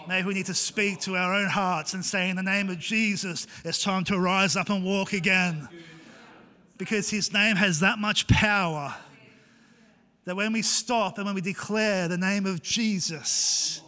Maybe 0.07 0.28
we 0.28 0.34
need 0.34 0.47
to 0.47 0.55
speak 0.55 1.01
to 1.01 1.16
our 1.16 1.32
own 1.32 1.49
hearts 1.49 1.95
and 1.95 2.05
say, 2.05 2.28
In 2.28 2.37
the 2.37 2.43
name 2.43 2.68
of 2.68 2.78
Jesus, 2.78 3.47
it's 3.64 3.82
time 3.82 4.05
to 4.05 4.18
rise 4.18 4.57
up 4.57 4.68
and 4.68 4.84
walk 4.84 5.14
again. 5.14 5.66
Because 6.76 7.09
his 7.09 7.32
name 7.32 7.57
has 7.57 7.80
that 7.80 7.99
much 7.99 8.28
power 8.28 8.95
that 10.26 10.37
when 10.37 10.53
we 10.53 10.61
stop 10.61 11.16
and 11.16 11.24
when 11.24 11.34
we 11.34 11.41
declare 11.41 12.09
the 12.09 12.18
name 12.18 12.45
of 12.45 12.62
Jesus, 12.62 13.80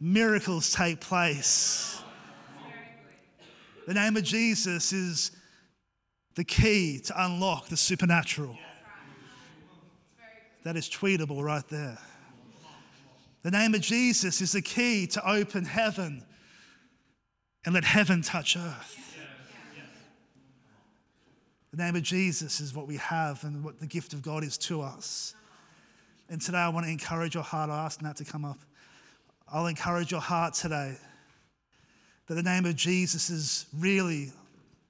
miracles 0.00 0.72
take 0.72 1.00
place. 1.00 2.02
The 3.86 3.94
name 3.94 4.16
of 4.16 4.24
Jesus 4.24 4.92
is 4.92 5.32
the 6.36 6.44
key 6.44 7.00
to 7.00 7.24
unlock 7.24 7.68
the 7.68 7.76
supernatural. 7.76 8.56
That 10.64 10.76
is 10.76 10.88
tweetable 10.88 11.42
right 11.42 11.66
there. 11.68 11.98
The 13.42 13.50
name 13.50 13.74
of 13.74 13.80
Jesus 13.80 14.40
is 14.40 14.52
the 14.52 14.62
key 14.62 15.06
to 15.08 15.30
open 15.30 15.64
heaven 15.64 16.24
and 17.64 17.74
let 17.74 17.84
heaven 17.84 18.22
touch 18.22 18.56
earth. 18.56 18.96
The 21.70 21.76
name 21.76 21.96
of 21.96 22.02
Jesus 22.02 22.60
is 22.60 22.74
what 22.74 22.86
we 22.86 22.96
have 22.96 23.44
and 23.44 23.64
what 23.64 23.80
the 23.80 23.86
gift 23.86 24.12
of 24.12 24.22
God 24.22 24.44
is 24.44 24.58
to 24.58 24.82
us. 24.82 25.34
And 26.28 26.40
today 26.40 26.58
I 26.58 26.68
want 26.68 26.86
to 26.86 26.92
encourage 26.92 27.34
your 27.34 27.44
heart. 27.44 27.70
I 27.70 27.84
ask 27.84 28.02
Nat 28.02 28.16
to 28.16 28.24
come 28.24 28.44
up. 28.44 28.58
I'll 29.52 29.66
encourage 29.66 30.10
your 30.12 30.20
heart 30.20 30.54
today 30.54 30.96
that 32.26 32.34
the 32.34 32.42
name 32.42 32.64
of 32.66 32.76
Jesus 32.76 33.30
is 33.30 33.66
really 33.76 34.32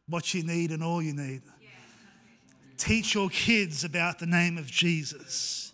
what 0.09 0.35
you 0.35 0.43
need 0.43 0.71
and 0.71 0.85
all 0.85 1.01
you 1.01 1.15
need. 1.15 1.43
Teach 2.77 3.15
your 3.15 3.29
kids 3.31 3.85
about 3.85 4.19
the 4.19 4.27
name 4.27 4.59
of 4.59 4.67
Jesus. 4.67 5.73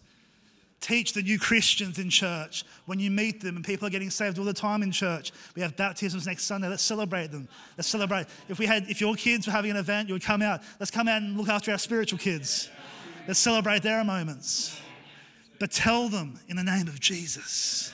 Teach 0.80 1.14
the 1.14 1.22
new 1.22 1.38
Christians 1.38 1.98
in 1.98 2.10
church 2.10 2.64
when 2.84 3.00
you 3.00 3.10
meet 3.10 3.40
them 3.40 3.56
and 3.56 3.64
people 3.64 3.88
are 3.88 3.90
getting 3.90 4.10
saved 4.10 4.38
all 4.38 4.44
the 4.44 4.52
time 4.52 4.84
in 4.84 4.92
church. 4.92 5.32
We 5.56 5.62
have 5.62 5.76
baptisms 5.76 6.26
next 6.26 6.44
Sunday. 6.44 6.68
Let's 6.68 6.82
celebrate 6.82 7.32
them. 7.32 7.48
Let's 7.76 7.88
celebrate. 7.88 8.26
If 8.48 8.60
we 8.60 8.66
had, 8.66 8.88
if 8.88 9.00
your 9.00 9.16
kids 9.16 9.48
were 9.48 9.52
having 9.52 9.72
an 9.72 9.76
event, 9.76 10.08
you 10.08 10.14
would 10.14 10.22
come 10.22 10.42
out. 10.42 10.60
Let's 10.78 10.92
come 10.92 11.08
out 11.08 11.22
and 11.22 11.36
look 11.36 11.48
after 11.48 11.72
our 11.72 11.78
spiritual 11.78 12.20
kids. 12.20 12.70
Let's 13.26 13.40
celebrate 13.40 13.82
their 13.82 14.04
moments. 14.04 14.80
But 15.58 15.72
tell 15.72 16.08
them 16.08 16.38
in 16.48 16.56
the 16.56 16.62
name 16.62 16.86
of 16.86 17.00
Jesus. 17.00 17.92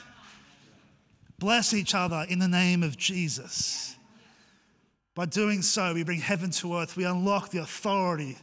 Bless 1.39 1.73
each 1.73 1.93
other 1.95 2.25
in 2.29 2.39
the 2.39 2.47
name 2.47 2.83
of 2.83 2.97
Jesus. 2.97 3.95
By 5.15 5.25
doing 5.25 5.61
so, 5.61 5.93
we 5.93 6.03
bring 6.03 6.19
heaven 6.19 6.49
to 6.51 6.75
earth. 6.77 6.95
We 6.95 7.05
unlock 7.05 7.49
the 7.49 7.59
authority 7.59 8.37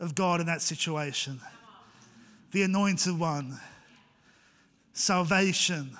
of 0.00 0.14
God 0.14 0.40
in 0.40 0.46
that 0.46 0.60
situation. 0.60 1.40
The 2.52 2.62
anointed 2.62 3.18
one, 3.18 3.58
salvation, 4.92 5.96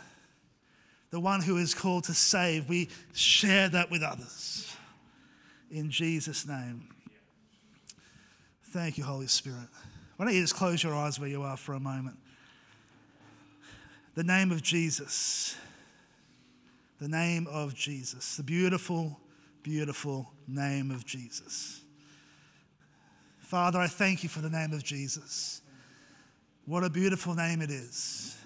the 1.11 1.21
one 1.21 1.41
who 1.41 1.57
is 1.57 1.75
called 1.75 2.05
to 2.05 2.15
save. 2.15 2.69
We 2.69 2.89
share 3.13 3.69
that 3.71 3.91
with 3.91 4.03
others. 4.03 4.77
In 5.71 5.91
Jesus' 5.91 6.47
name. 6.47 6.89
Thank 8.65 8.99
you, 8.99 9.05
Holy 9.05 9.29
Spirit. 9.29 9.69
Why 10.17 10.27
don't 10.27 10.35
you 10.35 10.41
just 10.41 10.55
close 10.55 10.83
your 10.83 10.95
eyes 10.95 11.19
where 11.19 11.29
you 11.29 11.43
are 11.43 11.57
for 11.57 11.75
a 11.75 11.81
moment? 11.81 12.17
The 14.15 14.25
name 14.25 14.53
of 14.53 14.63
Jesus. 14.63 15.57
The 17.05 17.11
name 17.11 17.47
of 17.49 17.75
Jesus. 17.75 18.39
The 18.39 18.43
beautiful, 18.43 19.21
beautiful 19.63 20.33
name 20.49 20.91
of 20.91 21.05
Jesus. 21.05 21.83
Father, 23.41 23.79
I 23.79 23.89
thank 23.89 24.23
you 24.23 24.31
for 24.31 24.41
the 24.41 24.49
name 24.49 24.73
of 24.73 24.83
Jesus. 24.83 25.61
What 26.65 26.83
a 26.83 26.89
beautiful 26.89 27.35
name 27.35 27.61
it 27.61 27.71
is. 27.71 28.39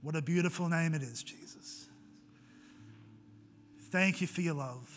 What 0.00 0.14
a 0.14 0.22
beautiful 0.22 0.68
name 0.68 0.94
it 0.94 1.02
is, 1.02 1.24
Jesus. 1.24 1.88
Thank 3.90 4.20
you 4.20 4.28
for 4.28 4.42
your 4.42 4.54
love. 4.54 4.88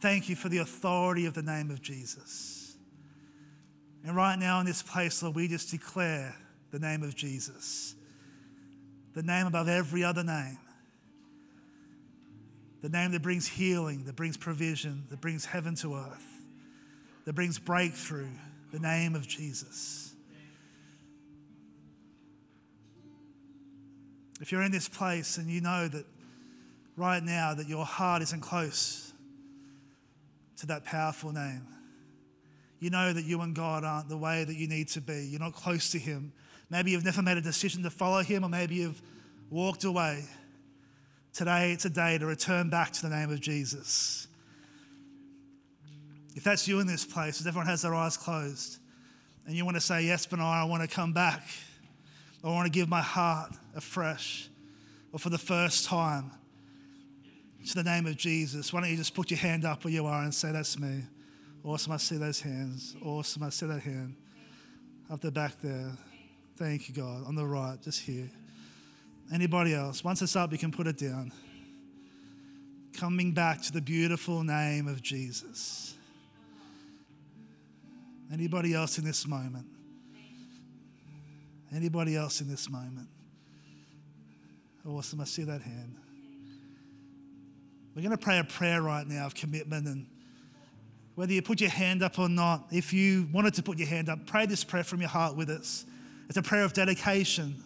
Thank 0.00 0.30
you 0.30 0.34
for 0.34 0.48
the 0.48 0.58
authority 0.58 1.26
of 1.26 1.34
the 1.34 1.42
name 1.42 1.70
of 1.70 1.82
Jesus. 1.82 2.74
And 4.02 4.16
right 4.16 4.38
now 4.38 4.60
in 4.60 4.64
this 4.64 4.82
place, 4.82 5.22
Lord, 5.22 5.36
we 5.36 5.46
just 5.46 5.70
declare 5.70 6.34
the 6.70 6.78
name 6.78 7.02
of 7.02 7.14
Jesus, 7.14 7.96
the 9.14 9.22
name 9.22 9.46
above 9.46 9.68
every 9.68 10.04
other 10.04 10.22
name, 10.22 10.58
the 12.82 12.88
name 12.88 13.12
that 13.12 13.22
brings 13.22 13.46
healing, 13.46 14.04
that 14.04 14.16
brings 14.16 14.36
provision, 14.36 15.04
that 15.10 15.20
brings 15.20 15.44
heaven 15.44 15.74
to 15.76 15.96
earth, 15.96 16.26
that 17.24 17.34
brings 17.34 17.58
breakthrough, 17.58 18.30
the 18.72 18.78
name 18.78 19.14
of 19.14 19.26
Jesus. 19.26 20.14
If 24.40 24.52
you're 24.52 24.62
in 24.62 24.72
this 24.72 24.88
place 24.88 25.36
and 25.36 25.50
you 25.50 25.60
know 25.60 25.86
that 25.86 26.06
right 26.96 27.22
now 27.22 27.52
that 27.54 27.68
your 27.68 27.84
heart 27.84 28.22
isn't 28.22 28.40
close 28.40 29.12
to 30.58 30.66
that 30.66 30.84
powerful 30.84 31.32
name, 31.32 31.66
you 32.78 32.88
know 32.88 33.12
that 33.12 33.24
you 33.24 33.42
and 33.42 33.54
God 33.54 33.84
aren't 33.84 34.08
the 34.08 34.16
way 34.16 34.42
that 34.42 34.56
you 34.56 34.66
need 34.66 34.88
to 34.88 35.02
be. 35.02 35.28
You're 35.30 35.40
not 35.40 35.52
close 35.52 35.90
to 35.90 35.98
Him. 35.98 36.32
Maybe 36.70 36.92
you've 36.92 37.04
never 37.04 37.20
made 37.20 37.36
a 37.36 37.42
decision 37.42 37.82
to 37.82 37.90
follow 37.90 38.22
Him, 38.22 38.44
or 38.44 38.48
maybe 38.48 38.76
you've 38.76 39.02
walked 39.50 39.84
away. 39.84 40.24
Today, 41.32 41.72
it's 41.72 41.84
a 41.84 41.90
day 41.90 42.16
to 42.18 42.26
return 42.26 42.70
back 42.70 42.92
to 42.92 43.02
the 43.02 43.08
name 43.08 43.30
of 43.30 43.40
Jesus. 43.40 44.28
If 46.36 46.44
that's 46.44 46.66
you 46.68 46.78
in 46.78 46.86
this 46.86 47.04
place, 47.04 47.40
as 47.40 47.46
everyone 47.46 47.66
has 47.66 47.82
their 47.82 47.94
eyes 47.94 48.16
closed, 48.16 48.78
and 49.46 49.56
you 49.56 49.64
want 49.64 49.76
to 49.76 49.80
say, 49.80 50.02
Yes, 50.04 50.26
Benoit, 50.26 50.46
I 50.46 50.64
want 50.64 50.82
to 50.82 50.88
come 50.88 51.12
back, 51.12 51.42
I 52.44 52.48
want 52.48 52.66
to 52.66 52.70
give 52.70 52.88
my 52.88 53.02
heart 53.02 53.52
afresh, 53.74 54.48
or 55.12 55.18
for 55.18 55.30
the 55.30 55.38
first 55.38 55.86
time, 55.86 56.30
to 57.66 57.74
the 57.74 57.82
name 57.82 58.06
of 58.06 58.16
Jesus, 58.16 58.72
why 58.72 58.80
don't 58.80 58.90
you 58.90 58.96
just 58.96 59.14
put 59.14 59.30
your 59.30 59.38
hand 59.38 59.64
up 59.64 59.84
where 59.84 59.92
you 59.92 60.06
are 60.06 60.22
and 60.22 60.34
say, 60.34 60.52
That's 60.52 60.78
me. 60.78 61.02
Awesome, 61.62 61.92
I 61.92 61.96
see 61.98 62.16
those 62.16 62.40
hands. 62.40 62.96
Awesome, 63.04 63.42
I 63.42 63.50
see 63.50 63.66
that 63.66 63.82
hand. 63.82 64.14
Up 65.10 65.20
the 65.20 65.30
back 65.30 65.60
there. 65.62 65.92
Thank 66.60 66.90
you, 66.90 66.94
God. 66.94 67.26
On 67.26 67.34
the 67.34 67.46
right, 67.46 67.80
just 67.80 68.00
here. 68.02 68.28
Anybody 69.32 69.72
else? 69.72 70.04
Once 70.04 70.20
it's 70.20 70.36
up, 70.36 70.52
you 70.52 70.58
can 70.58 70.70
put 70.70 70.86
it 70.86 70.98
down. 70.98 71.32
Coming 72.92 73.32
back 73.32 73.62
to 73.62 73.72
the 73.72 73.80
beautiful 73.80 74.44
name 74.44 74.86
of 74.86 75.00
Jesus. 75.00 75.94
Anybody 78.30 78.74
else 78.74 78.98
in 78.98 79.06
this 79.06 79.26
moment? 79.26 79.64
Anybody 81.74 82.14
else 82.14 82.42
in 82.42 82.48
this 82.50 82.68
moment? 82.68 83.08
Awesome, 84.86 85.22
I 85.22 85.24
see 85.24 85.44
that 85.44 85.62
hand. 85.62 85.96
We're 87.96 88.02
going 88.02 88.10
to 88.10 88.22
pray 88.22 88.38
a 88.38 88.44
prayer 88.44 88.82
right 88.82 89.06
now 89.06 89.24
of 89.24 89.34
commitment 89.34 89.86
and 89.86 90.06
whether 91.14 91.32
you 91.32 91.40
put 91.40 91.62
your 91.62 91.70
hand 91.70 92.02
up 92.02 92.18
or 92.18 92.28
not, 92.28 92.66
if 92.70 92.92
you 92.92 93.28
wanted 93.32 93.54
to 93.54 93.62
put 93.62 93.78
your 93.78 93.88
hand 93.88 94.10
up, 94.10 94.26
pray 94.26 94.44
this 94.44 94.62
prayer 94.62 94.84
from 94.84 95.00
your 95.00 95.08
heart 95.08 95.36
with 95.36 95.48
us. 95.48 95.86
It's 96.30 96.38
a 96.38 96.42
prayer 96.42 96.62
of 96.62 96.72
dedication, 96.72 97.60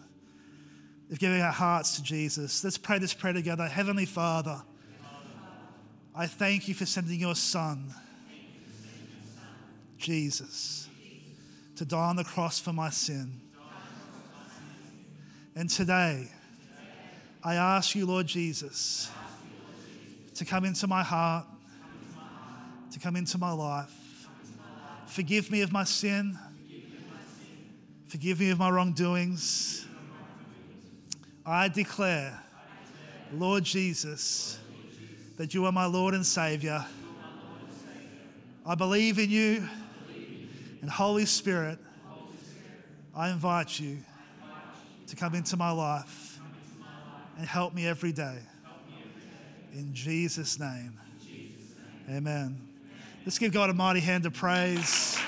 of 1.11 1.19
giving 1.19 1.39
our 1.39 1.51
hearts 1.51 1.97
to 1.97 2.03
Jesus. 2.03 2.63
Let's 2.63 2.79
pray 2.79 2.97
this 2.97 3.13
prayer 3.13 3.31
together. 3.31 3.67
Heavenly 3.67 4.07
Father, 4.07 4.59
I 6.15 6.25
thank 6.25 6.67
you 6.67 6.73
for 6.73 6.87
sending 6.87 7.19
your 7.19 7.35
Son, 7.35 7.93
Jesus, 9.99 10.89
to 11.75 11.85
die 11.85 12.09
on 12.09 12.15
the 12.15 12.23
cross 12.23 12.59
for 12.59 12.73
my 12.73 12.89
sin. 12.89 13.39
And 15.55 15.69
today, 15.69 16.27
I 17.43 17.53
ask 17.53 17.93
you, 17.93 18.07
Lord 18.07 18.25
Jesus, 18.25 19.11
to 20.33 20.43
come 20.43 20.65
into 20.65 20.87
my 20.87 21.03
heart 21.03 21.45
to 22.93 22.99
come 22.99 23.15
into 23.15 23.37
my 23.37 23.51
life. 23.51 23.93
Forgive 25.05 25.51
me 25.51 25.61
of 25.61 25.71
my 25.71 25.83
sin. 25.83 26.39
Forgive 28.15 28.39
me 28.39 28.49
of 28.49 28.59
my 28.59 28.69
wrongdoings. 28.69 29.85
I 31.45 31.67
declare, 31.67 32.41
Lord 33.33 33.65
Jesus, 33.65 34.57
that 35.35 35.53
you 35.53 35.65
are 35.65 35.71
my 35.73 35.85
Lord 35.85 36.13
and 36.13 36.25
Savior. 36.25 36.85
I 38.65 38.73
believe 38.73 39.19
in 39.19 39.29
you. 39.29 39.67
And 40.79 40.89
Holy 40.89 41.25
Spirit, 41.25 41.77
I 43.13 43.31
invite 43.31 43.81
you 43.81 43.97
to 45.07 45.15
come 45.17 45.35
into 45.35 45.57
my 45.57 45.71
life 45.71 46.39
and 47.37 47.45
help 47.45 47.73
me 47.73 47.85
every 47.85 48.13
day. 48.13 48.37
In 49.73 49.93
Jesus' 49.93 50.57
name. 50.57 50.97
Amen. 52.09 52.65
Let's 53.25 53.37
give 53.37 53.51
God 53.51 53.69
a 53.69 53.73
mighty 53.73 53.99
hand 53.99 54.25
of 54.25 54.31
praise. 54.31 55.19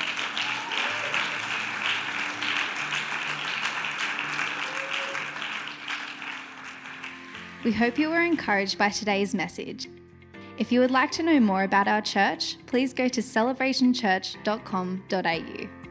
We 7.68 7.74
hope 7.74 8.00
you 8.00 8.10
were 8.10 8.22
encouraged 8.22 8.78
by 8.78 8.88
today's 8.88 9.36
message. 9.36 9.90
If 10.58 10.72
you 10.72 10.80
would 10.80 10.90
like 10.90 11.12
to 11.12 11.22
know 11.22 11.38
more 11.38 11.64
about 11.64 11.90
our 11.90 12.02
church, 12.02 12.56
please 12.66 12.94
go 12.94 13.10
to 13.10 13.20
celebrationchurch.com.au. 13.20 15.87